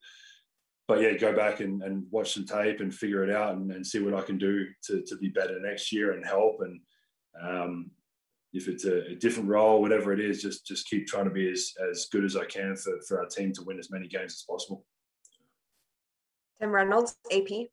but 0.88 1.00
yeah, 1.00 1.12
go 1.12 1.33
back 1.37 1.61
and, 1.61 1.81
and 1.85 2.05
watch 2.11 2.35
some 2.35 2.44
tape 2.44 2.81
and 2.81 2.92
figure 2.92 3.22
it 3.22 3.35
out 3.35 3.55
and, 3.55 3.70
and 3.70 3.87
see 3.87 4.00
what 4.00 4.14
I 4.14 4.22
can 4.22 4.38
do 4.38 4.66
to, 4.87 5.02
to 5.02 5.16
be 5.18 5.28
better 5.28 5.61
next 5.61 5.92
year 5.92 6.14
and 6.14 6.26
help. 6.26 6.57
And 6.62 6.81
um, 7.40 7.90
if 8.52 8.68
it's 8.68 8.84
a, 8.84 9.06
a, 9.06 9.14
different 9.14 9.48
role, 9.48 9.80
whatever 9.80 10.12
it 10.12 10.20
is, 10.20 10.42
just 10.42 10.66
just 10.66 10.88
keep 10.88 11.06
trying 11.06 11.24
to 11.24 11.30
be 11.30 11.50
as, 11.50 11.72
as 11.90 12.06
good 12.12 12.24
as 12.24 12.36
I 12.36 12.44
can 12.44 12.76
for, 12.76 13.00
for 13.08 13.20
our 13.20 13.26
team 13.26 13.52
to 13.54 13.62
win 13.62 13.78
as 13.78 13.90
many 13.90 14.08
games 14.08 14.34
as 14.34 14.44
possible. 14.48 14.84
Tim 16.60 16.70
Reynolds, 16.70 17.16
AP. 17.32 17.68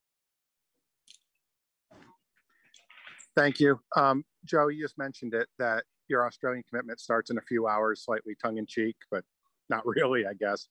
Thank 3.36 3.60
you. 3.60 3.80
Um, 3.96 4.24
Joe, 4.46 4.68
you 4.68 4.84
just 4.84 4.98
mentioned 4.98 5.34
it 5.34 5.48
that 5.60 5.84
your 6.08 6.26
Australian 6.26 6.64
commitment 6.68 7.00
starts 7.00 7.30
in 7.30 7.38
a 7.38 7.42
few 7.42 7.68
hours, 7.68 8.04
slightly 8.04 8.36
tongue 8.42 8.58
in 8.58 8.66
cheek, 8.66 8.96
but 9.12 9.24
not 9.70 9.86
really, 9.86 10.26
I 10.26 10.34
guess. 10.34 10.68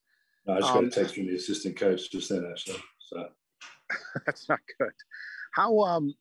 No, 0.46 0.54
I 0.54 0.60
just 0.60 0.72
um, 0.72 0.84
got 0.84 0.96
a 0.96 1.00
text 1.00 1.14
from 1.14 1.26
the 1.26 1.36
assistant 1.36 1.76
coach 1.76 2.10
just 2.10 2.28
then, 2.30 2.46
actually. 2.50 2.80
So 2.98 3.28
that's 4.26 4.48
not 4.48 4.60
good. 4.78 4.90
How, 5.54 5.78
um, 5.80 6.14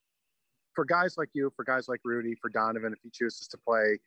for 0.78 0.86
guys 0.86 1.16
like 1.18 1.30
you, 1.34 1.52
for 1.56 1.66
guys 1.66 1.90
like 1.90 2.00
Rudy, 2.06 2.36
for 2.40 2.52
Donovan, 2.52 2.94
if 2.94 3.00
he 3.02 3.10
chooses 3.10 3.48
to 3.48 3.58
play, 3.58 3.98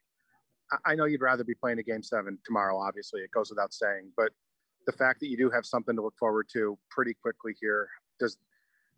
I 0.87 0.95
know 0.95 1.05
you'd 1.05 1.21
rather 1.21 1.43
be 1.43 1.53
playing 1.53 1.81
a 1.81 1.83
game 1.83 2.01
seven 2.01 2.39
tomorrow, 2.47 2.79
obviously, 2.79 3.23
it 3.23 3.33
goes 3.33 3.51
without 3.51 3.75
saying, 3.75 4.13
but 4.17 4.31
the 4.87 4.93
fact 4.93 5.19
that 5.19 5.27
you 5.27 5.37
do 5.37 5.51
have 5.51 5.67
something 5.67 5.97
to 5.97 6.03
look 6.03 6.15
forward 6.17 6.47
to 6.53 6.79
pretty 6.89 7.13
quickly 7.13 7.55
here 7.61 7.89
does 8.21 8.37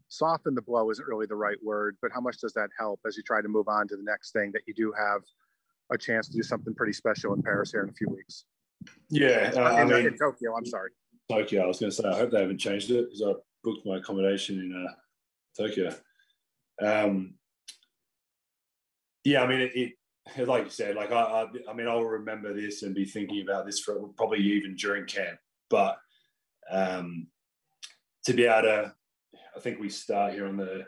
soften 0.08 0.54
the 0.54 0.60
blow 0.60 0.90
isn't 0.90 1.08
really 1.08 1.24
the 1.24 1.34
right 1.34 1.56
word, 1.64 1.96
but 2.02 2.10
how 2.12 2.20
much 2.20 2.36
does 2.42 2.52
that 2.52 2.68
help 2.78 3.00
as 3.06 3.16
you 3.16 3.22
try 3.22 3.40
to 3.40 3.48
move 3.48 3.68
on 3.68 3.88
to 3.88 3.96
the 3.96 4.02
next 4.02 4.32
thing 4.32 4.52
that 4.52 4.60
you 4.66 4.74
do 4.74 4.92
have 4.92 5.22
a 5.90 5.96
chance 5.96 6.28
to 6.28 6.34
do 6.34 6.42
something 6.42 6.74
pretty 6.74 6.92
special 6.92 7.32
in 7.32 7.40
Paris 7.40 7.72
here 7.72 7.82
in 7.82 7.88
a 7.88 7.94
few 7.94 8.10
weeks? 8.10 8.44
Yeah, 9.08 9.50
uh, 9.56 9.60
I 9.62 9.84
mean, 9.86 10.08
in 10.08 10.18
Tokyo. 10.18 10.54
I'm 10.54 10.66
sorry. 10.66 10.90
Tokyo. 11.30 11.62
I 11.62 11.66
was 11.66 11.80
going 11.80 11.90
to 11.90 11.96
say 11.96 12.06
I 12.06 12.18
hope 12.18 12.32
they 12.32 12.40
haven't 12.42 12.58
changed 12.58 12.90
it 12.90 13.06
because 13.06 13.22
I 13.22 13.32
booked 13.64 13.86
my 13.86 13.96
accommodation 13.96 14.58
in 14.58 14.86
uh, 14.86 14.92
Tokyo. 15.56 15.94
Um, 16.82 17.34
yeah, 19.24 19.42
I 19.42 19.46
mean, 19.46 19.60
it, 19.60 19.72
it, 19.74 20.48
like 20.48 20.64
you 20.64 20.70
said, 20.70 20.96
like 20.96 21.12
I, 21.12 21.20
I, 21.20 21.46
I 21.70 21.74
mean, 21.74 21.88
I'll 21.88 22.04
remember 22.04 22.54
this 22.54 22.82
and 22.82 22.94
be 22.94 23.04
thinking 23.04 23.42
about 23.42 23.66
this 23.66 23.80
for 23.80 24.08
probably 24.16 24.38
even 24.38 24.76
during 24.76 25.06
camp. 25.06 25.38
But 25.68 25.98
um, 26.70 27.28
to 28.24 28.32
be 28.32 28.44
able 28.44 28.62
to, 28.62 28.94
I 29.56 29.60
think 29.60 29.80
we 29.80 29.88
start 29.88 30.34
here 30.34 30.46
on 30.46 30.56
the 30.56 30.84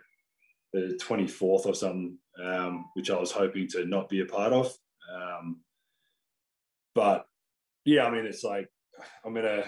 the 0.72 0.98
24th 1.00 1.66
or 1.66 1.74
something, 1.74 2.18
um, 2.42 2.86
which 2.94 3.08
I 3.08 3.18
was 3.18 3.30
hoping 3.30 3.68
to 3.68 3.84
not 3.86 4.08
be 4.08 4.22
a 4.22 4.26
part 4.26 4.52
of. 4.52 4.76
Um, 5.14 5.60
but 6.96 7.26
yeah, 7.84 8.06
I 8.06 8.10
mean, 8.10 8.26
it's 8.26 8.44
like 8.44 8.68
I'm 9.24 9.34
gonna. 9.34 9.64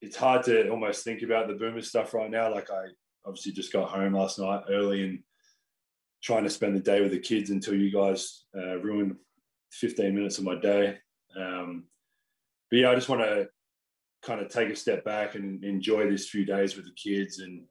It's 0.00 0.16
hard 0.16 0.42
to 0.44 0.68
almost 0.68 1.02
think 1.02 1.22
about 1.22 1.48
the 1.48 1.54
boomer 1.54 1.80
stuff 1.80 2.12
right 2.12 2.30
now. 2.30 2.52
Like 2.52 2.70
I 2.70 2.86
obviously 3.24 3.52
just 3.52 3.72
got 3.72 3.88
home 3.88 4.14
last 4.14 4.38
night 4.38 4.64
early 4.68 5.02
and 5.02 5.18
trying 6.24 6.42
to 6.42 6.50
spend 6.50 6.74
the 6.74 6.80
day 6.80 7.02
with 7.02 7.12
the 7.12 7.18
kids 7.18 7.50
until 7.50 7.74
you 7.74 7.92
guys 7.92 8.44
uh, 8.56 8.78
ruined 8.78 9.14
15 9.72 10.14
minutes 10.14 10.38
of 10.38 10.44
my 10.44 10.58
day. 10.58 10.96
Um, 11.38 11.84
but 12.70 12.78
yeah, 12.78 12.90
I 12.90 12.94
just 12.94 13.10
want 13.10 13.20
to 13.20 13.48
kind 14.22 14.40
of 14.40 14.48
take 14.48 14.70
a 14.70 14.76
step 14.76 15.04
back 15.04 15.34
and 15.34 15.62
enjoy 15.62 16.08
these 16.08 16.30
few 16.30 16.46
days 16.46 16.76
with 16.76 16.86
the 16.86 16.94
kids. 16.94 17.40
And 17.40 17.64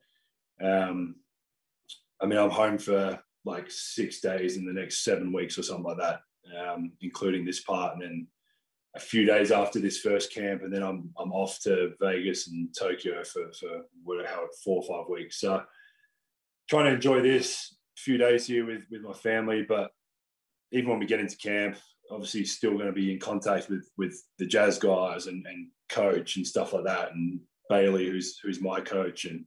um, 0.63 1.15
I 2.21 2.27
mean, 2.27 2.37
I'm 2.37 2.51
home 2.51 2.77
for 2.77 3.19
like 3.43 3.71
six 3.71 4.21
days 4.21 4.55
in 4.55 4.65
the 4.65 4.73
next 4.73 5.03
seven 5.03 5.33
weeks 5.33 5.57
or 5.57 5.63
something 5.63 5.85
like 5.85 5.97
that, 5.97 6.19
um, 6.55 6.91
including 7.01 7.45
this 7.45 7.63
part. 7.63 7.93
And 7.93 8.03
then 8.03 8.27
a 8.95 8.99
few 8.99 9.25
days 9.25 9.51
after 9.51 9.79
this 9.79 9.97
first 9.99 10.31
camp, 10.31 10.61
and 10.61 10.71
then 10.71 10.83
I'm 10.83 11.09
I'm 11.17 11.33
off 11.33 11.59
to 11.63 11.93
Vegas 11.99 12.47
and 12.47 12.69
Tokyo 12.77 13.23
for 13.23 13.51
for 13.59 13.85
whatever 14.03 14.47
four 14.63 14.83
or 14.83 14.87
five 14.87 15.09
weeks. 15.09 15.39
So 15.39 15.63
trying 16.69 16.85
to 16.85 16.93
enjoy 16.93 17.21
this 17.21 17.75
few 17.95 18.17
days 18.17 18.47
here 18.47 18.65
with 18.65 18.83
with 18.91 19.01
my 19.01 19.13
family, 19.13 19.63
but 19.67 19.91
even 20.71 20.89
when 20.89 20.99
we 20.99 21.05
get 21.05 21.19
into 21.19 21.37
camp, 21.37 21.77
obviously 22.11 22.45
still 22.45 22.73
going 22.73 22.85
to 22.85 22.91
be 22.91 23.11
in 23.11 23.19
contact 23.19 23.69
with 23.69 23.89
with 23.97 24.21
the 24.39 24.45
jazz 24.45 24.77
guys 24.77 25.27
and, 25.27 25.45
and 25.45 25.67
coach 25.89 26.37
and 26.37 26.47
stuff 26.47 26.73
like 26.73 26.85
that 26.85 27.11
and 27.13 27.39
bailey 27.69 28.07
who's 28.07 28.39
who's 28.39 28.61
my 28.61 28.79
coach 28.81 29.25
and 29.25 29.45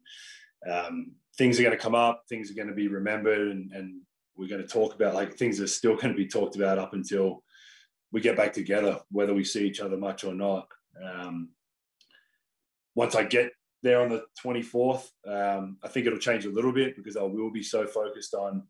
um, 0.71 1.13
things 1.37 1.59
are 1.59 1.63
going 1.63 1.77
to 1.77 1.83
come 1.83 1.95
up 1.95 2.23
things 2.29 2.51
are 2.51 2.55
going 2.55 2.69
to 2.69 2.75
be 2.75 2.89
remembered 2.89 3.49
and, 3.49 3.73
and 3.73 4.01
we're 4.37 4.49
going 4.49 4.63
to 4.63 4.69
talk 4.69 4.95
about 4.95 5.15
like 5.15 5.35
things 5.35 5.61
are 5.61 5.67
still 5.67 5.97
going 5.97 6.13
to 6.13 6.15
be 6.15 6.27
talked 6.27 6.57
about 6.57 6.79
up 6.79 6.95
until 6.95 7.43
we 8.13 8.21
get 8.21 8.37
back 8.37 8.53
together 8.53 8.99
whether 9.11 9.35
we 9.35 9.45
see 9.45 9.67
each 9.67 9.81
other 9.81 9.97
much 9.97 10.25
or 10.25 10.35
not. 10.35 10.69
Um, 11.05 11.51
once 12.95 13.15
i 13.15 13.23
get 13.23 13.51
there 13.87 14.01
on 14.03 14.09
the 14.11 14.23
24th 14.45 15.05
um, 15.27 15.77
i 15.83 15.89
think 15.89 16.07
it'll 16.07 16.19
change 16.19 16.45
a 16.45 16.51
little 16.51 16.73
bit 16.73 16.97
because 16.97 17.17
i 17.17 17.23
will 17.23 17.51
be 17.51 17.63
so 17.63 17.87
focused 17.87 18.35
on 18.35 18.63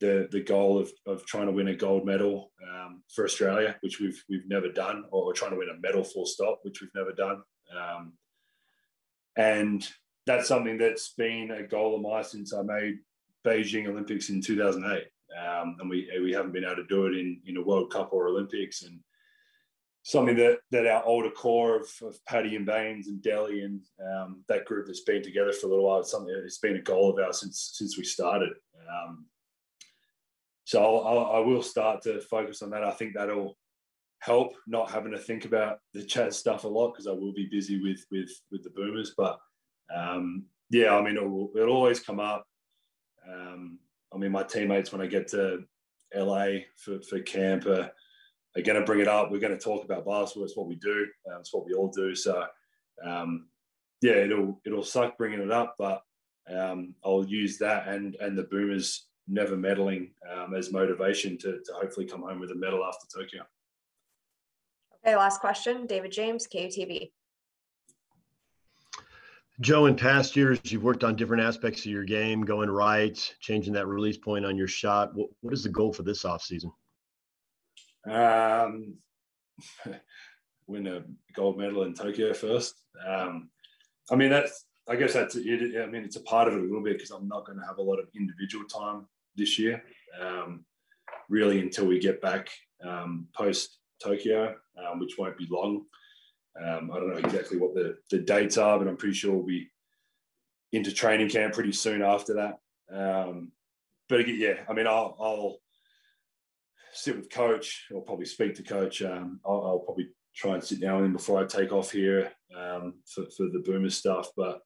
the 0.00 0.28
the 0.30 0.40
goal 0.40 0.78
of, 0.78 0.90
of 1.06 1.26
trying 1.26 1.46
to 1.46 1.52
win 1.52 1.68
a 1.68 1.74
gold 1.74 2.06
medal 2.06 2.52
um, 2.62 3.02
for 3.14 3.24
Australia, 3.24 3.76
which 3.80 4.00
we've 4.00 4.22
we've 4.28 4.48
never 4.48 4.68
done, 4.68 5.04
or 5.10 5.32
trying 5.32 5.50
to 5.52 5.56
win 5.56 5.70
a 5.70 5.80
medal 5.80 6.04
full 6.04 6.26
stop, 6.26 6.60
which 6.62 6.80
we've 6.80 6.94
never 6.94 7.12
done. 7.12 7.42
Um, 7.76 8.12
and 9.36 9.88
that's 10.26 10.48
something 10.48 10.78
that's 10.78 11.14
been 11.14 11.50
a 11.50 11.66
goal 11.66 11.96
of 11.96 12.02
mine 12.02 12.24
since 12.24 12.52
I 12.52 12.62
made 12.62 12.98
Beijing 13.46 13.88
Olympics 13.88 14.30
in 14.30 14.40
2008, 14.40 15.04
um, 15.36 15.76
and 15.80 15.90
we 15.90 16.08
we 16.22 16.32
haven't 16.32 16.52
been 16.52 16.64
able 16.64 16.76
to 16.76 16.86
do 16.86 17.06
it 17.06 17.16
in 17.16 17.40
in 17.46 17.56
a 17.56 17.62
World 17.62 17.90
Cup 17.90 18.10
or 18.12 18.28
Olympics, 18.28 18.82
and 18.82 19.00
something 20.08 20.36
that 20.36 20.60
that 20.70 20.86
our 20.86 21.04
older 21.04 21.30
core 21.30 21.76
of, 21.76 21.88
of 22.02 22.24
Patty 22.24 22.56
and 22.56 22.64
Baynes 22.64 23.08
and 23.08 23.22
Delly 23.22 23.62
and 23.62 23.82
um, 24.10 24.42
that 24.48 24.64
group 24.64 24.86
that's 24.86 25.02
been 25.02 25.22
together 25.22 25.52
for 25.52 25.66
a 25.66 25.68
little 25.68 25.84
while. 25.84 26.00
It's 26.00 26.10
something 26.10 26.34
that's 26.34 26.58
been 26.58 26.76
a 26.76 26.82
goal 26.82 27.10
of 27.10 27.22
ours 27.22 27.40
since 27.40 27.72
since 27.74 27.98
we 27.98 28.04
started. 28.04 28.54
Um, 28.90 29.26
so 30.64 30.82
I'll, 30.82 31.06
I'll, 31.06 31.36
I 31.36 31.38
will 31.40 31.62
start 31.62 32.00
to 32.02 32.22
focus 32.22 32.62
on 32.62 32.70
that. 32.70 32.84
I 32.84 32.90
think 32.90 33.14
that'll 33.14 33.58
help 34.20 34.54
not 34.66 34.90
having 34.90 35.12
to 35.12 35.18
think 35.18 35.44
about 35.44 35.78
the 35.92 36.02
chat 36.02 36.32
stuff 36.32 36.64
a 36.64 36.68
lot 36.68 36.92
because 36.92 37.06
I 37.06 37.12
will 37.12 37.34
be 37.34 37.48
busy 37.50 37.78
with 37.78 38.02
with 38.10 38.30
with 38.50 38.64
the 38.64 38.70
boomers. 38.70 39.12
But 39.14 39.38
um, 39.94 40.46
yeah, 40.70 40.96
I 40.96 41.02
mean 41.02 41.18
it'll, 41.18 41.50
it'll 41.54 41.76
always 41.76 42.00
come 42.00 42.18
up. 42.18 42.46
Um, 43.30 43.78
I 44.14 44.16
mean 44.16 44.32
my 44.32 44.42
teammates 44.42 44.90
when 44.90 45.02
I 45.02 45.06
get 45.06 45.28
to 45.28 45.64
LA 46.16 46.60
for 46.78 46.98
for 47.02 47.20
camp 47.20 47.66
are, 47.66 47.90
are 48.58 48.62
going 48.62 48.78
to 48.78 48.84
bring 48.84 49.00
it 49.00 49.08
up. 49.08 49.30
We're 49.30 49.40
going 49.40 49.56
to 49.56 49.62
talk 49.62 49.84
about 49.84 50.06
basketball. 50.06 50.44
It's 50.44 50.56
what 50.56 50.68
we 50.68 50.76
do. 50.76 51.06
Um, 51.30 51.40
it's 51.40 51.52
what 51.52 51.66
we 51.66 51.74
all 51.74 51.88
do. 51.88 52.14
So 52.14 52.44
um, 53.04 53.48
yeah, 54.00 54.12
it'll 54.12 54.60
it'll 54.64 54.84
suck 54.84 55.16
bringing 55.18 55.40
it 55.40 55.50
up, 55.50 55.76
but 55.78 56.02
um, 56.54 56.94
I'll 57.04 57.24
use 57.24 57.58
that 57.58 57.88
and 57.88 58.14
and 58.16 58.36
the 58.36 58.44
boomers 58.44 59.06
never 59.26 59.56
medaling 59.56 60.10
um, 60.32 60.54
as 60.54 60.72
motivation 60.72 61.36
to, 61.38 61.60
to 61.64 61.72
hopefully 61.74 62.06
come 62.06 62.22
home 62.22 62.40
with 62.40 62.50
a 62.50 62.54
medal 62.54 62.84
after 62.84 63.06
Tokyo. 63.14 63.42
Okay, 65.04 65.14
last 65.16 65.40
question. 65.40 65.86
David 65.86 66.10
James, 66.10 66.46
KUTV. 66.52 67.10
Joe, 69.60 69.86
in 69.86 69.96
past 69.96 70.36
years, 70.36 70.60
you've 70.64 70.84
worked 70.84 71.02
on 71.02 71.16
different 71.16 71.42
aspects 71.42 71.80
of 71.80 71.86
your 71.86 72.04
game, 72.04 72.42
going 72.42 72.70
right, 72.70 73.34
changing 73.40 73.72
that 73.72 73.88
release 73.88 74.16
point 74.16 74.46
on 74.46 74.56
your 74.56 74.68
shot. 74.68 75.14
What, 75.14 75.30
what 75.40 75.52
is 75.52 75.64
the 75.64 75.68
goal 75.68 75.92
for 75.92 76.04
this 76.04 76.22
offseason? 76.22 76.70
Um, 78.10 78.94
win 80.66 80.86
a 80.86 81.02
gold 81.34 81.58
medal 81.58 81.82
in 81.84 81.94
Tokyo 81.94 82.32
first. 82.32 82.82
Um, 83.06 83.50
I 84.10 84.16
mean, 84.16 84.30
that's, 84.30 84.66
I 84.88 84.96
guess 84.96 85.12
that's, 85.12 85.36
it, 85.36 85.82
I 85.82 85.86
mean, 85.86 86.04
it's 86.04 86.16
a 86.16 86.22
part 86.22 86.48
of 86.48 86.54
it 86.54 86.60
a 86.60 86.62
little 86.62 86.82
bit 86.82 86.94
because 86.94 87.10
I'm 87.10 87.28
not 87.28 87.46
going 87.46 87.58
to 87.58 87.66
have 87.66 87.78
a 87.78 87.82
lot 87.82 87.98
of 87.98 88.08
individual 88.14 88.64
time 88.66 89.06
this 89.36 89.58
year, 89.58 89.82
um, 90.20 90.64
really 91.28 91.60
until 91.60 91.86
we 91.86 91.98
get 91.98 92.20
back 92.20 92.48
um, 92.84 93.26
post 93.34 93.78
Tokyo, 94.02 94.54
um, 94.78 95.00
which 95.00 95.16
won't 95.18 95.36
be 95.36 95.48
long. 95.50 95.84
Um, 96.62 96.90
I 96.92 96.96
don't 96.96 97.10
know 97.10 97.16
exactly 97.16 97.58
what 97.58 97.74
the, 97.74 97.96
the 98.10 98.18
dates 98.18 98.58
are, 98.58 98.78
but 98.78 98.88
I'm 98.88 98.96
pretty 98.96 99.14
sure 99.14 99.34
we'll 99.34 99.46
be 99.46 99.68
into 100.72 100.92
training 100.92 101.28
camp 101.28 101.54
pretty 101.54 101.72
soon 101.72 102.02
after 102.02 102.34
that. 102.34 102.58
Um, 102.92 103.52
but 104.08 104.20
again, 104.20 104.36
yeah, 104.38 104.54
I 104.68 104.72
mean, 104.72 104.86
I'll, 104.86 105.16
I'll 105.20 105.58
sit 106.98 107.16
with 107.16 107.30
coach 107.30 107.86
or 107.92 108.02
probably 108.02 108.26
speak 108.26 108.54
to 108.56 108.62
coach. 108.62 109.02
Um, 109.02 109.40
I'll, 109.46 109.64
I'll, 109.64 109.78
probably 109.78 110.08
try 110.34 110.54
and 110.54 110.64
sit 110.64 110.80
down 110.80 110.96
with 110.96 111.06
him 111.06 111.12
before 111.12 111.40
I 111.40 111.46
take 111.46 111.72
off 111.72 111.92
here 111.92 112.32
um, 112.56 112.94
for, 113.06 113.24
for 113.36 113.46
the 113.52 113.62
Boomers 113.64 113.96
stuff. 113.96 114.28
But 114.36 114.60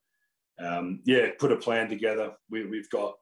um, 0.63 1.01
yeah, 1.05 1.29
put 1.39 1.53
a 1.53 1.57
plan 1.57 1.89
together. 1.89 2.33
We, 2.51 2.65
we've 2.67 2.91
got 2.91 3.15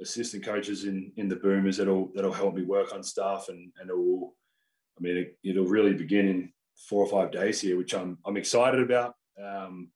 assistant 0.00 0.44
coaches 0.44 0.84
in 0.84 1.12
in 1.16 1.28
the 1.28 1.36
Boomers 1.36 1.76
that'll 1.76 2.10
that'll 2.14 2.32
help 2.32 2.54
me 2.54 2.64
work 2.64 2.92
on 2.92 3.02
stuff, 3.02 3.48
and 3.48 3.72
and 3.80 3.90
it 3.90 3.96
will. 3.96 4.34
I 4.98 5.02
mean, 5.02 5.16
it, 5.16 5.38
it'll 5.42 5.66
really 5.66 5.92
begin 5.92 6.28
in 6.28 6.52
four 6.88 7.04
or 7.04 7.10
five 7.10 7.32
days 7.32 7.60
here, 7.60 7.76
which 7.76 7.94
I'm 7.94 8.18
I'm 8.26 8.36
excited 8.36 8.80
about. 8.80 9.14
Um, 9.42 9.90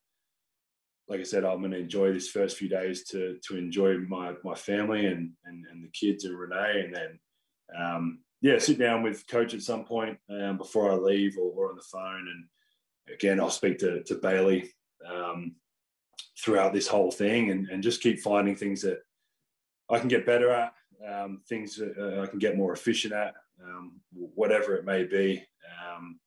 like 1.08 1.20
I 1.20 1.24
said, 1.24 1.44
I'm 1.44 1.60
going 1.60 1.70
to 1.70 1.78
enjoy 1.78 2.12
this 2.12 2.28
first 2.28 2.56
few 2.56 2.68
days 2.68 3.04
to 3.10 3.38
to 3.48 3.56
enjoy 3.56 3.98
my 3.98 4.34
my 4.44 4.54
family 4.54 5.06
and 5.06 5.32
and, 5.44 5.64
and 5.70 5.84
the 5.84 5.90
kids 5.90 6.24
and 6.24 6.36
Renae, 6.36 6.84
and 6.84 6.94
then 6.94 7.18
um, 7.78 8.18
yeah, 8.40 8.58
sit 8.58 8.78
down 8.78 9.02
with 9.02 9.26
coach 9.26 9.54
at 9.54 9.62
some 9.62 9.84
point 9.84 10.18
um, 10.30 10.58
before 10.58 10.92
I 10.92 10.94
leave 10.94 11.36
or, 11.36 11.50
or, 11.50 11.70
on 11.70 11.76
the 11.76 11.82
phone, 11.82 12.28
and 12.28 13.14
again 13.14 13.40
I'll 13.40 13.50
speak 13.50 13.78
to 13.78 14.02
to 14.04 14.14
Bailey 14.16 14.70
um, 15.08 15.56
throughout 16.42 16.72
this 16.72 16.86
whole 16.86 17.10
thing, 17.10 17.50
and 17.50 17.68
and 17.68 17.82
just 17.82 18.02
keep 18.02 18.20
finding 18.20 18.54
things 18.54 18.82
that 18.82 18.98
I 19.90 19.98
can 19.98 20.08
get 20.08 20.26
better 20.26 20.50
at, 20.50 20.72
um, 21.06 21.40
things 21.48 21.76
that 21.76 21.94
uh, 21.98 22.22
I 22.22 22.26
can 22.26 22.38
get 22.38 22.56
more 22.56 22.72
efficient 22.72 23.14
at, 23.14 23.34
um, 23.64 24.00
whatever 24.12 24.74
it 24.76 24.84
may 24.84 25.04
be. 25.04 25.44
Um, 25.82 26.20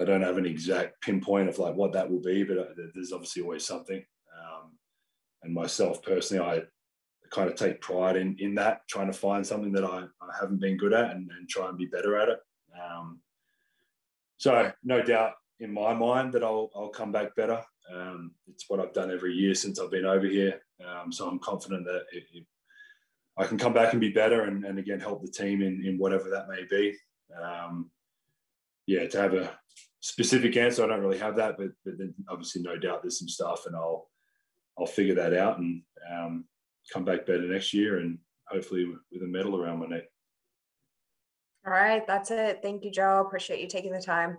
I 0.00 0.04
don't 0.04 0.22
have 0.22 0.38
an 0.38 0.46
exact 0.46 1.02
pinpoint 1.02 1.48
of 1.48 1.58
like 1.58 1.74
what 1.74 1.92
that 1.92 2.10
will 2.10 2.22
be, 2.22 2.42
but 2.42 2.58
uh, 2.58 2.64
there's 2.94 3.12
obviously 3.12 3.42
always 3.42 3.66
something. 3.66 4.02
Um, 4.38 4.72
and 5.42 5.52
myself 5.52 6.02
personally, 6.02 6.44
I 6.44 6.62
kind 7.30 7.48
of 7.48 7.56
take 7.56 7.80
pride 7.80 8.16
in 8.16 8.36
in 8.38 8.54
that, 8.56 8.86
trying 8.88 9.06
to 9.06 9.12
find 9.12 9.46
something 9.46 9.72
that 9.72 9.84
I, 9.84 10.04
I 10.20 10.28
haven't 10.38 10.60
been 10.60 10.76
good 10.76 10.92
at 10.92 11.12
and, 11.12 11.30
and, 11.36 11.48
try 11.48 11.68
and 11.68 11.78
be 11.78 11.86
better 11.86 12.16
at 12.16 12.28
it. 12.28 12.38
Um, 12.74 13.20
so 14.36 14.72
no 14.82 15.02
doubt 15.02 15.34
in 15.60 15.72
my 15.72 15.94
mind 15.94 16.32
that 16.32 16.42
I'll 16.42 16.70
I'll 16.74 16.88
come 16.88 17.12
back 17.12 17.34
better. 17.36 17.62
Um, 17.92 18.32
it's 18.46 18.64
what 18.68 18.80
I've 18.80 18.92
done 18.92 19.10
every 19.10 19.34
year 19.34 19.54
since 19.54 19.78
I've 19.78 19.90
been 19.90 20.06
over 20.06 20.26
here. 20.26 20.60
Um, 20.84 21.12
so 21.12 21.28
I'm 21.28 21.38
confident 21.38 21.84
that 21.86 22.04
if, 22.12 22.24
if 22.32 22.44
I 23.36 23.46
can 23.46 23.58
come 23.58 23.72
back 23.72 23.92
and 23.92 24.00
be 24.00 24.10
better 24.10 24.42
and, 24.42 24.64
and 24.64 24.78
again 24.78 25.00
help 25.00 25.22
the 25.22 25.30
team 25.30 25.62
in, 25.62 25.84
in 25.84 25.98
whatever 25.98 26.30
that 26.30 26.48
may 26.48 26.64
be. 26.68 26.96
Um, 27.40 27.90
yeah, 28.86 29.06
to 29.06 29.20
have 29.20 29.34
a 29.34 29.56
specific 30.00 30.56
answer, 30.56 30.82
I 30.82 30.88
don't 30.88 31.00
really 31.00 31.18
have 31.18 31.36
that, 31.36 31.56
but, 31.56 31.68
but 31.84 31.98
then 31.98 32.14
obviously 32.28 32.62
no 32.62 32.76
doubt 32.76 33.02
there's 33.02 33.18
some 33.18 33.28
stuff 33.28 33.66
and 33.66 33.76
I'll 33.76 34.08
I'll 34.78 34.86
figure 34.86 35.14
that 35.16 35.34
out 35.34 35.58
and 35.58 35.82
um, 36.10 36.44
come 36.92 37.04
back 37.04 37.26
better 37.26 37.42
next 37.42 37.72
year 37.72 37.98
and 37.98 38.18
hopefully 38.48 38.84
with 39.12 39.22
a 39.22 39.26
medal 39.26 39.60
around 39.60 39.78
my 39.78 39.86
neck. 39.86 40.04
All 41.66 41.72
right, 41.72 42.06
that's 42.06 42.30
it. 42.30 42.60
Thank 42.62 42.84
you, 42.84 42.90
Joe. 42.90 43.22
Appreciate 43.26 43.60
you 43.60 43.68
taking 43.68 43.92
the 43.92 44.00
time. 44.00 44.38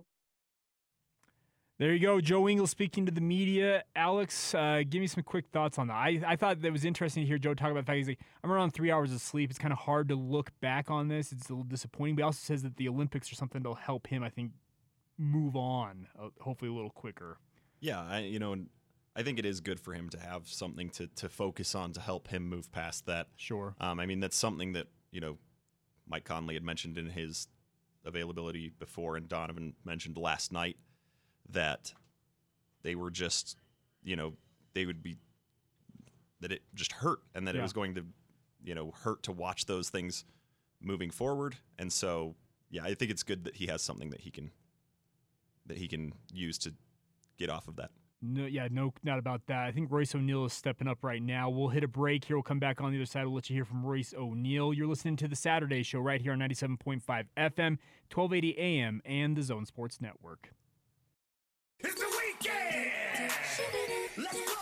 There 1.78 1.94
you 1.94 2.00
go, 2.00 2.22
Joe 2.22 2.48
Ingles 2.48 2.70
speaking 2.70 3.08
to 3.08 3.12
the 3.12 3.22
media. 3.22 3.84
Alex, 3.96 4.54
uh, 4.54 4.84
give 4.88 5.02
me 5.02 5.08
some 5.08 5.24
quick 5.24 5.48
thoughts 5.52 5.80
on 5.80 5.88
that. 5.88 5.96
I, 5.96 6.22
I 6.28 6.36
thought 6.36 6.62
that 6.62 6.72
was 6.72 6.86
interesting 6.86 7.24
to 7.24 7.28
hear 7.28 7.40
Joe 7.40 7.56
talk 7.56 7.72
about 7.72 7.82
the 7.82 7.86
fact 7.88 7.98
he's 7.98 8.08
like, 8.08 8.20
I'm 8.44 8.52
around 8.52 8.72
three 8.72 8.92
hours 8.92 9.12
of 9.12 9.20
sleep. 9.20 9.50
It's 9.50 9.58
kind 9.58 9.74
of 9.74 9.80
hard 9.80 10.08
to 10.10 10.16
look 10.16 10.52
back 10.62 10.92
on 10.92 11.08
this. 11.08 11.32
It's 11.32 11.50
a 11.50 11.54
little 11.54 11.64
disappointing, 11.64 12.16
but 12.16 12.22
he 12.22 12.26
also 12.26 12.40
says 12.44 12.62
that 12.62 12.78
the 12.78 12.88
Olympics 12.88 13.32
are 13.32 13.36
something 13.36 13.64
that'll 13.64 13.74
help 13.74 14.06
him, 14.06 14.22
I 14.22 14.30
think, 14.30 14.52
move 15.18 15.56
on, 15.56 16.08
uh, 16.20 16.28
hopefully 16.40 16.70
a 16.70 16.74
little 16.74 16.92
quicker. 16.92 17.40
Yeah, 17.80 18.02
I, 18.04 18.20
you 18.20 18.38
know, 18.38 18.56
I 19.16 19.24
think 19.24 19.40
it 19.40 19.46
is 19.46 19.60
good 19.60 19.80
for 19.80 19.94
him 19.94 20.10
to 20.10 20.20
have 20.20 20.48
something 20.48 20.90
to, 20.92 21.08
to 21.08 21.28
focus 21.28 21.76
on 21.76 21.92
to 21.94 22.02
help 22.02 22.30
him 22.30 22.48
move 22.48 22.72
past 22.72 23.06
that. 23.08 23.28
Sure. 23.36 23.76
Um, 23.80 24.00
I 24.00 24.06
mean, 24.06 24.22
that's 24.22 24.38
something 24.38 24.74
that, 24.74 24.88
you 25.12 25.20
know, 25.20 25.38
Mike 26.08 26.24
Conley 26.24 26.54
had 26.54 26.64
mentioned 26.64 26.98
in 26.98 27.10
his 27.10 27.48
availability 28.06 28.72
before, 28.80 29.18
and 29.18 29.28
Donovan 29.28 29.74
mentioned 29.84 30.18
last 30.18 30.52
night 30.54 30.78
that 31.50 31.94
they 32.84 32.96
were 32.96 33.12
just, 33.12 33.58
you 34.04 34.16
know, 34.16 34.34
they 34.74 34.86
would 34.86 35.04
be, 35.04 35.18
that 36.40 36.52
it 36.54 36.62
just 36.74 36.94
hurt 36.94 37.20
and 37.36 37.48
that 37.48 37.56
yeah. 37.56 37.60
it 37.60 37.64
was 37.64 37.74
going 37.74 37.96
to, 37.96 38.06
you 38.64 38.74
know, 38.76 38.92
hurt 39.04 39.24
to 39.24 39.32
watch 39.32 39.66
those 39.66 39.90
things 39.90 40.24
moving 40.82 41.12
forward. 41.12 41.56
And 41.78 41.92
so, 41.92 42.36
yeah, 42.70 42.84
I 42.84 42.94
think 42.94 43.12
it's 43.12 43.24
good 43.24 43.44
that 43.44 43.56
he 43.56 43.68
has 43.68 43.82
something 43.82 44.10
that 44.12 44.22
he 44.22 44.32
can, 44.32 44.52
that 45.66 45.78
he 45.78 45.88
can 45.88 46.14
use 46.34 46.58
to 46.60 46.74
get 47.38 47.50
off 47.50 47.68
of 47.68 47.76
that. 47.76 47.92
No, 48.24 48.46
yeah, 48.46 48.68
no, 48.70 48.94
not 49.04 49.18
about 49.18 49.48
that. 49.48 49.66
I 49.66 49.72
think 49.72 49.92
Royce 49.92 50.14
O'Neale 50.14 50.46
is 50.46 50.54
stepping 50.54 50.88
up 50.88 51.04
right 51.04 51.22
now. 51.22 51.50
We'll 51.50 51.70
hit 51.70 51.84
a 51.84 51.88
break 51.88 52.26
here. 52.26 52.36
We'll 52.36 52.44
come 52.44 52.60
back 52.60 52.80
on 52.80 52.92
the 52.92 52.98
other 52.98 53.06
side. 53.06 53.26
We'll 53.26 53.34
let 53.36 53.50
you 53.50 53.56
hear 53.56 53.66
from 53.66 53.84
Royce 53.84 54.14
O'Neale. 54.16 54.74
You're 54.74 54.88
listening 54.88 55.16
to 55.18 55.28
the 55.28 55.36
Saturday 55.36 55.82
Show 55.82 56.00
right 56.00 56.22
here 56.22 56.34
on 56.34 56.40
97.5 56.40 57.02
FM, 57.04 57.78
1280 58.14 58.58
AM, 58.60 59.02
and 59.06 59.36
the 59.36 59.42
Zone 59.42 59.66
Sports 59.66 60.00
Network. 60.00 60.54
It's 61.80 61.96
the 61.96 62.06
weekend! 62.06 63.32
Let's 64.18 64.40
go! 64.40 64.62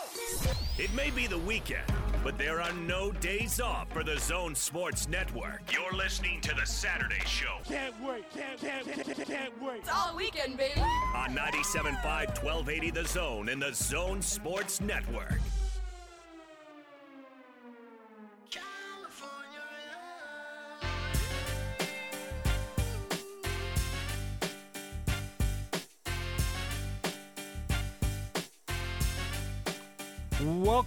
It 0.78 0.94
may 0.94 1.10
be 1.10 1.26
the 1.26 1.36
weekend, 1.36 1.84
but 2.22 2.36
there 2.36 2.60
are 2.60 2.72
no 2.72 3.12
days 3.12 3.60
off 3.60 3.90
for 3.92 4.04
the 4.04 4.18
Zone 4.18 4.54
Sports 4.54 5.08
Network. 5.08 5.62
You're 5.72 5.96
listening 5.96 6.40
to 6.42 6.54
the 6.54 6.66
Saturday 6.66 7.22
Show. 7.26 7.56
Can't 7.64 7.94
wait, 8.02 8.24
can't, 8.32 8.60
can't, 8.60 8.86
can't, 8.86 9.26
can't 9.26 9.62
wait. 9.62 9.80
It's 9.80 9.90
all 9.90 10.14
weekend, 10.16 10.56
baby. 10.56 10.80
On 10.80 11.30
97.5, 11.30 12.42
1280 12.42 12.90
The 12.90 13.04
Zone 13.06 13.48
and 13.48 13.62
the 13.62 13.72
Zone 13.72 14.20
Sports 14.20 14.80
Network. 14.80 15.40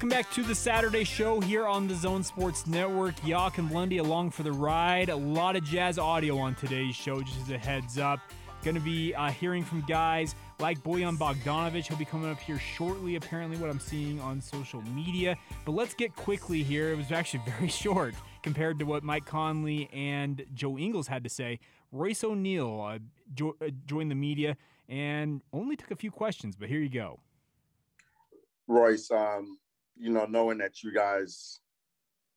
Welcome 0.04 0.20
back 0.20 0.32
to 0.34 0.44
the 0.44 0.54
Saturday 0.54 1.06
show 1.06 1.40
here 1.40 1.66
on 1.66 1.88
the 1.88 1.96
Zone 1.96 2.24
Sports 2.24 2.68
Network. 2.68 3.16
Yawk 3.26 3.58
and 3.58 3.72
Lundy 3.72 4.00
along 4.00 4.32
for 4.32 4.44
the 4.44 4.52
ride. 4.52 5.08
A 5.08 5.16
lot 5.16 5.56
of 5.56 5.64
jazz 5.64 5.98
audio 5.98 6.38
on 6.40 6.56
today's 6.56 6.94
show, 6.94 7.22
just 7.22 7.40
as 7.40 7.50
a 7.52 7.58
heads 7.58 7.98
up. 7.98 8.20
Going 8.66 8.76
to 8.76 8.82
be 8.82 9.16
uh, 9.16 9.30
hearing 9.30 9.64
from 9.64 9.80
guys 9.88 10.36
like 10.60 10.84
Bojan 10.84 11.18
Bogdanovic. 11.18 11.88
He'll 11.88 11.96
be 11.96 12.04
coming 12.04 12.30
up 12.30 12.38
here 12.42 12.60
shortly, 12.60 13.16
apparently, 13.16 13.56
what 13.56 13.70
I'm 13.70 13.80
seeing 13.80 14.20
on 14.20 14.42
social 14.42 14.82
media. 14.94 15.38
But 15.64 15.72
let's 15.72 15.94
get 15.94 16.14
quickly 16.18 16.64
here. 16.64 16.92
It 16.92 16.98
was 16.98 17.14
actually 17.14 17.44
very 17.58 17.70
short 17.70 18.14
compared 18.42 18.80
to 18.80 18.86
what 18.86 19.04
Mike 19.04 19.26
Conley 19.26 19.90
and 19.94 20.46
Joe 20.54 20.78
Ingles 20.78 21.08
had 21.08 21.24
to 21.24 21.30
say. 21.30 21.62
Royce 21.94 22.26
O'Neale 22.26 22.82
uh, 22.82 23.00
jo- 23.34 23.56
uh, 23.62 23.70
joined 23.86 24.12
the 24.12 24.16
media 24.16 24.58
and 24.90 25.40
only 25.54 25.78
took 25.78 25.92
a 25.92 25.96
few 25.96 26.12
questions, 26.12 26.58
but 26.58 26.68
here 26.68 26.82
you 26.82 26.90
go. 26.90 27.22
Royce, 28.68 29.10
um, 29.10 29.60
you 29.98 30.12
know, 30.12 30.26
knowing 30.26 30.58
that 30.60 30.84
you 30.84 30.94
guys, 30.94 31.60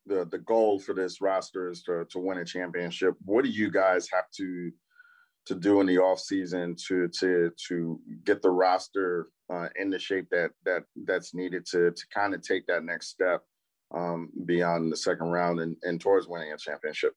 the 0.07 0.27
the 0.31 0.39
goal 0.39 0.79
for 0.79 0.95
this 0.95 1.21
roster 1.21 1.71
is 1.71 1.83
to 1.85 2.05
to 2.11 2.19
win 2.19 2.39
a 2.39 2.45
championship. 2.45 3.15
What 3.25 3.45
do 3.45 3.51
you 3.51 3.71
guys 3.71 4.09
have 4.13 4.31
to 4.37 4.71
to 5.47 5.55
do 5.55 5.81
in 5.81 5.87
the 5.87 5.99
off 5.99 6.21
season 6.21 6.77
to 6.89 7.09
to 7.09 7.53
to 7.69 8.01
get 8.25 8.43
the 8.43 8.51
roster 8.51 9.29
uh, 9.53 9.69
in 9.77 9.91
the 9.91 9.99
shape 9.99 10.29
that 10.31 10.51
that 10.65 10.85
that's 11.05 11.35
needed 11.35 11.65
to 11.67 11.91
to 11.93 12.07
kind 12.13 12.35
of 12.35 12.43
take 12.43 12.67
that 12.67 12.85
next 12.85 13.09
step 13.09 13.43
um, 13.95 14.31
beyond 14.45 14.93
the 14.93 14.97
second 14.97 15.29
round 15.29 15.61
and, 15.61 15.77
and 15.83 16.01
towards 16.01 16.29
winning 16.29 16.53
a 16.53 16.57
championship? 16.57 17.13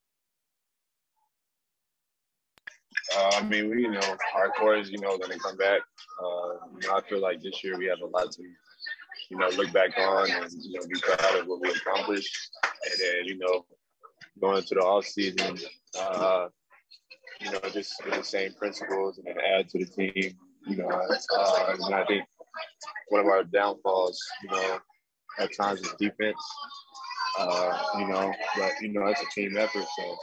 Uh, 3.17 3.31
I 3.33 3.43
mean, 3.43 3.69
we 3.69 3.81
you 3.81 3.91
know 3.91 4.17
our 4.35 4.49
core 4.49 4.77
is 4.77 4.91
you 4.91 4.99
know 4.99 5.17
going 5.17 5.31
to 5.31 5.39
come 5.39 5.57
back. 5.57 5.81
Uh, 6.23 6.67
you 6.79 6.87
know, 6.87 6.95
I 6.95 7.01
feel 7.09 7.21
like 7.21 7.41
this 7.41 7.63
year 7.63 7.77
we 7.77 7.87
have 7.87 8.01
a 8.01 8.05
lot 8.05 8.31
to 8.31 8.43
you 9.29 9.37
know, 9.37 9.47
look 9.49 9.71
back 9.71 9.97
on 9.97 10.29
and, 10.29 10.51
you 10.51 10.79
know, 10.79 10.87
be 10.87 10.99
proud 10.99 11.39
of 11.39 11.47
what 11.47 11.61
we 11.61 11.69
accomplished. 11.69 12.51
And 12.63 12.99
then, 12.99 13.25
you 13.25 13.37
know, 13.37 13.65
going 14.41 14.57
into 14.57 14.75
the 14.75 14.81
off 14.81 15.05
season, 15.05 15.57
uh, 15.99 16.47
you 17.41 17.51
know, 17.51 17.59
just 17.71 17.93
the 18.05 18.23
same 18.23 18.53
principles 18.53 19.17
and 19.17 19.27
then 19.27 19.35
add 19.39 19.69
to 19.69 19.79
the 19.79 19.85
team. 19.85 20.35
You 20.67 20.77
know, 20.77 20.89
uh, 20.89 21.75
and 21.79 21.95
I 21.95 22.05
think 22.05 22.23
one 23.09 23.21
of 23.21 23.27
our 23.27 23.43
downfalls, 23.43 24.21
you 24.43 24.49
know, 24.49 24.79
at 25.39 25.55
times 25.55 25.81
is 25.81 25.93
defense. 25.99 26.37
Uh, 27.39 27.77
you 27.99 28.07
know, 28.07 28.33
but 28.57 28.71
you 28.81 28.89
know, 28.89 29.05
it's 29.07 29.21
a 29.21 29.25
team 29.33 29.55
effort. 29.57 29.85
So, 29.97 30.17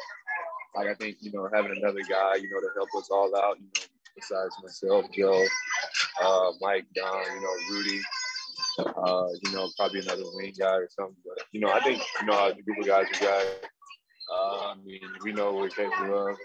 like, 0.74 0.88
I 0.88 0.94
think 0.94 1.16
you 1.20 1.32
know, 1.32 1.48
having 1.52 1.74
another 1.76 2.00
guy, 2.08 2.34
you 2.34 2.50
know, 2.50 2.60
to 2.60 2.68
help 2.76 2.88
us 2.98 3.08
all 3.10 3.34
out, 3.36 3.56
you 3.58 3.64
know, 3.64 3.86
besides 4.14 4.54
myself, 4.62 5.06
Joe, 5.12 5.44
uh, 6.22 6.52
Mike, 6.60 6.86
Don, 6.94 7.24
you 7.34 7.40
know, 7.40 7.56
Rudy, 7.70 8.00
uh, 8.78 9.26
you 9.44 9.52
know, 9.52 9.70
probably 9.76 10.00
another 10.00 10.24
wing 10.34 10.52
guy 10.58 10.76
or 10.76 10.88
something. 10.90 11.16
But 11.24 11.44
you 11.52 11.60
know, 11.60 11.72
I 11.72 11.80
think 11.80 12.02
you 12.20 12.26
know 12.26 12.52
the 12.52 12.62
group 12.62 12.78
of 12.80 12.86
guys 12.86 13.06
we 13.12 13.26
got. 13.26 13.44
Uh, 14.34 14.72
I 14.72 14.74
mean, 14.84 15.00
we 15.22 15.32
know 15.32 15.52
what 15.52 15.62
we're 15.62 15.68
capable 15.68 16.28
of. 16.28 16.36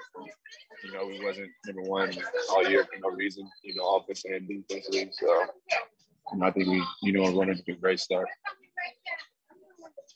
You 0.83 0.93
know, 0.93 1.07
we 1.07 1.23
wasn't 1.23 1.49
number 1.65 1.81
one 1.81 2.15
all 2.51 2.67
year 2.69 2.83
for 2.83 2.99
no 3.01 3.15
reason. 3.15 3.49
You 3.63 3.75
know, 3.75 3.95
offensively 3.95 4.37
and 4.37 4.47
defensively. 4.67 5.09
So, 5.13 5.45
and 6.31 6.43
I 6.43 6.51
think 6.51 6.67
we, 6.67 6.83
you 7.01 7.13
know, 7.13 7.25
are 7.25 7.33
running 7.33 7.59
a 7.67 7.71
great 7.73 7.99
start. 7.99 8.27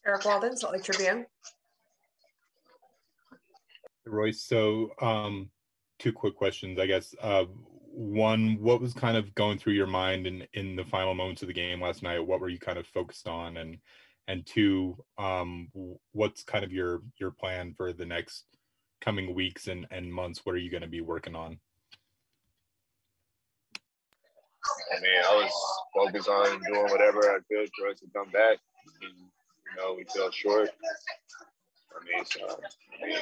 Eric 0.06 0.26
Walden, 0.26 0.56
Salt 0.56 0.74
Lake 0.74 0.84
Tribune. 0.84 1.26
Royce, 4.06 4.44
so 4.44 4.92
um, 5.02 5.50
two 5.98 6.14
quick 6.14 6.36
questions, 6.36 6.80
I 6.80 6.86
guess. 6.86 7.16
Uh, 7.20 7.46
one, 7.96 8.58
what 8.60 8.82
was 8.82 8.94
kind 8.94 9.16
of 9.16 9.34
going 9.36 9.58
through 9.58 9.74
your 9.74 9.88
mind 9.88 10.28
in 10.28 10.46
in 10.54 10.76
the 10.76 10.84
final 10.84 11.14
moments 11.14 11.42
of 11.42 11.48
the 11.48 11.54
game 11.54 11.82
last 11.82 12.04
night? 12.04 12.20
What 12.20 12.42
were 12.42 12.50
you 12.50 12.60
kind 12.60 12.78
of 12.78 12.86
focused 12.88 13.28
on? 13.28 13.58
And 13.58 13.78
and 14.28 14.46
two, 14.46 14.98
um, 15.18 15.70
what's 16.12 16.44
kind 16.44 16.64
of 16.66 16.72
your 16.72 17.02
your 17.18 17.32
plan 17.32 17.74
for 17.76 17.94
the 17.94 18.06
next 18.06 18.46
coming 19.02 19.34
weeks 19.34 19.68
and 19.68 19.88
and 19.92 20.14
months? 20.14 20.42
What 20.44 20.56
are 20.56 20.60
you 20.60 20.72
going 20.72 20.84
to 20.84 20.90
be 20.90 21.02
working 21.02 21.36
on? 21.36 21.58
I 24.92 25.00
mean, 25.00 25.22
I 25.30 25.36
was 25.36 25.52
focused 25.96 26.28
on 26.28 26.60
doing 26.64 26.90
whatever 26.90 27.20
I 27.20 27.38
could 27.50 27.70
for 27.78 27.88
us 27.88 28.00
to 28.00 28.08
come 28.14 28.30
back. 28.32 28.58
You 29.02 29.10
know, 29.78 29.96
we 29.96 30.06
fell 30.14 30.32
short. 30.32 30.70
I 31.96 32.04
mean, 32.04 32.26
so 32.26 32.60
I 33.02 33.08
mean, 33.08 33.20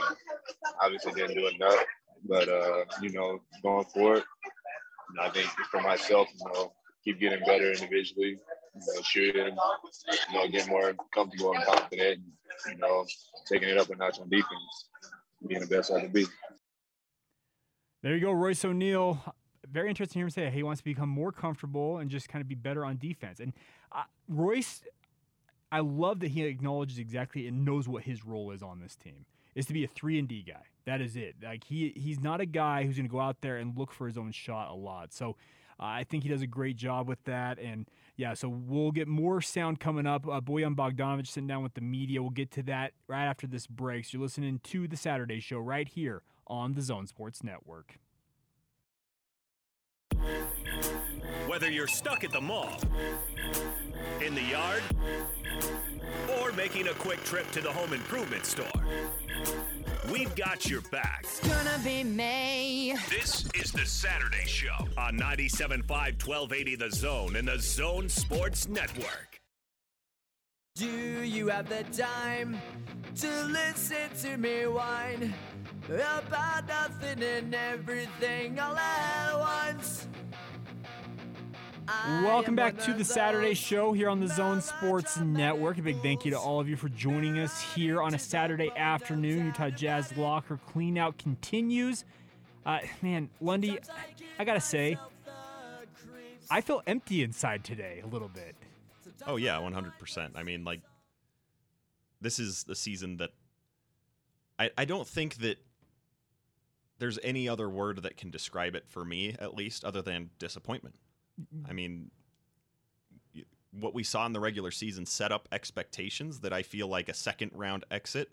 obviously 0.81 1.13
didn't 1.13 1.35
do 1.35 1.47
enough, 1.47 1.83
but 2.25 2.47
uh, 2.47 2.85
you 3.01 3.11
know, 3.11 3.39
going 3.61 3.85
forward, 3.85 4.23
you 5.13 5.21
know, 5.21 5.27
I 5.27 5.31
think 5.31 5.47
for 5.69 5.81
myself, 5.81 6.27
you 6.33 6.51
know, 6.53 6.73
keep 7.03 7.19
getting 7.19 7.39
better 7.45 7.71
individually, 7.71 8.39
you 8.75 8.93
know, 8.95 9.01
shooting, 9.03 9.55
you 10.31 10.33
know, 10.33 10.47
get 10.47 10.67
more 10.67 10.93
comfortable 11.13 11.53
and 11.53 11.63
confident, 11.65 12.21
you 12.67 12.77
know, 12.77 13.05
taking 13.47 13.69
it 13.69 13.77
up 13.77 13.89
a 13.89 13.95
notch 13.95 14.19
on 14.19 14.29
defense, 14.29 14.87
being 15.47 15.61
the 15.61 15.67
best 15.67 15.91
I 15.91 16.01
can 16.01 16.09
be. 16.09 16.25
There 18.01 18.15
you 18.15 18.21
go, 18.21 18.31
Royce 18.31 18.65
O'Neale. 18.65 19.35
Very 19.71 19.89
interesting 19.89 20.13
to 20.13 20.19
hear 20.19 20.25
him 20.25 20.29
say 20.29 20.49
he 20.55 20.63
wants 20.63 20.81
to 20.81 20.85
become 20.85 21.09
more 21.09 21.31
comfortable 21.31 21.99
and 21.99 22.09
just 22.09 22.27
kind 22.27 22.41
of 22.41 22.47
be 22.47 22.55
better 22.55 22.83
on 22.83 22.97
defense. 22.97 23.39
And 23.39 23.53
uh, 23.91 24.03
Royce, 24.27 24.83
I 25.71 25.79
love 25.79 26.19
that 26.21 26.29
he 26.29 26.43
acknowledges 26.43 26.97
exactly 26.97 27.47
and 27.47 27.63
knows 27.63 27.87
what 27.87 28.03
his 28.03 28.25
role 28.25 28.51
is 28.51 28.61
on 28.61 28.79
this 28.79 28.95
team 28.95 29.25
is 29.55 29.65
to 29.67 29.73
be 29.73 29.83
a 29.83 29.87
three 29.87 30.17
and 30.17 30.27
D 30.27 30.43
guy. 30.45 30.63
That 30.85 31.01
is 31.01 31.15
it. 31.15 31.35
Like 31.41 31.63
he 31.63 31.93
he's 31.95 32.19
not 32.19 32.41
a 32.41 32.45
guy 32.45 32.83
who's 32.83 32.95
going 32.95 33.07
to 33.07 33.11
go 33.11 33.19
out 33.19 33.37
there 33.41 33.57
and 33.57 33.77
look 33.77 33.91
for 33.91 34.07
his 34.07 34.17
own 34.17 34.31
shot 34.31 34.69
a 34.69 34.75
lot. 34.75 35.13
So 35.13 35.37
uh, 35.79 35.85
I 35.85 36.03
think 36.03 36.23
he 36.23 36.29
does 36.29 36.41
a 36.41 36.47
great 36.47 36.75
job 36.75 37.07
with 37.07 37.23
that. 37.23 37.57
And 37.59 37.87
yeah, 38.15 38.33
so 38.33 38.49
we'll 38.49 38.91
get 38.91 39.07
more 39.07 39.41
sound 39.41 39.79
coming 39.79 40.05
up. 40.05 40.27
Uh, 40.27 40.41
Bojan 40.41 40.75
Bogdanovic 40.75 41.27
sitting 41.27 41.47
down 41.47 41.63
with 41.63 41.73
the 41.73 41.81
media. 41.81 42.21
We'll 42.21 42.31
get 42.31 42.51
to 42.51 42.63
that 42.63 42.93
right 43.07 43.25
after 43.25 43.47
this 43.47 43.65
break. 43.65 44.05
So 44.05 44.17
you're 44.17 44.23
listening 44.23 44.59
to 44.63 44.87
the 44.87 44.97
Saturday 44.97 45.39
Show 45.39 45.59
right 45.59 45.87
here 45.87 46.21
on 46.47 46.73
the 46.73 46.81
Zone 46.81 47.07
Sports 47.07 47.43
Network. 47.43 47.99
Whether 51.47 51.69
you're 51.69 51.87
stuck 51.87 52.23
at 52.23 52.31
the 52.31 52.41
mall, 52.41 52.79
in 54.25 54.33
the 54.35 54.41
yard, 54.41 54.81
or 56.39 56.51
making 56.53 56.87
a 56.87 56.93
quick 56.93 57.23
trip 57.23 57.49
to 57.51 57.61
the 57.61 57.71
home 57.71 57.93
improvement 57.93 58.45
store, 58.45 58.65
we've 60.11 60.33
got 60.35 60.69
your 60.69 60.81
back. 60.91 61.21
It's 61.23 61.47
gonna 61.47 61.79
be 61.83 62.03
me. 62.03 62.95
This 63.09 63.45
is 63.53 63.71
the 63.71 63.85
Saturday 63.85 64.45
Show 64.45 64.87
on 64.97 65.17
97.5 65.17 65.87
1280 65.87 66.75
The 66.75 66.91
Zone 66.91 67.35
and 67.35 67.47
the 67.47 67.59
Zone 67.59 68.09
Sports 68.09 68.67
Network. 68.67 69.39
Do 70.75 70.87
you 70.87 71.49
have 71.49 71.69
the 71.69 71.83
time 71.95 72.59
to 73.17 73.43
listen 73.43 74.09
to 74.23 74.37
me 74.37 74.65
whine 74.65 75.31
about 75.87 76.67
nothing 76.67 77.21
and 77.21 77.53
everything 77.53 78.59
all 78.59 78.75
at 78.75 79.37
once? 79.37 80.07
Welcome 81.87 82.55
back 82.55 82.77
to 82.79 82.93
the 82.93 83.03
Saturday 83.03 83.53
Show 83.53 83.91
here 83.91 84.07
on 84.07 84.19
the 84.19 84.27
Zone 84.27 84.61
Sports 84.61 85.17
Network. 85.17 85.77
A 85.77 85.81
big 85.81 86.01
thank 86.01 86.23
you 86.23 86.31
to 86.31 86.39
all 86.39 86.59
of 86.59 86.69
you 86.69 86.77
for 86.77 86.87
joining 86.89 87.39
us 87.39 87.61
here 87.73 88.01
on 88.01 88.13
a 88.13 88.19
Saturday 88.19 88.71
afternoon. 88.75 89.47
Utah 89.47 89.69
Jazz 89.69 90.15
locker 90.15 90.59
cleanout 90.73 91.17
continues. 91.17 92.05
Uh, 92.65 92.79
man, 93.01 93.29
Lundy, 93.41 93.79
I 94.39 94.45
gotta 94.45 94.61
say, 94.61 94.97
I 96.49 96.61
feel 96.61 96.81
empty 96.87 97.23
inside 97.23 97.63
today 97.65 98.01
a 98.03 98.07
little 98.07 98.29
bit. 98.29 98.55
Oh 99.27 99.35
yeah, 99.35 99.57
one 99.59 99.73
hundred 99.73 99.97
percent. 99.99 100.33
I 100.35 100.43
mean, 100.43 100.63
like, 100.63 100.81
this 102.21 102.39
is 102.39 102.63
the 102.63 102.75
season 102.75 103.17
that 103.17 103.31
I 104.57 104.69
I 104.77 104.85
don't 104.85 105.07
think 105.07 105.37
that 105.37 105.57
there's 106.99 107.19
any 107.23 107.49
other 107.49 107.69
word 107.69 108.03
that 108.03 108.15
can 108.15 108.29
describe 108.29 108.75
it 108.75 108.85
for 108.87 109.03
me, 109.03 109.35
at 109.39 109.53
least, 109.53 109.83
other 109.83 110.01
than 110.01 110.29
disappointment. 110.39 110.95
Mm-hmm. 111.39 111.69
I 111.69 111.73
mean, 111.73 112.11
what 113.71 113.93
we 113.93 114.03
saw 114.03 114.25
in 114.25 114.33
the 114.33 114.39
regular 114.39 114.71
season 114.71 115.05
set 115.05 115.31
up 115.31 115.47
expectations 115.51 116.41
that 116.41 116.53
I 116.53 116.61
feel 116.61 116.87
like 116.87 117.09
a 117.09 117.13
second 117.13 117.51
round 117.53 117.85
exit 117.89 118.29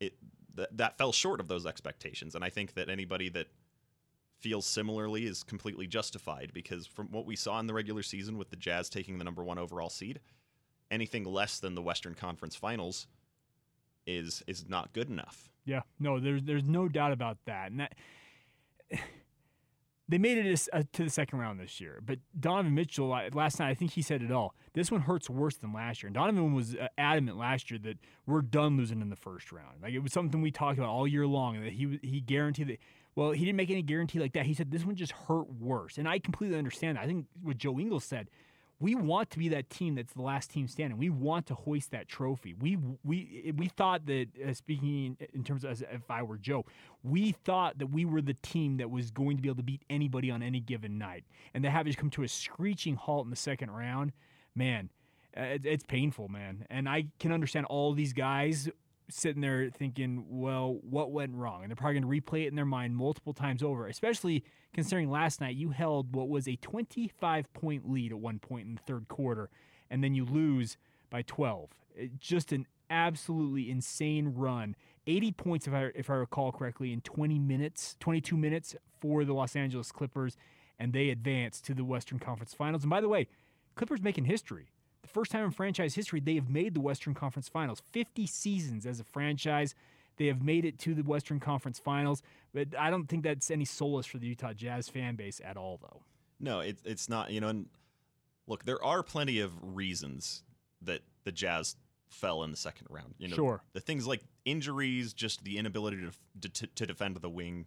it 0.00 0.14
th- 0.56 0.68
that 0.72 0.98
fell 0.98 1.12
short 1.12 1.40
of 1.40 1.48
those 1.48 1.66
expectations, 1.66 2.34
and 2.34 2.44
I 2.44 2.50
think 2.50 2.74
that 2.74 2.88
anybody 2.88 3.28
that 3.30 3.48
feels 4.38 4.66
similarly 4.66 5.24
is 5.24 5.42
completely 5.42 5.86
justified 5.86 6.50
because 6.52 6.86
from 6.86 7.06
what 7.10 7.24
we 7.24 7.36
saw 7.36 7.58
in 7.60 7.66
the 7.66 7.74
regular 7.74 8.02
season 8.02 8.36
with 8.36 8.50
the 8.50 8.56
Jazz 8.56 8.90
taking 8.90 9.18
the 9.18 9.24
number 9.24 9.42
one 9.42 9.58
overall 9.58 9.88
seed, 9.88 10.20
anything 10.90 11.24
less 11.24 11.58
than 11.60 11.74
the 11.74 11.82
Western 11.82 12.14
Conference 12.14 12.56
Finals 12.56 13.06
is 14.06 14.42
is 14.46 14.68
not 14.68 14.92
good 14.92 15.08
enough. 15.08 15.48
Yeah, 15.64 15.80
no, 15.98 16.20
there's 16.20 16.42
there's 16.42 16.64
no 16.64 16.88
doubt 16.88 17.12
about 17.12 17.38
that, 17.46 17.70
and 17.70 17.80
that 17.80 17.94
they 20.08 20.18
made 20.18 20.38
it 20.38 20.68
to 20.92 21.04
the 21.04 21.10
second 21.10 21.38
round 21.38 21.58
this 21.58 21.80
year. 21.80 22.00
But 22.04 22.18
Donovan 22.38 22.74
Mitchell 22.74 23.08
last 23.32 23.58
night, 23.58 23.70
I 23.70 23.74
think 23.74 23.92
he 23.92 24.02
said 24.02 24.22
it 24.22 24.30
all. 24.30 24.54
This 24.74 24.90
one 24.90 25.00
hurts 25.00 25.30
worse 25.30 25.56
than 25.56 25.72
last 25.72 26.02
year. 26.02 26.08
And 26.08 26.14
Donovan 26.14 26.52
was 26.52 26.74
uh, 26.74 26.88
adamant 26.98 27.38
last 27.38 27.70
year 27.70 27.78
that 27.84 27.98
we're 28.26 28.42
done 28.42 28.76
losing 28.76 29.00
in 29.00 29.08
the 29.08 29.16
first 29.16 29.50
round. 29.50 29.82
Like 29.82 29.94
it 29.94 30.00
was 30.00 30.12
something 30.12 30.42
we 30.42 30.50
talked 30.50 30.78
about 30.78 30.90
all 30.90 31.06
year 31.06 31.26
long. 31.26 31.56
and 31.56 31.64
That 31.64 31.72
he 31.72 31.98
he 32.02 32.20
guaranteed 32.20 32.68
that. 32.68 32.78
Well, 33.16 33.30
he 33.30 33.44
didn't 33.44 33.56
make 33.56 33.70
any 33.70 33.82
guarantee 33.82 34.18
like 34.18 34.32
that. 34.32 34.44
He 34.44 34.54
said 34.54 34.70
this 34.70 34.84
one 34.84 34.96
just 34.96 35.12
hurt 35.12 35.48
worse, 35.48 35.98
and 35.98 36.08
I 36.08 36.18
completely 36.18 36.58
understand 36.58 36.96
that. 36.98 37.04
I 37.04 37.06
think 37.06 37.26
what 37.42 37.56
Joe 37.56 37.78
Ingles 37.78 38.04
said 38.04 38.28
we 38.84 38.94
want 38.94 39.30
to 39.30 39.38
be 39.38 39.48
that 39.48 39.70
team 39.70 39.94
that's 39.94 40.12
the 40.12 40.20
last 40.20 40.50
team 40.50 40.68
standing. 40.68 40.98
We 40.98 41.08
want 41.08 41.46
to 41.46 41.54
hoist 41.54 41.90
that 41.92 42.06
trophy. 42.06 42.52
We 42.52 42.76
we 43.02 43.50
we 43.56 43.68
thought 43.68 44.04
that 44.04 44.26
uh, 44.46 44.52
speaking 44.52 45.16
in 45.32 45.42
terms 45.42 45.64
of 45.64 45.70
as 45.70 45.80
if 45.80 46.10
I 46.10 46.22
were 46.22 46.36
Joe, 46.36 46.66
we 47.02 47.32
thought 47.32 47.78
that 47.78 47.86
we 47.86 48.04
were 48.04 48.20
the 48.20 48.34
team 48.34 48.76
that 48.76 48.90
was 48.90 49.10
going 49.10 49.38
to 49.38 49.42
be 49.42 49.48
able 49.48 49.56
to 49.56 49.62
beat 49.62 49.80
anybody 49.88 50.30
on 50.30 50.42
any 50.42 50.60
given 50.60 50.98
night, 50.98 51.24
and 51.54 51.64
to 51.64 51.70
have 51.70 51.86
it 51.86 51.96
come 51.96 52.10
to 52.10 52.24
a 52.24 52.28
screeching 52.28 52.96
halt 52.96 53.24
in 53.24 53.30
the 53.30 53.36
second 53.36 53.70
round, 53.70 54.12
man, 54.54 54.90
uh, 55.34 55.56
it's 55.64 55.84
painful, 55.84 56.28
man. 56.28 56.66
And 56.68 56.86
I 56.86 57.06
can 57.18 57.32
understand 57.32 57.64
all 57.64 57.94
these 57.94 58.12
guys 58.12 58.68
sitting 59.10 59.42
there 59.42 59.70
thinking, 59.70 60.24
well, 60.28 60.78
what 60.82 61.10
went 61.10 61.34
wrong? 61.34 61.62
And 61.62 61.70
they're 61.70 61.76
probably 61.76 62.00
going 62.00 62.10
to 62.10 62.22
replay 62.22 62.44
it 62.44 62.48
in 62.48 62.54
their 62.54 62.64
mind 62.64 62.96
multiple 62.96 63.32
times 63.32 63.62
over, 63.62 63.86
especially 63.86 64.44
considering 64.72 65.10
last 65.10 65.40
night 65.40 65.56
you 65.56 65.70
held 65.70 66.14
what 66.14 66.28
was 66.28 66.48
a 66.48 66.56
25 66.56 67.52
point 67.52 67.90
lead 67.90 68.12
at 68.12 68.18
one 68.18 68.38
point 68.38 68.66
in 68.66 68.74
the 68.74 68.80
third 68.82 69.08
quarter, 69.08 69.50
and 69.90 70.02
then 70.02 70.14
you 70.14 70.24
lose 70.24 70.76
by 71.10 71.22
12. 71.22 71.70
It- 71.96 72.18
just 72.18 72.52
an 72.52 72.66
absolutely 72.90 73.70
insane 73.70 74.28
run. 74.34 74.74
80 75.06 75.32
points, 75.32 75.66
if 75.66 75.74
I, 75.74 75.90
if 75.94 76.08
I 76.08 76.14
recall 76.14 76.50
correctly, 76.50 76.92
in 76.92 77.00
20 77.02 77.38
minutes, 77.38 77.96
22 78.00 78.36
minutes 78.36 78.74
for 79.00 79.24
the 79.24 79.34
Los 79.34 79.54
Angeles 79.54 79.92
Clippers, 79.92 80.36
and 80.78 80.92
they 80.92 81.10
advance 81.10 81.60
to 81.60 81.74
the 81.74 81.84
Western 81.84 82.18
Conference 82.18 82.54
Finals. 82.54 82.82
And 82.82 82.90
by 82.90 83.00
the 83.00 83.08
way, 83.08 83.28
Clippers 83.74 84.02
making 84.02 84.24
history. 84.24 84.68
The 85.04 85.08
first 85.08 85.30
time 85.30 85.44
in 85.44 85.50
franchise 85.50 85.94
history 85.94 86.18
they 86.18 86.34
have 86.36 86.48
made 86.48 86.72
the 86.72 86.80
Western 86.80 87.12
Conference 87.12 87.46
Finals. 87.46 87.82
50 87.92 88.26
seasons 88.26 88.86
as 88.86 89.00
a 89.00 89.04
franchise. 89.04 89.74
They 90.16 90.26
have 90.28 90.42
made 90.42 90.64
it 90.64 90.78
to 90.80 90.94
the 90.94 91.02
Western 91.02 91.40
Conference 91.40 91.78
Finals, 91.78 92.22
but 92.54 92.68
I 92.78 92.88
don't 92.88 93.06
think 93.06 93.22
that's 93.22 93.50
any 93.50 93.66
solace 93.66 94.06
for 94.06 94.16
the 94.16 94.26
Utah 94.28 94.54
Jazz 94.54 94.88
fan 94.88 95.14
base 95.14 95.42
at 95.44 95.58
all, 95.58 95.78
though. 95.82 96.00
No, 96.40 96.60
it's 96.60 96.80
it's 96.86 97.08
not. 97.10 97.30
You 97.32 97.40
know, 97.42 97.48
and 97.48 97.66
look, 98.46 98.64
there 98.64 98.82
are 98.82 99.02
plenty 99.02 99.40
of 99.40 99.52
reasons 99.62 100.42
that 100.80 101.02
the 101.24 101.32
Jazz 101.32 101.76
fell 102.08 102.42
in 102.44 102.50
the 102.50 102.56
second 102.56 102.86
round. 102.88 103.14
You 103.18 103.28
know, 103.28 103.36
Sure. 103.36 103.62
the 103.74 103.80
things 103.80 104.06
like 104.06 104.22
injuries, 104.46 105.12
just 105.12 105.44
the 105.44 105.58
inability 105.58 105.98
to 106.40 106.48
to, 106.48 106.66
to 106.66 106.86
defend 106.86 107.16
the 107.16 107.28
wing. 107.28 107.66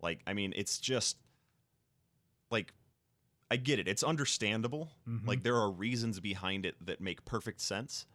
Like, 0.00 0.20
I 0.26 0.32
mean, 0.32 0.54
it's 0.56 0.78
just 0.78 1.18
like 2.50 2.72
I 3.52 3.56
get 3.56 3.78
it. 3.78 3.86
It's 3.86 4.02
understandable. 4.02 4.90
Mhm. 5.06 5.26
Like 5.26 5.42
there 5.42 5.56
are 5.56 5.70
reasons 5.70 6.20
behind 6.20 6.64
it 6.64 6.74
that 6.86 7.02
make 7.02 7.26
perfect 7.26 7.60
sense, 7.60 8.06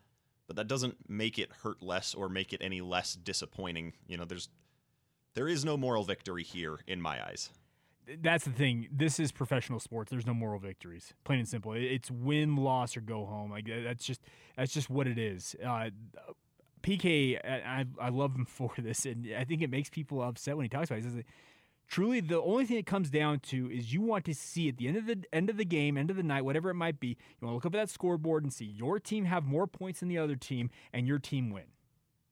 but 0.48 0.56
that 0.56 0.68
doesn't 0.68 1.08
make 1.08 1.38
it 1.38 1.52
hurt 1.62 1.84
less 1.84 2.16
or 2.16 2.28
make 2.28 2.54
it 2.54 2.62
any 2.64 2.82
less 2.82 3.14
disappointing. 3.14 3.94
You 4.08 4.18
know, 4.18 4.26
there's 4.26 4.50
there 5.36 5.48
is 5.48 5.64
no 5.64 5.78
moral 5.78 6.04
victory 6.04 6.42
here 6.44 6.80
in 6.88 7.00
my 7.04 7.24
eyes. 7.24 7.52
That's 8.22 8.46
the 8.46 8.52
thing. 8.52 8.88
This 8.92 9.20
is 9.20 9.32
professional 9.32 9.80
sports. 9.80 10.10
There's 10.10 10.26
no 10.26 10.34
moral 10.34 10.60
victories. 10.60 11.14
Plain 11.24 11.40
and 11.40 11.48
simple. 11.48 11.74
It's 11.74 12.10
win, 12.10 12.56
loss, 12.56 12.98
or 12.98 13.02
go 13.02 13.26
home. 13.26 13.52
Like 13.52 13.68
that's 13.68 14.04
just 14.04 14.22
that's 14.56 14.74
just 14.74 14.90
what 14.90 15.06
it 15.06 15.20
is. 15.20 15.56
Uh, 15.64 15.92
PK, 16.82 17.38
I, 17.46 17.86
I 18.02 18.10
love 18.10 18.34
him 18.36 18.46
for 18.50 18.72
this, 18.80 19.06
and 19.06 19.28
I 19.38 19.44
think 19.44 19.62
it 19.62 19.70
makes 19.70 19.90
people 19.90 20.22
upset 20.24 20.58
when 20.58 20.64
he 20.66 20.70
talks 20.70 20.90
about 20.90 21.00
it. 21.00 21.04
He 21.04 21.10
says 21.12 21.24
truly 21.88 22.20
the 22.20 22.42
only 22.42 22.66
thing 22.66 22.78
it 22.78 22.86
comes 22.86 23.10
down 23.10 23.40
to 23.40 23.70
is 23.72 23.94
you 23.94 24.02
want 24.02 24.26
to 24.26 24.34
see 24.34 24.70
at 24.70 24.78
the 24.78 24.88
end 24.88 24.98
of 24.98 25.08
the 25.08 25.24
end 25.32 25.50
of 25.50 25.58
the 25.58 25.66
game, 25.66 25.98
end 25.98 26.10
of 26.10 26.18
the 26.18 26.24
night, 26.24 26.44
whatever 26.44 26.70
it 26.70 26.76
might 26.76 27.00
be, 27.00 27.10
you 27.10 27.16
want 27.48 27.52
to 27.52 27.56
look 27.56 27.66
up 27.66 27.76
at 27.76 27.88
that 27.88 27.90
scoreboard 27.90 28.44
and 28.44 28.54
see 28.54 28.66
your 28.66 29.00
team 29.00 29.26
have 29.26 29.46
more 29.46 29.68
points 29.68 30.00
than 30.00 30.10
the 30.10 30.18
other 30.18 30.36
team 30.36 30.70
and 30.94 31.08
your 31.08 31.20
team 31.20 31.50
win. 31.50 31.66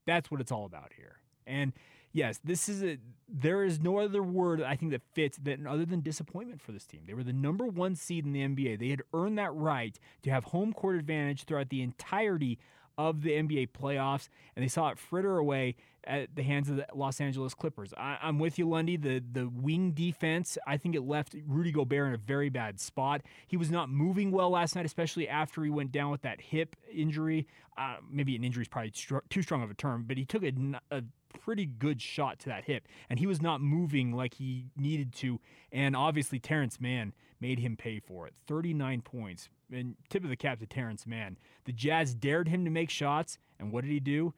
That's 0.06 0.30
what 0.30 0.42
it's 0.42 0.52
all 0.52 0.66
about 0.66 0.92
here. 0.98 1.18
And 1.48 1.74
yes, 2.12 2.40
this 2.44 2.70
is 2.70 2.84
a 2.84 2.98
there 3.28 3.64
is 3.64 3.80
no 3.80 3.98
other 4.00 4.22
word 4.22 4.62
I 4.62 4.76
think 4.76 4.92
that 4.92 5.02
fits 5.14 5.38
that 5.44 5.66
other 5.66 5.86
than 5.86 6.02
disappointment 6.02 6.62
for 6.62 6.72
this 6.72 6.86
team. 6.86 7.02
They 7.08 7.14
were 7.14 7.24
the 7.24 7.34
number 7.34 7.66
one 7.66 7.96
seed 7.96 8.26
in 8.26 8.34
the 8.34 8.42
NBA. 8.42 8.80
They 8.80 8.90
had 8.90 9.02
earned 9.14 9.38
that 9.40 9.54
right 9.54 9.98
to 10.24 10.30
have 10.30 10.46
home 10.46 10.74
court 10.74 10.96
advantage 10.96 11.44
throughout 11.44 11.70
the 11.70 11.82
entirety 11.82 12.60
of 12.98 13.22
the 13.22 13.32
NBA 13.32 13.70
playoffs, 13.72 14.30
and 14.56 14.64
they 14.64 14.68
saw 14.68 14.90
it 14.90 14.98
fritter 14.98 15.38
away 15.38 15.76
at 16.06 16.36
the 16.36 16.44
hands 16.44 16.70
of 16.70 16.78
the 16.78 16.86
Los 16.94 17.20
Angeles 17.20 17.54
Clippers. 17.54 17.94
I, 17.98 18.18
I'm 18.22 18.40
with 18.40 18.60
you, 18.60 18.70
Lundy. 18.70 18.98
The 18.98 19.24
the 19.32 19.48
wing 19.50 19.92
defense, 19.92 20.58
I 20.68 20.78
think 20.78 20.96
it 20.96 21.02
left 21.02 21.36
Rudy 21.48 21.72
Gobert 21.72 22.08
in 22.08 22.14
a 22.14 22.18
very 22.18 22.50
bad 22.50 22.80
spot. 22.80 23.22
He 23.48 23.58
was 23.58 23.72
not 23.72 23.90
moving 23.90 24.32
well 24.32 24.50
last 24.50 24.76
night, 24.76 24.86
especially 24.86 25.28
after 25.28 25.64
he 25.64 25.70
went 25.70 25.92
down 25.92 26.12
with 26.12 26.22
that 26.22 26.42
hip 26.42 26.76
injury. 26.92 27.48
Uh, 27.78 27.98
maybe 28.10 28.36
an 28.36 28.44
injury 28.44 28.62
is 28.62 28.68
probably 28.68 28.92
too 28.92 29.42
strong 29.42 29.62
of 29.62 29.70
a 29.70 29.74
term, 29.74 30.06
but 30.08 30.18
he 30.18 30.24
took 30.24 30.44
a, 30.44 30.54
a 30.92 31.04
pretty 31.40 31.66
good 31.66 32.02
shot 32.02 32.40
to 32.40 32.46
that 32.48 32.66
hip, 32.66 32.88
and 33.10 33.20
he 33.20 33.28
was 33.28 33.42
not 33.42 33.62
moving 33.62 34.14
like 34.14 34.36
he 34.36 34.68
needed 34.78 35.14
to. 35.14 35.40
And 35.72 35.96
obviously, 35.96 36.40
Terance 36.40 36.80
Mann 36.80 37.14
made 37.40 37.60
him 37.60 37.76
pay 37.76 38.00
for 38.00 38.28
it. 38.28 38.34
39 38.48 39.02
points. 39.02 39.50
And 39.72 39.96
tip 40.10 40.24
of 40.24 40.30
the 40.30 40.36
cap 40.36 40.60
to 40.60 40.66
Terance 40.66 41.08
Mann. 41.08 41.38
The 41.66 41.72
Jazz 41.72 42.14
dared 42.14 42.48
him 42.48 42.66
to 42.66 42.72
make 42.72 42.90
shots, 42.90 43.40
and 43.60 43.72
what 43.72 43.84
did 43.84 43.92
he 43.92 44.00
do? 44.00 44.34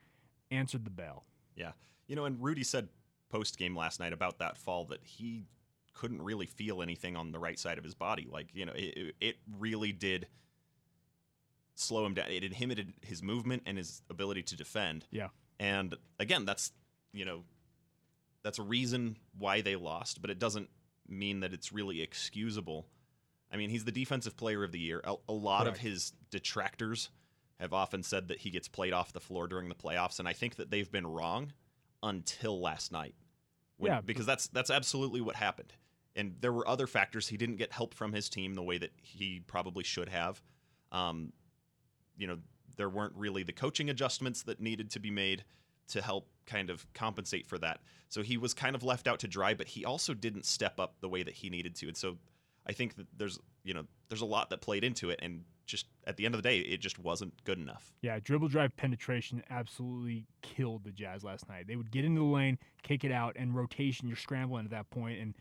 Answered 0.52 0.86
the 0.86 0.92
bell. 0.92 1.26
Yeah. 1.56 1.72
You 2.08 2.16
know, 2.16 2.26
and 2.26 2.42
Rudy 2.42 2.64
said 2.64 2.88
post 3.30 3.58
game 3.58 3.76
last 3.76 4.00
night 4.00 4.14
about 4.14 4.40
that 4.40 4.58
fall 4.58 4.86
that 4.86 5.02
he 5.04 5.48
couldn't 5.94 6.22
really 6.22 6.46
feel 6.46 6.82
anything 6.82 7.18
on 7.18 7.32
the 7.32 7.40
right 7.40 7.60
side 7.60 7.78
of 7.78 7.84
his 7.84 7.96
body. 7.96 8.28
Like, 8.30 8.48
you 8.54 8.66
know, 8.66 8.74
it, 8.76 9.16
it 9.20 9.36
really 9.60 9.92
did 9.92 10.28
slow 11.76 12.06
him 12.06 12.14
down. 12.14 12.30
It 12.30 12.44
inhibited 12.44 12.94
his 13.02 13.22
movement 13.22 13.64
and 13.66 13.78
his 13.78 14.02
ability 14.10 14.44
to 14.44 14.56
defend. 14.56 15.06
Yeah. 15.12 15.30
And 15.60 15.96
again, 16.20 16.46
that's, 16.46 16.72
you 17.12 17.26
know, 17.26 17.44
that's 18.44 18.60
a 18.60 18.64
reason 18.64 19.18
why 19.38 19.62
they 19.62 19.76
lost, 19.76 20.22
but 20.22 20.30
it 20.30 20.40
doesn't 20.40 20.70
mean 21.08 21.42
that 21.42 21.52
it's 21.52 21.74
really 21.74 22.02
excusable. 22.02 22.86
I 23.52 23.58
mean, 23.58 23.70
he's 23.70 23.86
the 23.86 23.92
defensive 23.92 24.36
player 24.36 24.64
of 24.64 24.72
the 24.72 24.80
year. 24.80 25.02
A, 25.04 25.16
a 25.30 25.34
lot 25.34 25.64
Correct. 25.64 25.78
of 25.78 25.82
his 25.82 26.14
detractors 26.32 27.10
have 27.60 27.74
often 27.74 28.04
said 28.04 28.28
that 28.28 28.40
he 28.40 28.50
gets 28.50 28.68
played 28.68 28.94
off 28.94 29.14
the 29.14 29.20
floor 29.20 29.48
during 29.48 29.70
the 29.70 29.76
playoffs, 29.76 30.20
and 30.20 30.28
I 30.28 30.34
think 30.34 30.56
that 30.58 30.70
they've 30.70 30.92
been 30.92 31.08
wrong 31.08 31.54
until 32.04 32.60
last 32.62 32.92
night. 32.92 33.16
When- 33.78 33.92
Yeah. 33.92 34.02
because 34.02 34.26
that's 34.26 34.48
that's 34.48 34.70
absolutely 34.70 35.22
what 35.22 35.36
happened. 35.36 35.74
And 36.16 36.36
there 36.42 36.52
were 36.52 36.68
other 36.68 36.88
factors. 36.88 37.28
He 37.28 37.38
didn't 37.38 37.58
get 37.58 37.72
help 37.72 37.94
from 37.94 38.12
his 38.12 38.28
team 38.28 38.56
the 38.56 38.64
way 38.64 38.78
that 38.80 38.92
he 39.02 39.40
probably 39.46 39.84
should 39.84 40.10
have. 40.10 40.42
Um, 40.92 41.32
you 42.18 42.26
know, 42.28 42.40
there 42.76 42.90
weren't 42.90 43.14
really 43.16 43.44
the 43.44 43.54
coaching 43.54 43.90
adjustments 43.90 44.42
that 44.44 44.60
needed 44.60 44.90
to 44.92 45.00
be 45.00 45.12
made 45.12 45.44
to 45.90 46.02
help 46.02 46.28
kind 46.46 46.70
of 46.70 46.92
compensate 46.94 47.46
for 47.46 47.58
that. 47.60 47.82
So 48.10 48.24
he 48.24 48.36
was 48.38 48.54
kind 48.54 48.76
of 48.76 48.84
left 48.84 49.08
out 49.08 49.20
to 49.20 49.28
dry, 49.28 49.54
but 49.54 49.68
he 49.68 49.86
also 49.86 50.14
didn't 50.14 50.46
step 50.46 50.80
up 50.80 50.96
the 51.02 51.10
way 51.10 51.22
that 51.24 51.36
he 51.36 51.50
needed 51.50 51.76
to. 51.76 51.88
And 51.88 51.96
so 51.96 52.18
I 52.68 52.74
think 52.74 52.96
that 52.96 53.08
there's, 53.18 53.40
you 53.64 53.74
know, 53.74 53.86
there's 54.10 54.22
a 54.22 54.26
lot 54.26 54.50
that 54.50 54.62
played 54.62 54.84
into 54.84 55.10
it 55.10 55.20
and 55.22 55.44
just 55.68 55.88
at 56.06 56.16
the 56.16 56.26
end 56.26 56.34
of 56.34 56.42
the 56.42 56.48
day, 56.48 56.60
it 56.60 56.80
just 56.80 56.98
wasn't 56.98 57.34
good 57.44 57.60
enough. 57.60 57.92
Yeah, 58.02 58.20
dribble 58.24 58.48
drive 58.48 58.76
penetration 58.78 59.44
absolutely 59.50 60.26
killed 60.42 60.86
the 60.86 60.92
Jazz 60.92 61.24
last 61.24 61.48
night. 61.50 61.68
They 61.68 61.76
would 61.76 61.92
get 61.92 62.06
into 62.06 62.22
the 62.22 62.26
lane, 62.26 62.58
kick 62.84 63.04
it 63.04 63.12
out, 63.12 63.36
and 63.38 63.54
rotation, 63.54 64.08
you're 64.08 64.18
scrambling 64.18 64.66
at 64.66 64.72
that. 64.72 64.86
And 64.96 65.36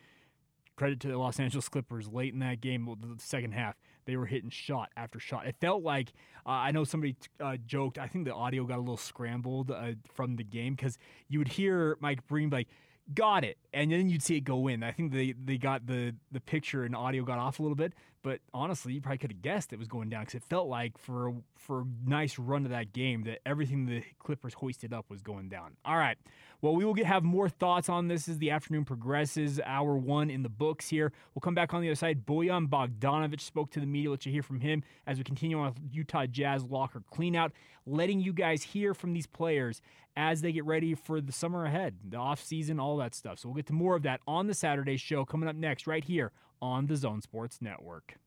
credit 0.74 1.01
to 1.01 1.09
the 1.09 1.16
Los 1.16 1.41
Angeles 1.41 1.68
Clippers 1.68 2.09
late 2.09 2.35
in 2.35 2.41
that 2.41 2.61
game, 2.61 2.87
the 3.01 3.22
second 3.22 3.53
half, 3.53 3.77
they 4.05 4.16
were 4.16 4.27
hitting 4.27 4.51
shot 4.51 4.91
after 4.97 5.18
shot. 5.18 5.47
It 5.47 5.57
felt 5.61 5.83
like 5.83 6.12
uh, 6.45 6.51
I 6.51 6.72
know 6.72 6.85
somebody 6.85 7.16
uh, 7.41 7.57
joked. 7.64 7.99
I 7.99 8.09
think 8.09 8.24
the 8.24 8.35
audio 8.35 8.64
got 8.64 8.77
a 8.77 8.81
little 8.81 8.97
scrambled 8.97 9.70
uh, 9.70 9.93
from 10.12 10.37
the 10.37 10.45
game 10.45 10.74
because 10.74 10.99
you 11.29 11.39
would 11.39 11.49
hear 11.49 11.97
Mike 12.01 12.27
Breen 12.27 12.51
like, 12.51 12.68
"Got 13.14 13.44
it," 13.44 13.59
and 13.72 13.92
then 13.92 14.09
you'd 14.09 14.22
see 14.22 14.36
it 14.36 14.40
go 14.40 14.68
in. 14.68 14.82
I 14.82 14.92
think 14.92 15.12
they 15.12 15.32
they 15.32 15.59
got 15.59 15.86
the 15.86 16.14
the 16.32 16.40
picture 16.40 16.84
and 16.84 16.94
audio 16.94 17.22
got 17.24 17.38
off 17.38 17.59
a 17.59 17.62
little 17.62 17.76
bit, 17.76 17.92
but 18.27 18.41
honestly, 18.53 18.93
you 18.93 19.01
probably 19.01 19.18
could 19.18 19.31
have 19.31 19.41
guessed 19.41 19.72
it 19.72 19.79
was 19.79 19.87
going 19.87 20.09
down 20.09 20.22
because 20.22 20.35
it 20.35 20.43
felt 20.43 20.66
like 20.66 20.99
for 20.99 21.29
a, 21.29 21.35
for 21.55 21.83
a 21.83 21.85
nice 22.05 22.41
run 22.41 22.64
of 22.64 22.72
that 22.72 22.93
game 22.93 23.22
that 23.22 23.39
everything 23.47 23.87
the 23.87 24.03
Clippers 24.18 24.53
hoisted 24.53 24.93
up 24.93 25.09
was 25.09 25.22
going 25.22 25.49
down. 25.49 25.77
All 25.85 25.97
right. 25.97 26.18
Well, 26.61 26.74
we 26.74 26.85
will 26.85 26.93
get, 26.93 27.07
have 27.07 27.22
more 27.22 27.49
thoughts 27.49 27.89
on 27.89 28.09
this 28.09 28.29
as 28.29 28.39
the 28.39 28.51
afternoon 28.51 28.85
progresses. 28.85 29.61
Hour 29.64 29.97
one 29.97 30.29
in 30.29 30.43
the 30.43 30.49
books 30.49 30.89
here. 30.89 31.12
We'll 31.37 31.41
come 31.41 31.55
back 31.55 31.72
on 31.72 31.83
the 31.83 31.87
other 31.87 31.95
side. 31.95 32.27
Bojan 32.27 32.68
Bogdanovic 32.68 33.41
spoke 33.41 33.70
to 33.70 33.79
the 33.79 33.87
media. 33.87 34.11
Let 34.11 34.27
you 34.27 34.33
hear 34.33 34.43
from 34.43 34.59
him 34.59 34.83
as 35.07 35.18
we 35.18 35.22
continue 35.22 35.61
on 35.61 35.66
with 35.66 35.79
Utah 35.93 36.27
Jazz 36.27 36.64
locker 36.64 37.05
cleanout, 37.14 37.53
letting 37.87 38.18
you 38.18 38.33
guys 38.33 38.64
hear 38.64 38.93
from 38.93 39.12
these 39.12 39.29
players 39.29 39.83
as 40.16 40.41
they 40.41 40.51
get 40.51 40.64
ready 40.64 40.97
for 40.97 41.20
the 41.20 41.31
summer 41.31 41.64
ahead, 41.66 41.95
the 42.09 42.16
off 42.16 42.43
season, 42.43 42.81
all 42.81 42.97
that 42.97 43.14
stuff. 43.14 43.39
So 43.39 43.49
we'll 43.51 43.57
get 43.57 43.66
to 43.66 43.72
more 43.72 43.95
of 43.95 44.03
that 44.03 44.20
on 44.27 44.49
the 44.49 44.55
Saturday 44.55 44.97
show 44.97 45.24
coming 45.24 45.49
up 45.49 45.55
next, 45.55 45.87
right 45.87 46.03
here 46.03 46.33
on 46.61 46.86
the 46.86 46.96
Zone 46.96 47.20
Sports 47.22 47.59
Network. 47.61 48.18